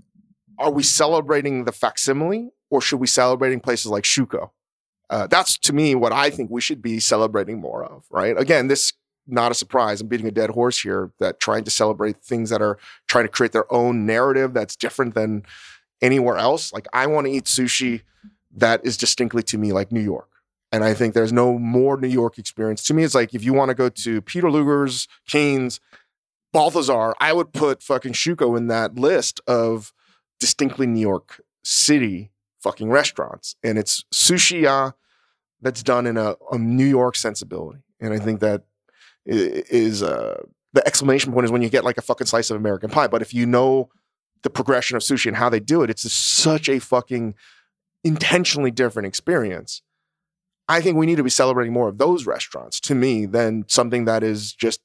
are 0.58 0.70
we 0.70 0.82
celebrating 0.82 1.64
the 1.64 1.72
facsimile 1.72 2.50
or 2.68 2.82
should 2.82 3.00
we 3.00 3.06
celebrating 3.06 3.58
places 3.58 3.86
like 3.86 4.04
Shuko? 4.04 4.50
Uh, 5.08 5.26
that's 5.26 5.56
to 5.56 5.72
me 5.72 5.94
what 5.94 6.12
I 6.12 6.28
think 6.28 6.50
we 6.50 6.60
should 6.60 6.82
be 6.82 7.00
celebrating 7.00 7.58
more 7.58 7.82
of, 7.82 8.04
right? 8.10 8.38
Again, 8.38 8.68
this 8.68 8.92
not 9.26 9.50
a 9.50 9.54
surprise. 9.54 10.00
I'm 10.00 10.08
beating 10.08 10.26
a 10.26 10.30
dead 10.30 10.50
horse 10.50 10.80
here 10.80 11.10
that 11.20 11.40
trying 11.40 11.64
to 11.64 11.70
celebrate 11.70 12.22
things 12.22 12.50
that 12.50 12.60
are 12.60 12.78
trying 13.06 13.24
to 13.24 13.30
create 13.30 13.52
their 13.52 13.70
own 13.72 14.04
narrative 14.04 14.52
that's 14.52 14.76
different 14.76 15.14
than 15.14 15.44
anywhere 16.00 16.36
else. 16.36 16.72
Like 16.72 16.86
I 16.92 17.06
want 17.06 17.26
to 17.26 17.32
eat 17.32 17.44
sushi 17.44 18.02
that 18.56 18.84
is 18.84 18.96
distinctly 18.96 19.42
to 19.44 19.58
me 19.58 19.72
like 19.72 19.92
New 19.92 20.00
York. 20.00 20.28
And 20.70 20.84
I 20.84 20.92
think 20.94 21.14
there's 21.14 21.32
no 21.32 21.58
more 21.58 21.98
New 21.98 22.08
York 22.08 22.38
experience. 22.38 22.82
To 22.84 22.94
me, 22.94 23.02
it's 23.02 23.14
like 23.14 23.34
if 23.34 23.42
you 23.42 23.54
want 23.54 23.70
to 23.70 23.74
go 23.74 23.88
to 23.88 24.20
Peter 24.20 24.50
Luger's, 24.50 25.08
Keens, 25.26 25.80
Balthazar, 26.52 27.14
I 27.20 27.32
would 27.32 27.52
put 27.52 27.82
fucking 27.82 28.12
Shuko 28.12 28.56
in 28.56 28.66
that 28.66 28.96
list 28.96 29.40
of 29.46 29.92
distinctly 30.38 30.86
New 30.86 31.00
York 31.00 31.40
City 31.64 32.30
fucking 32.60 32.90
restaurants. 32.90 33.56
And 33.62 33.78
it's 33.78 34.04
sushiya 34.12 34.92
that's 35.60 35.82
done 35.82 36.06
in 36.06 36.16
a, 36.16 36.36
a 36.50 36.58
New 36.58 36.86
York 36.86 37.16
sensibility. 37.16 37.80
And 38.00 38.12
I 38.12 38.18
think 38.18 38.40
that 38.40 38.64
is 39.24 40.02
uh, 40.02 40.42
the 40.72 40.86
exclamation 40.86 41.32
point 41.32 41.44
is 41.44 41.50
when 41.50 41.62
you 41.62 41.68
get 41.68 41.84
like 41.84 41.98
a 41.98 42.02
fucking 42.02 42.26
slice 42.26 42.50
of 42.50 42.56
American 42.56 42.90
pie. 42.90 43.08
But 43.08 43.22
if 43.22 43.32
you 43.32 43.46
know 43.46 43.90
the 44.42 44.50
progression 44.50 44.96
of 44.96 45.02
sushi 45.02 45.26
and 45.26 45.36
how 45.36 45.48
they 45.48 45.60
do 45.60 45.82
it, 45.82 45.90
it's 45.90 46.10
such 46.12 46.68
a 46.68 46.78
fucking 46.78 47.34
intentionally 48.04 48.70
different 48.70 49.06
experience. 49.06 49.82
I 50.68 50.80
think 50.80 50.96
we 50.96 51.06
need 51.06 51.16
to 51.16 51.22
be 51.22 51.30
celebrating 51.30 51.72
more 51.72 51.88
of 51.88 51.98
those 51.98 52.26
restaurants 52.26 52.78
to 52.80 52.94
me 52.94 53.26
than 53.26 53.64
something 53.68 54.04
that 54.04 54.22
is 54.22 54.52
just. 54.52 54.80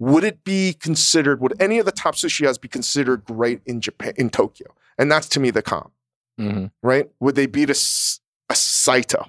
Would 0.00 0.22
it 0.22 0.44
be 0.44 0.74
considered? 0.74 1.40
Would 1.40 1.60
any 1.60 1.80
of 1.80 1.86
the 1.86 1.90
top 1.90 2.14
sushiyas 2.14 2.60
be 2.60 2.68
considered 2.68 3.24
great 3.24 3.60
in 3.66 3.80
Japan, 3.80 4.12
in 4.16 4.30
Tokyo? 4.30 4.68
And 4.96 5.10
that's 5.10 5.28
to 5.30 5.40
me 5.40 5.50
the 5.50 5.62
comp, 5.62 5.90
hmm 6.36 6.66
right? 6.82 7.08
Would 7.18 7.34
they 7.34 7.46
beat 7.46 7.68
a, 7.68 7.72
a 8.48 8.54
Saito? 8.54 9.26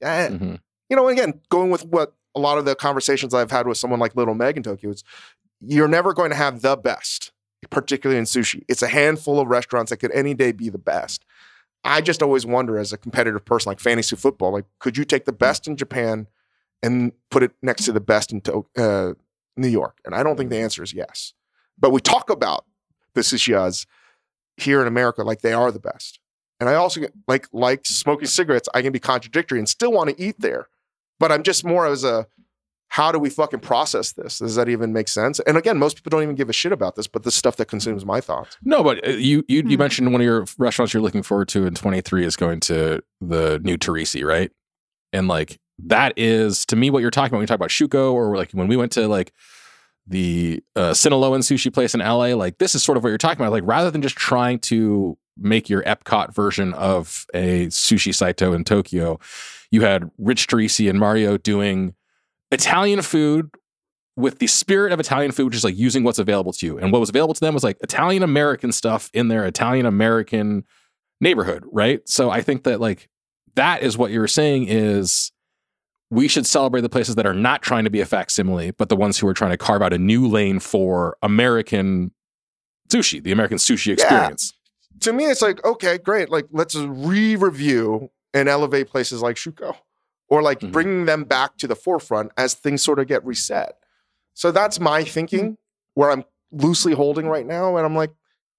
Eh, 0.00 0.28
hmm 0.28 0.54
you 0.88 0.96
know, 0.96 1.08
again, 1.08 1.40
going 1.48 1.70
with 1.70 1.84
what 1.84 2.14
a 2.34 2.40
lot 2.40 2.58
of 2.58 2.64
the 2.64 2.74
conversations 2.74 3.34
I've 3.34 3.50
had 3.50 3.66
with 3.66 3.78
someone 3.78 3.98
like 3.98 4.14
Little 4.14 4.34
Meg 4.34 4.56
in 4.56 4.62
Tokyo, 4.62 4.90
it's 4.90 5.02
you're 5.60 5.88
never 5.88 6.12
going 6.12 6.30
to 6.30 6.36
have 6.36 6.62
the 6.62 6.76
best, 6.76 7.32
particularly 7.70 8.18
in 8.18 8.24
sushi. 8.24 8.62
It's 8.68 8.82
a 8.82 8.88
handful 8.88 9.40
of 9.40 9.48
restaurants 9.48 9.90
that 9.90 9.98
could 9.98 10.12
any 10.12 10.34
day 10.34 10.52
be 10.52 10.68
the 10.68 10.78
best. 10.78 11.24
I 11.84 12.00
just 12.00 12.22
always 12.22 12.44
wonder, 12.44 12.78
as 12.78 12.92
a 12.92 12.98
competitive 12.98 13.44
person, 13.44 13.70
like 13.70 13.80
fantasy 13.80 14.16
football, 14.16 14.52
like 14.52 14.64
could 14.78 14.96
you 14.96 15.04
take 15.04 15.24
the 15.24 15.32
best 15.32 15.68
in 15.68 15.76
Japan 15.76 16.26
and 16.82 17.12
put 17.30 17.42
it 17.42 17.52
next 17.62 17.84
to 17.84 17.92
the 17.92 18.00
best 18.00 18.32
in 18.32 18.42
uh, 18.76 19.12
New 19.56 19.68
York? 19.68 19.98
And 20.04 20.14
I 20.14 20.22
don't 20.22 20.36
think 20.36 20.50
the 20.50 20.58
answer 20.58 20.82
is 20.82 20.92
yes. 20.92 21.32
But 21.78 21.90
we 21.90 22.00
talk 22.00 22.30
about 22.30 22.64
the 23.14 23.20
sushiyas 23.20 23.86
here 24.56 24.80
in 24.80 24.86
America 24.86 25.22
like 25.22 25.42
they 25.42 25.52
are 25.52 25.70
the 25.70 25.78
best. 25.78 26.18
And 26.58 26.68
I 26.68 26.74
also 26.74 27.02
like 27.28 27.48
like 27.52 27.84
smoking 27.84 28.28
cigarettes. 28.28 28.68
I 28.74 28.82
can 28.82 28.92
be 28.92 28.98
contradictory 28.98 29.58
and 29.58 29.68
still 29.68 29.92
want 29.92 30.10
to 30.10 30.22
eat 30.22 30.40
there, 30.40 30.68
but 31.20 31.30
I'm 31.30 31.42
just 31.42 31.64
more 31.64 31.86
as 31.86 32.02
a 32.02 32.26
how 32.88 33.10
do 33.12 33.18
we 33.18 33.28
fucking 33.28 33.60
process 33.60 34.12
this? 34.12 34.38
Does 34.38 34.54
that 34.54 34.68
even 34.68 34.92
make 34.92 35.08
sense? 35.08 35.40
And 35.40 35.56
again, 35.56 35.76
most 35.76 35.96
people 35.96 36.10
don't 36.10 36.22
even 36.22 36.34
give 36.36 36.48
a 36.48 36.52
shit 36.52 36.72
about 36.72 36.94
this, 36.96 37.06
but 37.06 37.24
the 37.24 37.30
stuff 37.30 37.56
that 37.56 37.66
consumes 37.66 38.04
my 38.06 38.20
thoughts. 38.20 38.56
No, 38.62 38.82
but 38.84 39.06
uh, 39.06 39.10
you 39.10 39.44
you, 39.48 39.62
you 39.66 39.76
Hmm. 39.76 39.78
mentioned 39.78 40.12
one 40.12 40.20
of 40.20 40.24
your 40.24 40.46
restaurants 40.58 40.94
you're 40.94 41.02
looking 41.02 41.22
forward 41.22 41.48
to 41.48 41.66
in 41.66 41.74
23 41.74 42.24
is 42.24 42.36
going 42.36 42.60
to 42.60 43.02
the 43.20 43.58
new 43.62 43.76
Torrisi, 43.76 44.24
right? 44.24 44.50
And 45.12 45.28
like 45.28 45.58
that 45.84 46.14
is 46.16 46.64
to 46.66 46.76
me 46.76 46.88
what 46.90 47.02
you're 47.02 47.10
talking 47.10 47.28
about 47.28 47.38
when 47.38 47.42
you 47.42 47.46
talk 47.48 47.56
about 47.56 47.70
Shuko 47.70 48.12
or 48.12 48.36
like 48.36 48.52
when 48.52 48.68
we 48.68 48.76
went 48.76 48.92
to 48.92 49.08
like 49.08 49.32
the 50.06 50.62
uh, 50.76 50.92
Sinaloan 50.92 51.40
sushi 51.40 51.72
place 51.72 51.92
in 51.94 52.00
LA, 52.00 52.34
like 52.34 52.58
this 52.58 52.74
is 52.74 52.82
sort 52.84 52.96
of 52.96 53.02
what 53.02 53.10
you're 53.10 53.18
talking 53.18 53.40
about. 53.42 53.52
Like 53.52 53.64
rather 53.66 53.90
than 53.90 54.00
just 54.02 54.16
trying 54.16 54.58
to 54.60 55.18
make 55.36 55.68
your 55.68 55.82
Epcot 55.82 56.32
version 56.34 56.72
of 56.74 57.26
a 57.34 57.66
sushi 57.66 58.14
Saito 58.14 58.52
in 58.52 58.64
Tokyo, 58.64 59.18
you 59.70 59.82
had 59.82 60.10
Rich 60.18 60.46
Torrisi 60.46 60.88
and 60.88 60.98
Mario 61.00 61.36
doing 61.36 61.94
Italian 62.50 63.02
food 63.02 63.50
with 64.16 64.38
the 64.38 64.46
spirit 64.46 64.92
of 64.92 65.00
Italian 65.00 65.30
food, 65.32 65.46
which 65.46 65.56
is 65.56 65.64
like 65.64 65.76
using 65.76 66.02
what's 66.02 66.18
available 66.18 66.52
to 66.52 66.66
you. 66.66 66.78
And 66.78 66.90
what 66.90 67.00
was 67.00 67.10
available 67.10 67.34
to 67.34 67.40
them 67.40 67.54
was 67.54 67.64
like 67.64 67.76
Italian 67.82 68.22
American 68.22 68.72
stuff 68.72 69.10
in 69.12 69.28
their 69.28 69.44
Italian 69.44 69.86
American 69.86 70.64
neighborhood, 71.20 71.64
right? 71.70 72.06
So 72.08 72.30
I 72.30 72.40
think 72.40 72.64
that 72.64 72.80
like 72.80 73.08
that 73.54 73.82
is 73.82 73.98
what 73.98 74.10
you 74.10 74.20
were 74.20 74.28
saying 74.28 74.66
is 74.68 75.32
we 76.10 76.28
should 76.28 76.46
celebrate 76.46 76.82
the 76.82 76.88
places 76.88 77.16
that 77.16 77.26
are 77.26 77.34
not 77.34 77.62
trying 77.62 77.84
to 77.84 77.90
be 77.90 78.00
a 78.00 78.06
facsimile, 78.06 78.70
but 78.70 78.88
the 78.88 78.96
ones 78.96 79.18
who 79.18 79.26
are 79.26 79.34
trying 79.34 79.50
to 79.50 79.56
carve 79.56 79.82
out 79.82 79.92
a 79.92 79.98
new 79.98 80.26
lane 80.26 80.60
for 80.60 81.16
American 81.22 82.12
sushi, 82.88 83.22
the 83.22 83.32
American 83.32 83.58
sushi 83.58 83.92
experience. 83.92 84.52
To 85.00 85.12
me, 85.12 85.24
it's 85.26 85.42
like 85.42 85.62
okay, 85.64 85.98
great. 85.98 86.30
Like 86.30 86.46
let's 86.52 86.74
re-review 86.74 88.10
and 88.32 88.48
elevate 88.48 88.88
places 88.88 89.20
like 89.20 89.36
Shuko, 89.36 89.76
or 90.28 90.42
like 90.42 90.60
Mhm. 90.60 90.72
bringing 90.72 91.04
them 91.04 91.24
back 91.24 91.56
to 91.58 91.66
the 91.66 91.76
forefront 91.76 92.32
as 92.36 92.54
things 92.54 92.82
sort 92.82 92.98
of 92.98 93.06
get 93.06 93.24
reset. 93.24 93.78
So 94.34 94.50
that's 94.50 94.78
my 94.80 95.04
thinking, 95.04 95.56
where 95.94 96.10
I'm 96.10 96.24
loosely 96.52 96.92
holding 96.94 97.26
right 97.28 97.46
now, 97.46 97.76
and 97.76 97.86
I'm 97.86 97.96
like, 97.96 98.10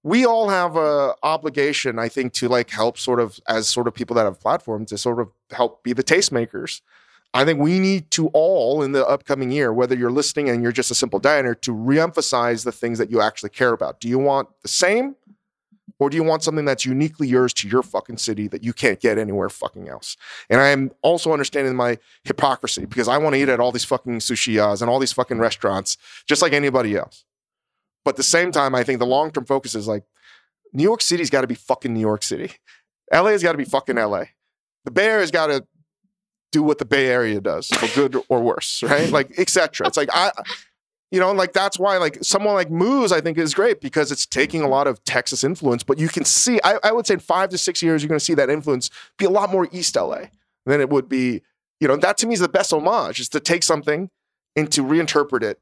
we 0.04 0.26
all 0.26 0.50
have 0.50 0.76
a 0.78 1.16
obligation, 1.24 2.00
I 2.00 2.08
think, 2.08 2.34
to 2.34 2.48
like 2.48 2.70
help 2.70 2.98
sort 2.98 3.20
of 3.20 3.40
as 3.48 3.68
sort 3.68 3.88
of 3.88 3.94
people 3.94 4.16
that 4.16 4.24
have 4.24 4.40
platforms 4.40 4.90
to 4.90 4.98
sort 4.98 5.20
of 5.20 5.30
help 5.52 5.84
be 5.84 5.94
the 5.94 6.04
tastemakers. 6.04 6.82
I 7.34 7.44
think 7.44 7.60
we 7.60 7.78
need 7.80 8.10
to 8.12 8.28
all 8.30 8.82
in 8.82 8.94
the 8.94 9.06
upcoming 9.06 9.52
year, 9.52 9.74
whether 9.74 9.96
you're 9.96 10.12
listening 10.12 10.50
and 10.50 10.64
you're 10.64 10.72
just 10.72 10.90
a 10.92 10.96
simple 10.96 11.20
diner, 11.20 11.54
to 11.56 11.72
reemphasize 11.74 12.64
the 12.64 12.72
things 12.72 12.98
that 13.00 13.12
you 13.12 13.20
actually 13.22 13.50
care 13.50 13.74
about. 13.74 14.00
Do 14.00 14.08
you 14.08 14.18
want 14.18 14.48
the 14.62 14.70
same? 14.70 15.16
Or 16.00 16.10
do 16.10 16.16
you 16.16 16.24
want 16.24 16.44
something 16.44 16.66
that's 16.66 16.86
uniquely 16.86 17.28
yours 17.28 17.54
to 17.56 17.68
your 17.68 17.82
fucking 17.82 18.18
city 18.18 18.48
that 18.50 18.64
you 18.64 18.72
can't 18.72 19.00
get 19.00 19.18
anywhere 19.18 19.50
fucking 19.50 19.90
else? 19.90 20.16
And 20.50 20.62
I 20.62 20.68
am 20.68 20.92
also 21.02 21.34
understanding 21.34 21.76
my 21.76 21.98
hypocrisy 22.24 22.86
because 22.86 23.08
I 23.08 23.18
want 23.18 23.34
to 23.34 23.42
eat 23.42 23.50
at 23.50 23.60
all 23.60 23.72
these 23.72 23.86
fucking 23.86 24.20
sushiyas 24.20 24.82
and 24.82 24.90
all 24.90 25.00
these 25.00 25.14
fucking 25.14 25.40
restaurants, 25.40 25.98
just 26.28 26.42
like 26.42 26.54
anybody 26.54 26.96
else. 26.96 27.26
But 28.06 28.12
at 28.12 28.18
the 28.18 28.24
same 28.24 28.52
time, 28.52 28.76
I 28.76 28.84
think 28.84 29.00
the 29.00 29.06
long 29.06 29.32
term 29.32 29.46
focus 29.46 29.74
is 29.74 29.88
like 29.88 30.04
New 30.72 30.84
York 30.84 31.02
City's 31.02 31.30
got 31.30 31.42
to 31.42 31.48
be 31.48 31.56
fucking 31.56 31.94
New 31.94 32.00
York 32.00 32.24
City. 32.24 32.52
LA's 33.12 33.42
got 33.42 33.54
to 33.54 33.58
be 33.58 33.66
fucking 33.66 33.96
LA. 33.96 34.26
The 34.86 34.92
Bay 34.92 35.08
Area's 35.08 35.32
got 35.32 35.48
to 35.48 35.66
do 36.52 36.64
what 36.64 36.78
the 36.78 36.86
Bay 36.86 37.08
Area 37.08 37.42
does 37.42 37.68
for 37.68 37.94
good 37.96 38.22
or 38.30 38.42
worse, 38.42 38.84
right? 38.84 39.12
Like, 39.12 39.38
etc. 39.40 39.88
It's 39.88 39.98
like 39.98 40.10
I 40.14 40.32
You 41.12 41.22
know, 41.22 41.32
like 41.32 41.54
that's 41.54 41.80
why 41.80 41.98
like 41.98 42.18
someone 42.22 42.54
like 42.54 42.70
Moo's, 42.70 43.12
I 43.12 43.22
think 43.22 43.38
is 43.38 43.54
great 43.54 43.80
because 43.80 44.12
it's 44.12 44.26
taking 44.26 44.62
a 44.62 44.68
lot 44.68 44.88
of 44.88 45.02
Texas 45.06 45.44
influence, 45.44 45.84
but 45.84 45.98
you 45.98 46.10
can 46.10 46.26
see, 46.26 46.60
I, 46.66 46.80
I 46.84 46.92
would 46.92 47.08
say 47.08 47.14
in 47.14 47.22
five 47.22 47.50
to 47.52 47.58
six 47.58 47.82
years, 47.82 48.04
you're 48.04 48.10
gonna 48.10 48.20
see 48.20 48.34
that 48.34 48.50
influence 48.50 48.90
be 49.18 49.26
a 49.26 49.30
lot 49.30 49.50
more 49.50 49.70
East 49.72 49.96
LA 49.96 50.26
than 50.66 50.82
it 50.82 50.90
would 50.90 51.08
be, 51.08 51.44
you 51.80 51.88
know, 51.88 51.96
that 51.96 52.18
to 52.18 52.28
me 52.28 52.34
is 52.34 52.42
the 52.42 52.50
best 52.50 52.74
homage, 52.74 53.22
is 53.22 53.30
to 53.30 53.40
take 53.40 53.64
something 53.64 54.10
and 54.58 54.72
to 54.74 54.84
reinterpret 54.84 55.44
it 55.44 55.62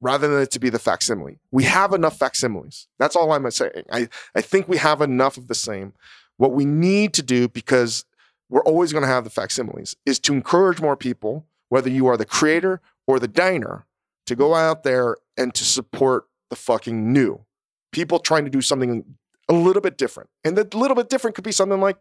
rather 0.00 0.28
than 0.28 0.42
it 0.42 0.50
to 0.50 0.58
be 0.58 0.68
the 0.70 0.78
facsimile. 0.78 1.38
We 1.50 1.64
have 1.64 1.92
enough 1.92 2.18
facsimiles. 2.18 2.88
That's 2.98 3.16
all 3.16 3.32
I'm 3.32 3.50
saying. 3.50 3.84
I, 3.90 4.08
I 4.34 4.40
think 4.40 4.68
we 4.68 4.76
have 4.76 5.00
enough 5.00 5.36
of 5.36 5.48
the 5.48 5.54
same. 5.54 5.94
What 6.36 6.52
we 6.52 6.64
need 6.64 7.14
to 7.14 7.22
do, 7.22 7.48
because 7.48 8.04
we're 8.50 8.62
always 8.64 8.92
going 8.92 9.02
to 9.02 9.08
have 9.08 9.24
the 9.24 9.30
facsimiles, 9.30 9.96
is 10.04 10.18
to 10.20 10.34
encourage 10.34 10.80
more 10.80 10.96
people, 10.96 11.46
whether 11.68 11.88
you 11.88 12.06
are 12.06 12.16
the 12.16 12.26
creator 12.26 12.80
or 13.06 13.18
the 13.18 13.28
diner, 13.28 13.86
to 14.26 14.34
go 14.34 14.54
out 14.54 14.82
there 14.82 15.16
and 15.36 15.54
to 15.54 15.64
support 15.64 16.24
the 16.50 16.56
fucking 16.56 17.12
new. 17.12 17.44
People 17.92 18.18
trying 18.18 18.44
to 18.44 18.50
do 18.50 18.60
something 18.60 19.04
a 19.48 19.52
little 19.52 19.82
bit 19.82 19.98
different. 19.98 20.30
And 20.44 20.56
the 20.56 20.64
little 20.76 20.94
bit 20.94 21.08
different 21.08 21.36
could 21.36 21.44
be 21.44 21.52
something 21.52 21.80
like, 21.80 21.96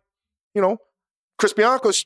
you 0.55 0.61
know, 0.61 0.78
Chris 1.38 1.53
Bianco's 1.53 2.05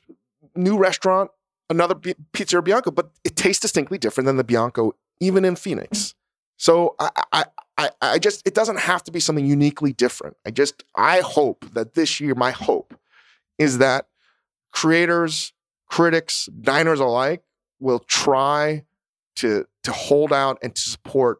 new 0.54 0.76
restaurant, 0.76 1.30
another 1.70 1.94
P- 1.94 2.14
Pizzeria 2.32 2.64
Bianco, 2.64 2.90
but 2.90 3.10
it 3.24 3.36
tastes 3.36 3.60
distinctly 3.60 3.98
different 3.98 4.26
than 4.26 4.36
the 4.36 4.44
Bianco, 4.44 4.94
even 5.20 5.44
in 5.44 5.56
Phoenix. 5.56 6.14
So 6.56 6.96
I, 6.98 7.10
I, 7.32 7.44
I, 7.76 7.90
I 8.02 8.18
just, 8.18 8.46
it 8.46 8.54
doesn't 8.54 8.80
have 8.80 9.04
to 9.04 9.12
be 9.12 9.20
something 9.20 9.46
uniquely 9.46 9.92
different. 9.92 10.36
I 10.44 10.50
just, 10.50 10.82
I 10.96 11.20
hope 11.20 11.64
that 11.74 11.94
this 11.94 12.18
year, 12.20 12.34
my 12.34 12.50
hope 12.50 12.98
is 13.58 13.78
that 13.78 14.08
creators, 14.72 15.52
critics, 15.86 16.46
diners 16.60 17.00
alike 17.00 17.42
will 17.78 18.00
try 18.00 18.84
to, 19.38 19.66
to 19.84 19.92
hold 19.92 20.32
out 20.32 20.58
and 20.62 20.74
to 20.74 20.82
support 20.82 21.38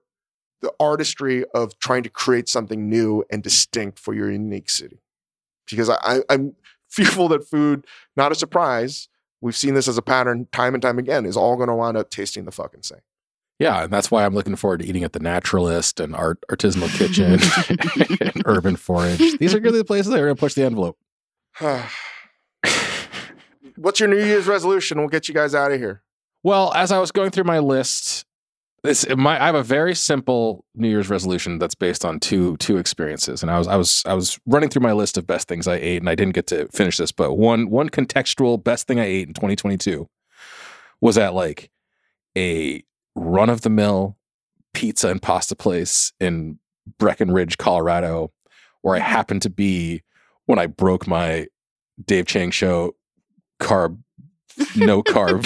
the 0.60 0.72
artistry 0.80 1.44
of 1.54 1.78
trying 1.78 2.02
to 2.02 2.10
create 2.10 2.48
something 2.48 2.88
new 2.88 3.24
and 3.30 3.42
distinct 3.42 3.98
for 3.98 4.14
your 4.14 4.30
unique 4.30 4.70
city. 4.70 5.00
Because 5.70 5.88
I, 5.90 5.98
I, 6.02 6.20
I'm 6.30 6.54
fearful 6.88 7.28
that 7.28 7.48
food, 7.48 7.86
not 8.16 8.32
a 8.32 8.34
surprise, 8.34 9.08
we've 9.40 9.56
seen 9.56 9.74
this 9.74 9.88
as 9.88 9.98
a 9.98 10.02
pattern 10.02 10.48
time 10.52 10.74
and 10.74 10.82
time 10.82 10.98
again, 10.98 11.26
is 11.26 11.36
all 11.36 11.56
going 11.56 11.68
to 11.68 11.74
wind 11.74 11.96
up 11.96 12.10
tasting 12.10 12.44
the 12.44 12.52
fucking 12.52 12.82
same. 12.82 13.00
Yeah, 13.58 13.84
and 13.84 13.92
that's 13.92 14.10
why 14.10 14.24
I'm 14.24 14.34
looking 14.34 14.54
forward 14.54 14.80
to 14.80 14.86
eating 14.86 15.02
at 15.02 15.12
the 15.12 15.18
Naturalist 15.18 15.98
and 15.98 16.14
Art 16.14 16.38
Artisanal 16.48 16.88
Kitchen 16.96 17.40
and 18.20 18.42
Urban 18.46 18.76
Forage. 18.76 19.36
These 19.38 19.52
are 19.52 19.58
going 19.58 19.72
to 19.72 19.78
be 19.78 19.78
the 19.78 19.84
places 19.84 20.12
that 20.12 20.20
are 20.20 20.26
going 20.26 20.36
to 20.36 20.40
push 20.40 20.54
the 20.54 20.64
envelope. 20.64 20.96
What's 23.76 23.98
your 23.98 24.08
New 24.08 24.24
Year's 24.24 24.46
resolution? 24.46 24.98
We'll 24.98 25.08
get 25.08 25.26
you 25.26 25.34
guys 25.34 25.56
out 25.56 25.72
of 25.72 25.80
here. 25.80 26.02
Well, 26.42 26.72
as 26.74 26.92
I 26.92 26.98
was 26.98 27.10
going 27.10 27.30
through 27.30 27.44
my 27.44 27.58
list, 27.58 28.24
this 28.84 29.06
my 29.16 29.42
I 29.42 29.46
have 29.46 29.54
a 29.54 29.62
very 29.62 29.94
simple 29.94 30.64
New 30.74 30.88
Year's 30.88 31.10
resolution 31.10 31.58
that's 31.58 31.74
based 31.74 32.04
on 32.04 32.20
two 32.20 32.56
two 32.58 32.76
experiences, 32.76 33.42
and 33.42 33.50
I 33.50 33.58
was 33.58 33.66
I 33.66 33.76
was 33.76 34.02
I 34.06 34.14
was 34.14 34.38
running 34.46 34.68
through 34.68 34.82
my 34.82 34.92
list 34.92 35.18
of 35.18 35.26
best 35.26 35.48
things 35.48 35.66
I 35.66 35.76
ate, 35.76 36.00
and 36.00 36.08
I 36.08 36.14
didn't 36.14 36.34
get 36.34 36.46
to 36.48 36.68
finish 36.68 36.96
this, 36.96 37.12
but 37.12 37.34
one 37.34 37.70
one 37.70 37.88
contextual 37.88 38.62
best 38.62 38.86
thing 38.86 39.00
I 39.00 39.04
ate 39.04 39.26
in 39.26 39.34
2022 39.34 40.08
was 41.00 41.18
at 41.18 41.34
like 41.34 41.70
a 42.36 42.84
run 43.16 43.50
of 43.50 43.62
the 43.62 43.70
mill 43.70 44.16
pizza 44.74 45.08
and 45.08 45.20
pasta 45.20 45.56
place 45.56 46.12
in 46.20 46.58
Breckenridge, 46.98 47.58
Colorado, 47.58 48.32
where 48.82 48.94
I 48.94 49.00
happened 49.00 49.42
to 49.42 49.50
be 49.50 50.02
when 50.46 50.58
I 50.58 50.66
broke 50.66 51.06
my 51.06 51.48
Dave 52.04 52.26
Chang 52.26 52.52
show 52.52 52.94
carb 53.60 53.98
no 54.76 55.02
carb 55.02 55.44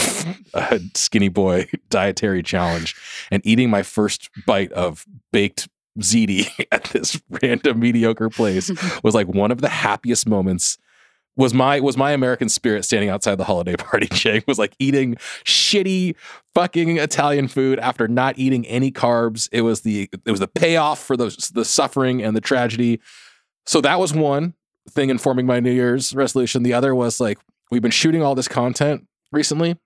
uh, 0.55 0.79
skinny 0.95 1.29
boy 1.29 1.69
dietary 1.91 2.43
challenge 2.43 2.97
and 3.31 3.45
eating 3.47 3.71
my 3.71 3.83
first 3.83 4.31
bite 4.47 4.73
of 4.73 5.07
baked 5.33 5.69
ziti 6.01 6.49
at 6.73 6.85
this 6.85 7.21
random 7.43 7.81
mediocre 7.81 8.31
place 8.31 8.71
was 9.03 9.15
like 9.15 9.29
one 9.29 9.51
of 9.51 9.61
the 9.61 9.69
happiest 9.69 10.29
moments 10.29 10.79
was 11.37 11.55
my 11.55 11.81
was 11.81 11.97
my 11.97 12.13
American 12.13 12.49
spirit 12.49 12.85
standing 12.85 13.09
outside 13.09 13.37
the 13.37 13.45
holiday 13.45 13.75
party. 13.77 14.07
Chang 14.09 14.43
was 14.47 14.59
like 14.59 14.75
eating 14.79 15.15
shitty 15.45 16.15
fucking 16.55 16.99
Italian 16.99 17.49
food 17.49 17.79
after 17.79 18.07
not 18.07 18.39
eating 18.39 18.67
any 18.67 18.91
carbs. 18.93 19.49
It 19.51 19.63
was 19.63 19.81
the 19.81 20.11
it 20.27 20.31
was 20.31 20.41
the 20.41 20.49
payoff 20.49 20.99
for 20.99 21.17
the 21.17 21.35
the 21.55 21.65
suffering 21.65 22.23
and 22.23 22.37
the 22.37 22.43
tragedy. 22.43 23.01
So 23.65 23.81
that 23.81 23.99
was 23.99 24.13
one 24.13 24.53
thing 24.91 25.09
informing 25.09 25.47
my 25.47 25.59
New 25.59 25.73
Year's 25.73 26.15
resolution. 26.15 26.65
The 26.65 26.75
other 26.75 26.95
was 26.95 27.19
like 27.19 27.39
we've 27.73 27.83
been 27.83 27.91
shooting 27.91 28.23
all 28.23 28.35
this 28.35 28.49
content 28.49 29.07
recently, 29.33 29.79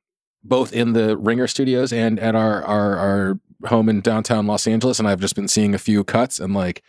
both 0.43 0.73
in 0.73 0.93
the 0.93 1.17
Ringer 1.17 1.47
studios 1.47 1.93
and 1.93 2.19
at 2.19 2.35
our 2.35 2.63
our 2.65 2.97
our 2.99 3.41
home 3.69 3.89
in 3.89 4.01
downtown 4.01 4.47
Los 4.47 4.67
Angeles, 4.67 4.99
and 4.99 5.09
I've 5.09 5.21
just 5.21 5.37
been 5.37 5.49
seeing 5.49 5.73
a 5.75 5.79
few 5.79 6.03
cuts 6.05 6.39
and 6.41 6.53
like, 6.53 6.83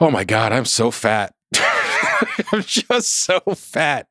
oh 0.00 0.10
my 0.10 0.24
god, 0.24 0.52
I'm 0.52 0.64
so 0.66 0.90
fat. 0.90 1.32
I'm 2.52 2.62
just 2.62 3.08
so 3.24 3.40
fat. 3.54 4.08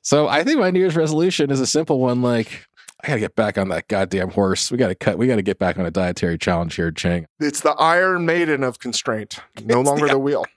So 0.00 0.28
I 0.28 0.44
think 0.44 0.60
my 0.60 0.70
New 0.70 0.78
Year's 0.80 0.96
resolution 0.96 1.50
is 1.50 1.60
a 1.60 1.66
simple 1.66 1.98
one. 1.98 2.22
Like, 2.22 2.64
I 3.02 3.08
gotta 3.08 3.20
get 3.20 3.34
back 3.34 3.58
on 3.58 3.68
that 3.68 3.88
goddamn 3.88 4.30
horse. 4.30 4.70
We 4.70 4.78
gotta 4.78 4.94
cut. 4.94 5.18
We 5.18 5.26
gotta 5.26 5.42
get 5.42 5.58
back 5.58 5.76
on 5.78 5.84
a 5.86 5.90
dietary 5.90 6.38
challenge 6.38 6.76
here, 6.76 6.90
Chang. 6.92 7.26
It's 7.40 7.60
the 7.60 7.72
Iron 7.72 8.24
Maiden 8.24 8.62
of 8.62 8.78
constraint, 8.78 9.40
no 9.64 9.80
It's 9.80 9.88
longer 9.88 10.06
the- 10.06 10.12
the 10.14 10.18
wheel. 10.20 10.44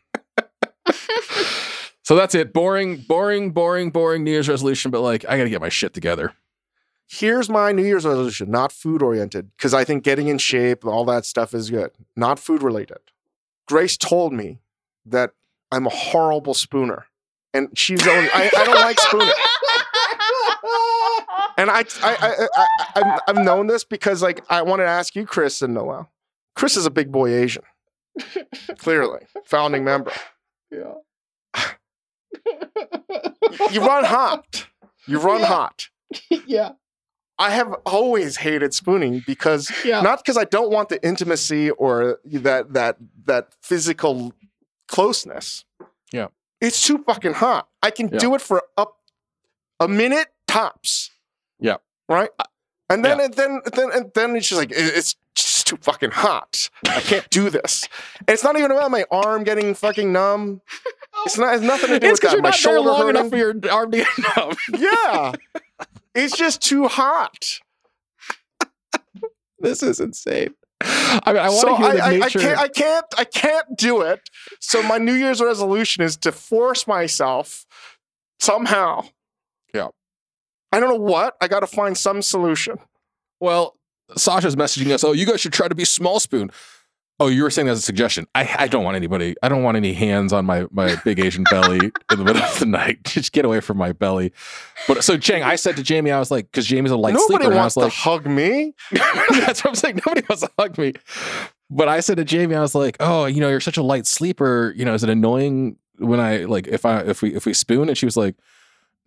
So 2.07 2.15
that's 2.15 2.33
it. 2.33 2.53
Boring, 2.53 3.03
boring, 3.05 3.51
boring, 3.51 3.89
boring 3.89 4.23
New 4.23 4.31
Year's 4.31 4.47
resolution. 4.47 4.91
But 4.91 5.01
like, 5.01 5.25
I 5.27 5.37
gotta 5.37 5.49
get 5.49 5.59
my 5.59 5.67
shit 5.67 5.93
together. 5.93 6.31
Here's 7.05 7.49
my 7.49 7.73
New 7.73 7.83
Year's 7.83 8.05
resolution, 8.05 8.49
not 8.49 8.71
food 8.71 9.01
oriented, 9.01 9.51
because 9.57 9.73
I 9.73 9.83
think 9.83 10.05
getting 10.05 10.29
in 10.29 10.37
shape, 10.37 10.85
all 10.85 11.03
that 11.03 11.25
stuff 11.25 11.53
is 11.53 11.69
good, 11.69 11.91
not 12.15 12.39
food 12.39 12.63
related. 12.63 12.99
Grace 13.67 13.97
told 13.97 14.31
me 14.31 14.59
that 15.05 15.31
I'm 15.69 15.85
a 15.85 15.89
horrible 15.89 16.53
spooner, 16.53 17.07
and 17.53 17.77
she's 17.77 18.07
only, 18.07 18.29
I, 18.33 18.51
I 18.55 18.63
don't 18.63 18.75
like 18.75 18.99
spooning. 19.01 19.27
And 21.57 21.69
I, 21.69 21.83
I, 22.01 22.15
I, 22.21 22.47
I, 22.55 22.67
I, 22.95 23.19
I've 23.27 23.43
known 23.43 23.67
this 23.67 23.83
because, 23.83 24.21
like, 24.21 24.45
I 24.49 24.61
wanted 24.61 24.83
to 24.83 24.89
ask 24.89 25.13
you, 25.13 25.25
Chris 25.25 25.61
and 25.61 25.73
Noelle. 25.73 26.09
Chris 26.55 26.77
is 26.77 26.85
a 26.85 26.91
big 26.91 27.11
boy 27.11 27.33
Asian, 27.33 27.63
clearly, 28.77 29.25
founding 29.43 29.83
member. 29.83 30.13
Yeah. 30.71 30.93
You 33.71 33.81
run 33.81 34.03
hot. 34.03 34.67
You 35.07 35.19
run 35.19 35.41
hot. 35.41 35.89
yeah. 36.45 36.71
I 37.39 37.51
have 37.51 37.73
always 37.85 38.37
hated 38.37 38.73
spooning 38.73 39.23
because 39.25 39.71
Yeah. 39.85 40.01
not 40.01 40.19
because 40.23 40.37
I 40.37 40.43
don't 40.45 40.71
want 40.71 40.89
the 40.89 41.03
intimacy 41.05 41.69
or 41.71 42.19
that 42.25 42.73
that 42.73 42.97
that 43.25 43.53
physical 43.61 44.33
closeness. 44.87 45.63
Yeah. 46.11 46.27
It's 46.61 46.81
too 46.81 46.97
fucking 47.05 47.33
hot. 47.35 47.67
I 47.83 47.91
can 47.91 48.09
Yeah. 48.11 48.19
do 48.19 48.35
it 48.35 48.41
for 48.41 48.63
up 48.77 48.97
a 49.79 49.87
minute 49.87 50.27
tops. 50.47 51.11
Yeah. 51.59 51.77
Right? 52.09 52.29
And 52.89 53.03
then 53.05 53.19
Yeah. 53.19 53.25
and 53.25 53.33
then 53.35 53.61
then 53.73 53.89
and 53.93 54.11
then 54.15 54.35
it's 54.35 54.47
just 54.49 54.59
like 54.59 54.71
it's 54.71 55.15
just 55.35 55.67
too 55.67 55.77
fucking 55.77 56.11
hot. 56.11 56.69
I 56.87 57.01
can't 57.01 57.29
do 57.29 57.49
this. 57.51 57.87
And 58.19 58.29
it's 58.29 58.43
not 58.43 58.57
even 58.57 58.71
about 58.71 58.89
my 58.89 59.05
arm 59.11 59.43
getting 59.43 59.75
fucking 59.75 60.11
numb. 60.11 60.61
It's 61.27 61.37
not 61.37 61.53
it's 61.55 61.63
nothing 61.63 61.89
to 61.89 61.99
do 61.99 62.07
It's 62.07 62.21
with 62.21 62.29
that. 62.29 62.31
you're 62.33 62.41
My 62.41 62.49
not 62.49 62.55
shoulder 62.57 62.89
long 62.89 63.09
enough 63.09 63.29
for 63.29 63.37
your 63.37 63.53
arm 63.71 63.91
to 63.91 63.97
get 63.97 64.07
numb. 64.35 64.55
Yeah. 64.77 65.33
It's 66.15 66.35
just 66.35 66.61
too 66.61 66.87
hot. 66.87 67.59
this 69.59 69.83
is 69.83 69.99
insane. 69.99 70.53
I 70.81 71.21
mean, 71.33 71.37
I 71.37 71.49
want 71.49 71.61
so 71.61 71.69
to 71.69 71.75
hear 71.77 71.85
I, 71.87 71.95
the 71.95 72.03
I, 72.03 72.07
I 72.07 72.17
nature. 72.17 72.39
can't 72.39 72.59
I 72.59 72.67
can't 72.67 73.05
I 73.17 73.23
can't 73.23 73.77
do 73.77 74.01
it. 74.01 74.29
So 74.59 74.83
my 74.83 74.97
New 74.97 75.13
Year's 75.13 75.41
resolution 75.41 76.03
is 76.03 76.15
to 76.17 76.31
force 76.31 76.85
myself 76.87 77.65
somehow. 78.39 79.05
Yeah. 79.73 79.87
I 80.71 80.79
don't 80.79 80.89
know 80.89 80.95
what. 80.95 81.35
I 81.41 81.47
got 81.47 81.61
to 81.61 81.67
find 81.67 81.97
some 81.97 82.21
solution. 82.21 82.77
well, 83.39 83.75
Sasha's 84.15 84.55
messaging 84.55 84.91
us. 84.91 85.03
Oh, 85.03 85.11
you 85.11 85.25
guys 85.25 85.41
should 85.41 85.53
try 85.53 85.67
to 85.67 85.75
be 85.75 85.83
small 85.85 86.19
spoon. 86.19 86.49
Oh, 87.19 87.27
you 87.27 87.41
were 87.41 87.49
saying 87.49 87.67
that's 87.67 87.79
a 87.79 87.83
suggestion. 87.83 88.27
I, 88.35 88.47
I 88.59 88.67
don't 88.67 88.83
want 88.83 88.95
anybody. 88.95 89.35
I 89.41 89.49
don't 89.49 89.63
want 89.63 89.75
any 89.75 89.93
hands 89.93 90.31
on 90.31 90.45
my 90.45 90.67
my 90.71 90.95
big 91.03 91.19
Asian 91.19 91.43
belly 91.49 91.79
in 92.11 92.17
the 92.17 92.23
middle 92.23 92.41
of 92.43 92.59
the 92.59 92.67
night. 92.67 93.03
Just 93.05 93.31
get 93.31 93.43
away 93.43 93.59
from 93.59 93.77
my 93.77 93.91
belly. 93.91 94.31
But 94.87 95.03
so 95.03 95.17
Chang, 95.17 95.41
I 95.41 95.55
said 95.55 95.75
to 95.77 95.83
Jamie, 95.83 96.11
I 96.11 96.19
was 96.19 96.29
like, 96.29 96.51
because 96.51 96.67
Jamie's 96.67 96.91
a 96.91 96.97
light 96.97 97.15
Nobody 97.15 97.27
sleeper, 97.27 97.45
and 97.45 97.53
I 97.55 97.57
wants 97.57 97.75
was 97.75 97.91
to 97.91 97.99
hug 97.99 98.27
me. 98.27 98.73
That's 98.91 99.63
what 99.63 99.67
I'm 99.71 99.75
saying. 99.75 99.99
Nobody 100.05 100.25
wants 100.29 100.43
to 100.43 100.51
hug 100.59 100.77
me. 100.77 100.93
But 101.71 101.87
I 101.87 102.01
said 102.01 102.17
to 102.17 102.23
Jamie, 102.23 102.53
I 102.53 102.61
was 102.61 102.75
like, 102.75 102.97
"Oh, 102.99 103.25
you 103.25 103.41
know, 103.41 103.49
you're 103.49 103.59
such 103.61 103.77
a 103.77 103.83
light 103.83 104.05
sleeper. 104.05 104.73
You 104.75 104.85
know, 104.85 104.93
is 104.93 105.03
it 105.03 105.09
annoying 105.09 105.77
when 105.97 106.19
I 106.19 106.45
like 106.45 106.67
if 106.67 106.85
I 106.85 106.99
if 106.99 107.23
we 107.23 107.33
if 107.33 107.47
we 107.47 107.53
spoon?" 107.53 107.89
And 107.89 107.97
she 107.97 108.05
was 108.05 108.15
like, 108.15 108.35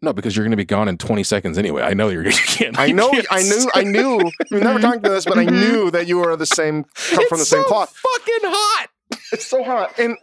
"No, 0.02 0.12
because 0.12 0.36
you're 0.36 0.44
going 0.44 0.52
to 0.52 0.56
be 0.56 0.64
gone 0.64 0.88
in 0.88 0.98
20 0.98 1.22
seconds 1.22 1.58
anyway. 1.58 1.82
I 1.82 1.94
know 1.94 2.08
you're 2.08 2.24
you 2.26 2.32
can't. 2.32 2.78
I 2.78 2.92
know. 2.92 3.10
I 3.30 3.42
knew. 3.42 3.70
I 3.74 3.82
knew. 3.84 4.30
We've 4.50 4.62
never 4.62 4.78
talked 4.78 4.98
about 4.98 5.10
this, 5.10 5.24
but 5.24 5.38
I 5.38 5.46
mm-hmm. 5.46 5.60
knew 5.60 5.90
that 5.90 6.06
you 6.06 6.18
were 6.18 6.36
the 6.36 6.46
same. 6.46 6.84
Come 6.84 7.28
from 7.28 7.38
the 7.38 7.42
It's 7.42 7.50
same 7.50 7.62
so 7.62 7.68
cloth. 7.68 7.96
Fucking 7.96 8.50
hot. 8.50 8.88
It's 9.32 9.46
so 9.46 9.62
hot, 9.62 9.98
and 9.98 10.16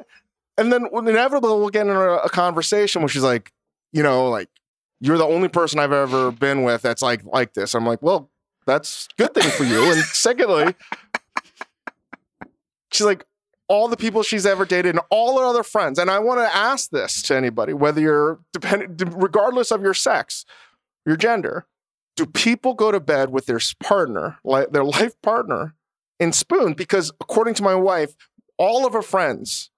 and 0.57 0.71
then 0.71 0.87
inevitably 0.93 1.49
we'll 1.49 1.69
get 1.69 1.87
in 1.87 1.91
a, 1.91 2.15
a 2.17 2.29
conversation 2.29 3.01
where 3.01 3.09
she's 3.09 3.23
like, 3.23 3.51
you 3.91 4.03
know, 4.03 4.29
like 4.29 4.49
you're 4.99 5.17
the 5.17 5.25
only 5.25 5.47
person 5.47 5.79
I've 5.79 5.91
ever 5.91 6.31
been 6.31 6.63
with 6.63 6.81
that's 6.81 7.01
like 7.01 7.23
like 7.25 7.53
this. 7.53 7.75
I'm 7.75 7.85
like, 7.85 8.01
well, 8.01 8.29
that's 8.65 9.07
good 9.17 9.33
thing 9.33 9.49
for 9.51 9.63
you. 9.63 9.91
And 9.91 10.01
secondly, 10.03 10.73
She's 12.91 13.05
like 13.05 13.25
all 13.69 13.87
the 13.87 13.97
people 13.97 14.23
she's 14.23 14.45
ever 14.45 14.65
dated 14.65 14.95
and 14.95 15.01
all 15.09 15.37
her 15.39 15.45
other 15.45 15.63
friends. 15.63 15.99
And 15.99 16.09
I 16.09 16.19
want 16.19 16.39
to 16.39 16.55
ask 16.55 16.89
this 16.89 17.21
to 17.23 17.35
anybody, 17.35 17.73
whether 17.73 17.99
you're 17.99 18.39
dependent, 18.53 19.13
regardless 19.15 19.71
of 19.71 19.81
your 19.81 19.93
sex, 19.93 20.45
your 21.05 21.17
gender, 21.17 21.65
do 22.15 22.25
people 22.25 22.73
go 22.73 22.91
to 22.91 22.99
bed 22.99 23.29
with 23.31 23.45
their 23.45 23.59
partner, 23.81 24.37
like 24.43 24.71
their 24.71 24.83
life 24.85 25.21
partner, 25.21 25.75
in 26.19 26.31
spoon? 26.31 26.73
Because 26.73 27.11
according 27.21 27.53
to 27.55 27.63
my 27.63 27.75
wife, 27.75 28.13
all 28.57 28.85
of 28.87 28.93
her 28.93 29.01
friends, 29.01 29.69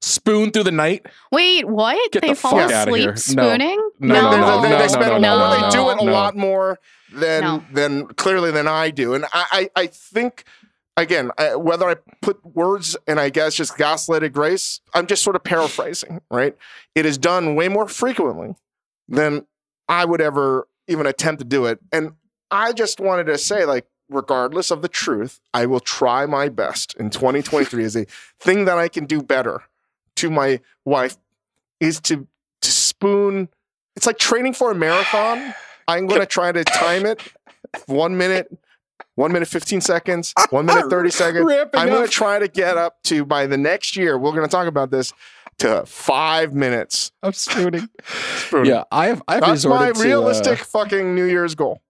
Spoon 0.00 0.52
through 0.52 0.62
the 0.62 0.70
night. 0.70 1.06
Wait, 1.32 1.64
what? 1.66 2.12
Get 2.12 2.22
they 2.22 2.28
the 2.28 2.34
fall 2.36 2.56
asleep 2.56 3.00
here. 3.00 3.10
No. 3.10 3.14
spooning? 3.16 3.90
No, 3.98 4.14
they, 4.14 4.20
no, 4.20 4.30
no, 4.30 4.62
they- 4.62 4.70
no, 4.70 4.78
they 4.78 4.86
spend 4.86 5.10
no, 5.10 5.18
no, 5.18 5.60
they 5.60 5.70
do 5.76 5.90
it 5.90 5.98
a 5.98 6.04
lot 6.04 6.36
more 6.36 6.78
than 7.12 7.42
No. 7.42 7.64
than 7.72 8.06
clearly 8.06 8.52
than 8.52 8.68
I 8.68 8.90
do, 8.90 9.14
and 9.14 9.24
I 9.32 9.46
I, 9.50 9.70
I 9.74 9.86
think. 9.88 10.44
Again, 10.98 11.30
I, 11.38 11.54
whether 11.54 11.88
I 11.88 11.94
put 12.22 12.44
words 12.44 12.96
and 13.06 13.20
I 13.20 13.30
guess 13.30 13.54
just 13.54 13.76
gaslighted 13.76 14.32
grace, 14.32 14.80
I'm 14.92 15.06
just 15.06 15.22
sort 15.22 15.36
of 15.36 15.44
paraphrasing, 15.44 16.20
right? 16.28 16.56
It 16.96 17.06
is 17.06 17.16
done 17.16 17.54
way 17.54 17.68
more 17.68 17.86
frequently 17.86 18.56
than 19.08 19.46
I 19.88 20.04
would 20.04 20.20
ever 20.20 20.66
even 20.88 21.06
attempt 21.06 21.38
to 21.38 21.46
do 21.46 21.66
it. 21.66 21.78
And 21.92 22.14
I 22.50 22.72
just 22.72 22.98
wanted 22.98 23.24
to 23.28 23.38
say, 23.38 23.64
like, 23.64 23.86
regardless 24.08 24.72
of 24.72 24.82
the 24.82 24.88
truth, 24.88 25.40
I 25.54 25.66
will 25.66 25.78
try 25.78 26.26
my 26.26 26.48
best 26.48 26.94
in 26.96 27.10
2023 27.10 27.84
as 27.84 27.94
a 27.94 28.04
thing 28.40 28.64
that 28.64 28.76
I 28.76 28.88
can 28.88 29.06
do 29.06 29.22
better 29.22 29.62
to 30.16 30.30
my 30.30 30.60
wife 30.84 31.16
is 31.78 32.00
to 32.00 32.26
to 32.62 32.70
spoon. 32.72 33.48
It's 33.94 34.06
like 34.06 34.18
training 34.18 34.54
for 34.54 34.72
a 34.72 34.74
marathon. 34.74 35.54
I'm 35.86 36.08
going 36.08 36.20
to 36.20 36.26
try 36.26 36.50
to 36.50 36.64
time 36.64 37.06
it 37.06 37.22
one 37.86 38.16
minute, 38.16 38.50
one 39.14 39.32
minute 39.32 39.48
15 39.48 39.80
seconds, 39.80 40.32
one 40.50 40.66
minute 40.66 40.86
30 40.90 41.10
seconds. 41.10 41.44
Ramping 41.46 41.80
I'm 41.80 41.88
going 41.88 42.04
to 42.06 42.10
try 42.10 42.38
to 42.38 42.48
get 42.48 42.76
up 42.76 43.02
to 43.04 43.24
by 43.24 43.46
the 43.46 43.56
next 43.58 43.96
year. 43.96 44.16
We're 44.18 44.32
going 44.32 44.42
to 44.44 44.50
talk 44.50 44.66
about 44.66 44.90
this 44.90 45.12
to 45.58 45.84
five 45.86 46.54
minutes. 46.54 47.10
I'm 47.22 47.32
spooning. 47.32 47.88
Spooning. 48.36 48.70
yeah, 48.70 48.84
I 48.92 49.06
have. 49.08 49.22
I've 49.26 49.40
That's 49.40 49.64
my 49.64 49.88
resorted 49.88 49.94
to, 49.96 50.00
uh, 50.00 50.04
realistic 50.04 50.58
fucking 50.58 51.14
New 51.14 51.24
Year's 51.24 51.54
goal. 51.54 51.80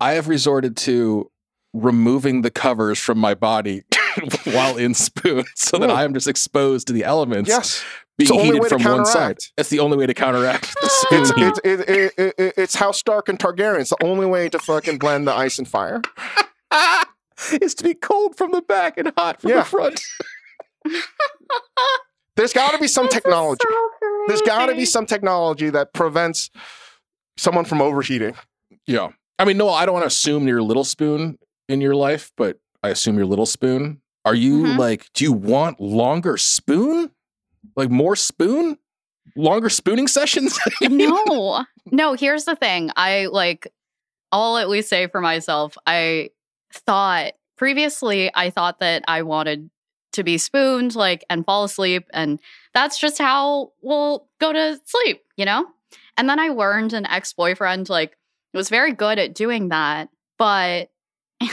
I 0.00 0.12
have 0.12 0.28
resorted 0.28 0.76
to 0.78 1.30
removing 1.74 2.40
the 2.42 2.50
covers 2.50 2.98
from 2.98 3.18
my 3.18 3.34
body 3.34 3.82
while 4.44 4.76
in 4.78 4.94
spoon, 4.94 5.44
so 5.54 5.76
that 5.78 5.90
Mm. 5.90 5.94
I 5.94 6.04
am 6.04 6.14
just 6.14 6.26
exposed 6.26 6.86
to 6.86 6.92
the 6.94 7.04
elements 7.04 7.48
Yes. 7.50 7.84
being 8.16 8.28
the 8.28 8.34
only 8.34 8.44
heated 8.46 8.62
way 8.62 8.68
to 8.70 8.78
from 8.78 8.92
one 8.92 9.04
side. 9.04 9.12
counteract. 9.14 9.52
That's 9.56 9.68
the 9.68 9.80
only 9.80 9.96
way 9.98 10.06
to 10.06 10.14
counteract 10.14 10.62
the 10.80 10.86
It's, 10.86 11.00
spoon 11.28 11.38
heat. 11.38 11.46
it's, 11.46 11.58
it, 11.64 11.80
it, 11.88 12.12
it, 12.18 12.34
it, 12.38 12.54
it's 12.56 12.74
House 12.76 12.98
Stark 12.98 13.28
and 13.28 13.38
Targaryen. 13.38 13.80
It's 13.80 13.90
the 13.90 14.02
only 14.02 14.24
way 14.26 14.48
to 14.48 14.58
fucking 14.58 14.98
blend 14.98 15.28
the 15.28 15.34
ice 15.34 15.58
and 15.58 15.68
fire. 15.68 16.00
is 17.60 17.74
to 17.76 17.84
be 17.84 17.94
cold 17.94 18.36
from 18.36 18.52
the 18.52 18.62
back 18.62 18.98
and 18.98 19.12
hot 19.16 19.40
from 19.40 19.50
Yeah. 19.50 19.58
the 19.58 19.64
front. 19.64 20.00
There's 22.36 22.52
got 22.52 22.70
to 22.72 22.78
be 22.78 22.86
some 22.86 23.06
This 23.06 23.14
technology. 23.14 23.58
so 23.68 23.88
There's 24.28 24.42
got 24.42 24.66
to 24.66 24.74
be 24.74 24.84
some 24.84 25.06
technology 25.06 25.70
that 25.70 25.92
prevents 25.92 26.50
someone 27.36 27.64
from 27.64 27.80
overheating. 27.82 28.34
Yeah. 28.86 29.08
I 29.40 29.44
mean, 29.44 29.56
no, 29.56 29.70
I 29.70 29.86
don't 29.86 29.94
want 29.94 30.04
to 30.04 30.08
assume 30.08 30.46
you're 30.46 30.62
little 30.62 30.84
spoon 30.84 31.38
in 31.68 31.80
your 31.80 31.94
life, 31.96 32.32
but 32.36 32.58
I 32.82 32.90
assume 32.90 33.16
you're 33.16 33.26
little 33.26 33.46
spoon. 33.46 34.00
Are 34.24 34.34
you 34.34 34.62
Mhm. 34.64 34.78
like, 34.78 35.12
do 35.14 35.24
you 35.24 35.32
want 35.32 35.80
longer 35.80 36.36
spoon? 36.36 37.10
Like 37.76 37.90
more 37.90 38.14
spoon? 38.14 38.78
Longer 39.36 39.68
spooning 39.68 40.06
sessions? 40.08 40.58
no, 40.80 41.64
no. 41.90 42.12
Here's 42.14 42.44
the 42.44 42.56
thing. 42.56 42.90
I 42.96 43.26
like. 43.26 43.68
I'll 44.30 44.58
at 44.58 44.68
least 44.68 44.88
say 44.90 45.06
for 45.08 45.20
myself. 45.20 45.76
I 45.86 46.30
thought 46.72 47.32
previously. 47.56 48.30
I 48.34 48.50
thought 48.50 48.80
that 48.80 49.04
I 49.08 49.22
wanted 49.22 49.70
to 50.12 50.22
be 50.22 50.38
spooned, 50.38 50.94
like, 50.94 51.24
and 51.28 51.44
fall 51.44 51.64
asleep, 51.64 52.08
and 52.12 52.40
that's 52.74 52.98
just 52.98 53.18
how 53.18 53.72
we'll 53.82 54.26
go 54.40 54.52
to 54.52 54.80
sleep, 54.84 55.22
you 55.36 55.44
know. 55.44 55.66
And 56.16 56.28
then 56.28 56.40
I 56.40 56.48
learned 56.48 56.92
an 56.92 57.06
ex 57.06 57.32
boyfriend 57.32 57.88
like 57.88 58.16
was 58.54 58.68
very 58.68 58.92
good 58.92 59.18
at 59.18 59.34
doing 59.34 59.68
that, 59.68 60.08
but. 60.38 60.90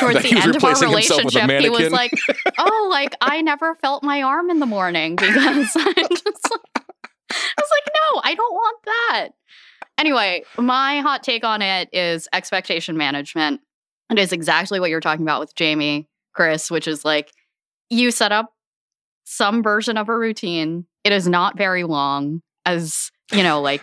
Towards 0.00 0.20
the 0.24 0.36
end 0.36 0.56
of 0.56 0.64
our 0.64 0.72
replacing 0.72 1.20
himself 1.20 1.24
with 1.26 1.36
a 1.36 1.46
relationship, 1.46 1.60
he 1.60 1.70
was 1.70 1.92
like, 1.92 2.10
"Oh, 2.58 2.88
like 2.90 3.14
I 3.20 3.40
never 3.40 3.76
felt 3.76 4.02
my 4.02 4.20
arm 4.20 4.50
in 4.50 4.58
the 4.58 4.66
morning 4.66 5.14
because 5.14 5.36
I 5.76 5.92
just 5.92 6.50
like, 6.50 6.86
I 7.30 7.60
was 7.60 7.70
like, 7.70 7.94
no, 7.94 8.20
I 8.24 8.34
don't 8.34 8.52
want 8.52 8.78
that. 8.84 9.28
Anyway, 9.98 10.44
my 10.58 11.00
hot 11.00 11.22
take 11.22 11.44
on 11.44 11.62
it 11.62 11.88
is 11.92 12.28
expectation 12.32 12.96
management. 12.96 13.60
It 14.10 14.18
is 14.18 14.32
exactly 14.32 14.80
what 14.80 14.90
you're 14.90 15.00
talking 15.00 15.24
about 15.24 15.40
with 15.40 15.54
Jamie, 15.54 16.08
Chris, 16.34 16.70
which 16.70 16.86
is 16.86 17.04
like 17.04 17.32
you 17.90 18.10
set 18.10 18.32
up 18.32 18.52
some 19.24 19.62
version 19.62 19.96
of 19.96 20.08
a 20.08 20.16
routine. 20.16 20.86
It 21.04 21.12
is 21.12 21.26
not 21.28 21.56
very 21.58 21.84
long, 21.84 22.42
as 22.64 23.10
you 23.32 23.42
know, 23.42 23.60
like 23.60 23.82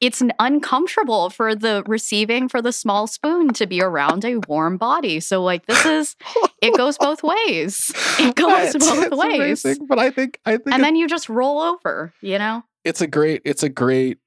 it's 0.00 0.22
uncomfortable 0.38 1.30
for 1.30 1.54
the 1.54 1.82
receiving 1.86 2.48
for 2.48 2.60
the 2.60 2.72
small 2.72 3.06
spoon 3.06 3.54
to 3.54 3.66
be 3.66 3.80
around 3.80 4.24
a 4.24 4.36
warm 4.48 4.76
body. 4.76 5.20
So, 5.20 5.42
like, 5.42 5.64
this 5.66 5.86
is 5.86 6.16
it 6.60 6.74
goes 6.76 6.98
both 6.98 7.22
ways. 7.22 7.90
It 8.18 8.34
goes 8.34 8.74
It's- 8.74 8.90
both 8.90 9.04
it's 9.06 9.16
ways. 9.16 9.64
amazing, 9.64 9.86
but 9.86 9.98
I 9.98 10.10
think 10.10 10.38
I 10.44 10.58
think 10.58 10.74
And 10.74 10.84
then 10.84 10.96
you 10.96 11.08
just 11.08 11.28
roll 11.30 11.60
over, 11.60 12.12
you 12.20 12.38
know? 12.38 12.62
it's 12.84 13.00
a 13.00 13.06
great 13.06 13.40
it's 13.46 13.62
a 13.62 13.68
great 13.70 14.18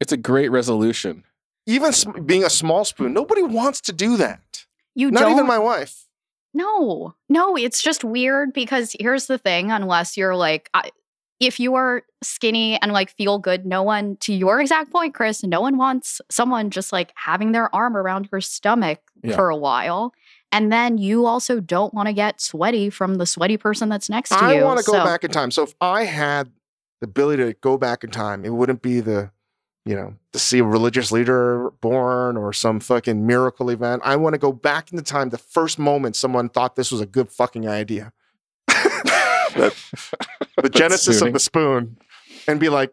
it's 0.00 0.10
a 0.12 0.16
great 0.16 0.48
resolution. 0.50 1.22
Even 1.66 1.88
s- 1.88 2.04
being 2.24 2.44
a 2.44 2.50
small 2.50 2.84
spoon, 2.84 3.12
nobody 3.12 3.42
wants 3.42 3.80
to 3.82 3.92
do 3.92 4.16
that. 4.16 4.64
You 4.94 5.10
Not 5.10 5.20
don't 5.20 5.32
even 5.32 5.46
my 5.46 5.58
wife. 5.58 6.06
No, 6.54 7.14
no, 7.28 7.56
it's 7.56 7.82
just 7.82 8.02
weird 8.04 8.52
because 8.54 8.96
here's 8.98 9.26
the 9.26 9.36
thing 9.38 9.70
unless 9.70 10.16
you're 10.16 10.34
like, 10.36 10.70
I, 10.72 10.90
if 11.38 11.60
you 11.60 11.74
are 11.74 12.02
skinny 12.22 12.80
and 12.80 12.92
like 12.92 13.10
feel 13.10 13.38
good, 13.38 13.66
no 13.66 13.82
one, 13.82 14.16
to 14.20 14.32
your 14.32 14.58
exact 14.60 14.90
point, 14.90 15.12
Chris, 15.12 15.42
no 15.44 15.60
one 15.60 15.76
wants 15.76 16.20
someone 16.30 16.70
just 16.70 16.92
like 16.92 17.12
having 17.14 17.52
their 17.52 17.74
arm 17.74 17.94
around 17.96 18.28
your 18.32 18.40
stomach 18.40 19.00
Yeah. 19.22 19.34
for 19.36 19.50
a 19.50 19.56
while. 19.56 20.14
And 20.50 20.72
then 20.72 20.96
you 20.96 21.26
also 21.26 21.60
don't 21.60 21.92
want 21.92 22.06
to 22.06 22.14
get 22.14 22.40
sweaty 22.40 22.88
from 22.88 23.16
the 23.16 23.26
sweaty 23.26 23.58
person 23.58 23.90
that's 23.90 24.08
next 24.08 24.30
to 24.30 24.36
I 24.36 24.54
you. 24.54 24.60
I 24.60 24.64
want 24.64 24.78
to 24.80 24.86
go 24.86 24.92
So- 24.92 25.04
back 25.04 25.24
in 25.24 25.30
time. 25.30 25.50
So 25.50 25.64
if 25.64 25.74
I 25.82 26.04
had 26.04 26.52
the 27.02 27.06
ability 27.06 27.44
to 27.44 27.52
go 27.60 27.76
back 27.76 28.02
in 28.02 28.10
time, 28.10 28.46
it 28.46 28.54
wouldn't 28.54 28.80
be 28.80 29.00
the, 29.00 29.30
you 29.86 29.94
know, 29.94 30.14
to 30.32 30.38
see 30.38 30.58
a 30.58 30.64
religious 30.64 31.12
leader 31.12 31.70
born 31.80 32.36
or 32.36 32.52
some 32.52 32.80
fucking 32.80 33.24
miracle 33.24 33.70
event. 33.70 34.02
I 34.04 34.16
want 34.16 34.34
to 34.34 34.38
go 34.38 34.52
back 34.52 34.90
in 34.90 34.96
the 34.96 35.02
time, 35.02 35.30
the 35.30 35.38
first 35.38 35.78
moment 35.78 36.16
someone 36.16 36.48
thought 36.48 36.74
this 36.74 36.90
was 36.90 37.00
a 37.00 37.06
good 37.06 37.30
fucking 37.30 37.68
idea. 37.68 38.12
the 38.66 39.72
genesis 40.72 41.20
of 41.22 41.32
the 41.32 41.38
spoon, 41.38 41.98
and 42.48 42.60
be 42.60 42.68
like, 42.68 42.92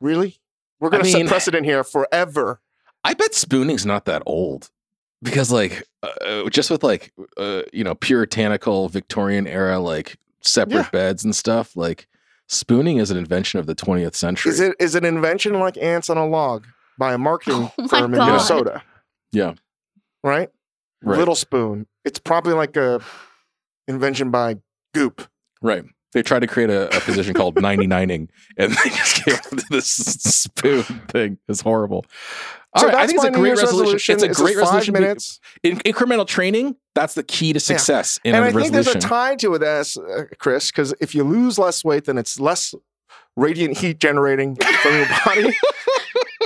really? 0.00 0.36
We're 0.80 0.90
gonna 0.90 1.04
set 1.04 1.18
mean- 1.18 1.28
precedent 1.28 1.64
here 1.64 1.82
forever. 1.82 2.60
I 3.02 3.14
bet 3.14 3.34
spooning's 3.34 3.84
not 3.84 4.04
that 4.06 4.22
old 4.26 4.70
because, 5.22 5.50
like, 5.52 5.84
uh, 6.02 6.48
just 6.50 6.70
with 6.70 6.82
like, 6.82 7.12
uh, 7.36 7.62
you 7.72 7.84
know, 7.84 7.94
puritanical 7.94 8.88
Victorian 8.88 9.46
era, 9.46 9.78
like 9.78 10.16
separate 10.40 10.84
Yeah. 10.84 10.90
beds 10.90 11.24
and 11.24 11.34
stuff, 11.34 11.76
like 11.76 12.06
spooning 12.54 12.98
is 12.98 13.10
an 13.10 13.16
invention 13.16 13.60
of 13.60 13.66
the 13.66 13.74
20th 13.74 14.14
century. 14.14 14.50
Is 14.50 14.60
it 14.60 14.74
is 14.78 14.94
it 14.94 15.04
an 15.04 15.14
invention 15.16 15.58
like 15.58 15.76
ants 15.78 16.08
on 16.08 16.16
a 16.16 16.26
log 16.26 16.66
by 16.98 17.12
a 17.14 17.18
marketing 17.18 17.70
Oh 17.78 17.82
my 17.82 17.86
firm 17.88 18.12
in 18.14 18.18
God. 18.18 18.26
Minnesota? 18.26 18.82
Yeah. 19.32 19.54
Right? 20.22 20.48
Right. 21.02 21.18
Little 21.18 21.34
spoon. 21.34 21.86
It's 22.04 22.18
probably 22.18 22.54
like 22.54 22.76
a 22.76 23.00
invention 23.88 24.30
by 24.30 24.56
Goop. 24.94 25.28
Right. 25.60 25.84
They 26.14 26.22
tried 26.22 26.40
to 26.40 26.46
create 26.46 26.70
a, 26.70 26.86
a 26.96 27.00
position 27.00 27.34
called 27.34 27.56
99ing, 27.56 28.28
and 28.56 28.72
they 28.72 28.90
just 28.90 29.22
came 29.24 29.34
up 29.34 29.50
with 29.52 29.68
this 29.68 29.86
spoon 29.86 30.82
thing. 31.08 31.38
It's 31.48 31.60
horrible. 31.60 32.06
All 32.72 32.80
so 32.80 32.86
right, 32.86 32.94
I 32.94 32.98
that's 33.06 33.12
think 33.12 33.16
it's 33.24 33.24
my 33.24 33.28
a 33.28 33.40
great 33.40 33.48
Year's 33.50 33.62
resolution. 33.62 34.14
It's 34.14 34.22
a 34.24 34.26
It's 34.30 34.40
great 34.40 34.54
five 34.56 34.64
resolution. 34.64 34.94
minutes. 34.94 35.40
In, 35.62 35.76
incremental 35.80 36.26
training, 36.26 36.76
that's 36.94 37.14
the 37.14 37.22
key 37.22 37.52
to 37.52 37.60
success 37.60 38.18
in 38.24 38.34
and 38.34 38.44
a 38.44 38.48
I 38.48 38.52
think 38.52 38.72
there's 38.72 38.88
a 38.88 38.98
tie 38.98 39.36
to 39.36 39.54
it, 39.54 39.62
as 39.62 39.96
uh, 39.96 40.24
Chris, 40.38 40.70
because 40.70 40.94
if 41.00 41.14
you 41.14 41.22
lose 41.24 41.58
less 41.58 41.84
weight, 41.84 42.04
then 42.06 42.16
it's 42.18 42.40
less 42.40 42.74
radiant 43.36 43.76
heat 43.78 43.98
generating 44.00 44.56
from 44.56 44.94
your 44.94 45.06
body. 45.24 45.54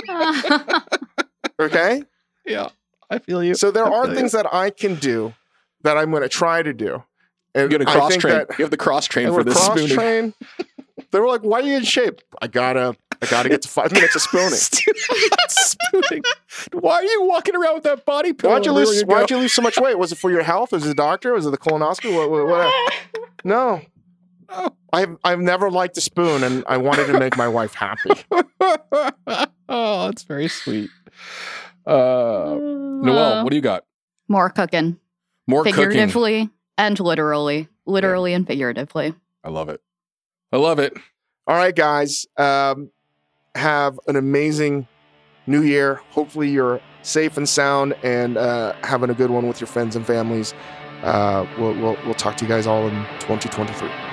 Okay, 1.59 2.03
yeah, 2.45 2.69
I 3.09 3.19
feel 3.19 3.43
you. 3.43 3.53
so 3.53 3.69
there 3.69 3.85
I 3.85 3.89
are 3.91 4.05
feel 4.05 4.15
things 4.15 4.31
that 4.31 4.45
I 4.53 4.69
can 4.69 4.95
do 4.95 5.33
that 5.81 5.97
I'm 5.97 6.09
going 6.09 6.23
to 6.23 6.29
try 6.29 6.63
to 6.63 6.73
do. 6.73 7.03
And 7.63 7.71
You 7.71 7.77
got 7.79 7.85
to 7.85 7.91
cross 7.97 8.15
train. 8.17 8.33
that 8.33 8.59
You 8.59 8.63
have 8.63 8.71
the 8.71 8.77
cross 8.77 9.05
train 9.05 9.25
and 9.27 9.33
for 9.33 9.39
we're 9.39 9.43
this 9.45 9.55
cross 9.55 9.77
spooning. 9.77 9.95
train. 9.95 10.33
They 11.11 11.19
were 11.19 11.27
like, 11.27 11.41
"Why 11.41 11.61
are 11.61 11.63
you 11.63 11.77
in 11.77 11.83
shape?" 11.85 12.21
I 12.41 12.47
gotta, 12.47 12.95
I 13.21 13.25
gotta 13.27 13.47
get 13.49 13.61
to 13.63 13.67
five 13.69 13.91
minutes 13.93 14.15
of 14.15 14.21
spooning. 14.21 14.49
spooning. 15.47 16.23
Why 16.73 16.95
are 16.95 17.03
you 17.03 17.23
walking 17.23 17.55
around 17.55 17.75
with 17.75 17.83
that 17.83 18.05
body 18.05 18.33
pillow? 18.33 18.53
Why'd 18.55 18.65
you 18.65 18.73
lose? 18.73 19.01
go? 19.03 19.15
Why'd 19.15 19.31
you 19.31 19.37
lose 19.37 19.53
so 19.53 19.61
much 19.63 19.79
weight? 19.79 19.97
Was 19.97 20.11
it 20.11 20.17
for 20.17 20.29
your 20.29 20.43
health? 20.43 20.71
Was 20.73 20.85
it 20.85 20.89
the 20.89 20.93
doctor? 20.93 21.33
Was 21.33 21.47
it 21.47 21.51
the 21.51 21.57
colonoscopy? 21.57 22.13
What? 22.15 22.29
what, 22.29 22.45
what 22.47 22.93
no, 23.45 23.81
Oh. 24.49 24.75
I've 24.91 25.17
I've 25.23 25.39
never 25.39 25.71
liked 25.71 25.97
a 25.97 26.01
spoon, 26.01 26.43
and 26.43 26.63
I 26.67 26.77
wanted 26.77 27.07
to 27.07 27.17
make 27.17 27.37
my 27.37 27.47
wife 27.47 27.73
happy. 27.73 28.11
oh, 29.69 30.05
that's 30.07 30.23
very 30.23 30.47
sweet. 30.49 30.89
Uh, 31.87 32.55
Noelle, 32.59 33.43
what 33.43 33.49
do 33.51 33.55
you 33.55 33.61
got? 33.63 33.85
More 34.27 34.49
cooking, 34.49 34.99
More 35.47 35.63
cooking. 35.63 36.09
And 36.79 36.99
literally. 36.99 37.67
literally 37.85 38.33
and 38.33 38.47
figuratively. 38.47 39.13
I 39.43 39.49
love 39.49 39.69
it. 39.69 39.81
I 40.51 40.57
love 40.57 40.79
it. 40.79 40.93
All 41.45 41.55
right, 41.55 41.75
guys. 41.75 42.25
Um, 42.37 42.89
have 43.53 43.99
an 44.07 44.15
amazing 44.15 44.87
new 45.45 45.61
year. 45.61 46.01
Hopefully, 46.11 46.49
you're 46.49 46.81
safe 47.01 47.37
and 47.37 47.47
sound 47.47 47.93
and 48.03 48.37
uh, 48.37 48.73
having 48.83 49.09
a 49.09 49.13
good 49.13 49.29
one 49.29 49.47
with 49.47 49.59
your 49.59 49.67
friends 49.67 49.95
and 49.95 50.07
families. 50.07 50.53
Uh, 51.03 51.45
we'll, 51.57 51.73
we'll, 51.73 51.97
we'll 52.05 52.13
talk 52.13 52.37
to 52.37 52.45
you 52.45 52.49
guys 52.49 52.65
all 52.65 52.87
in 52.87 52.95
2023. 53.19 54.08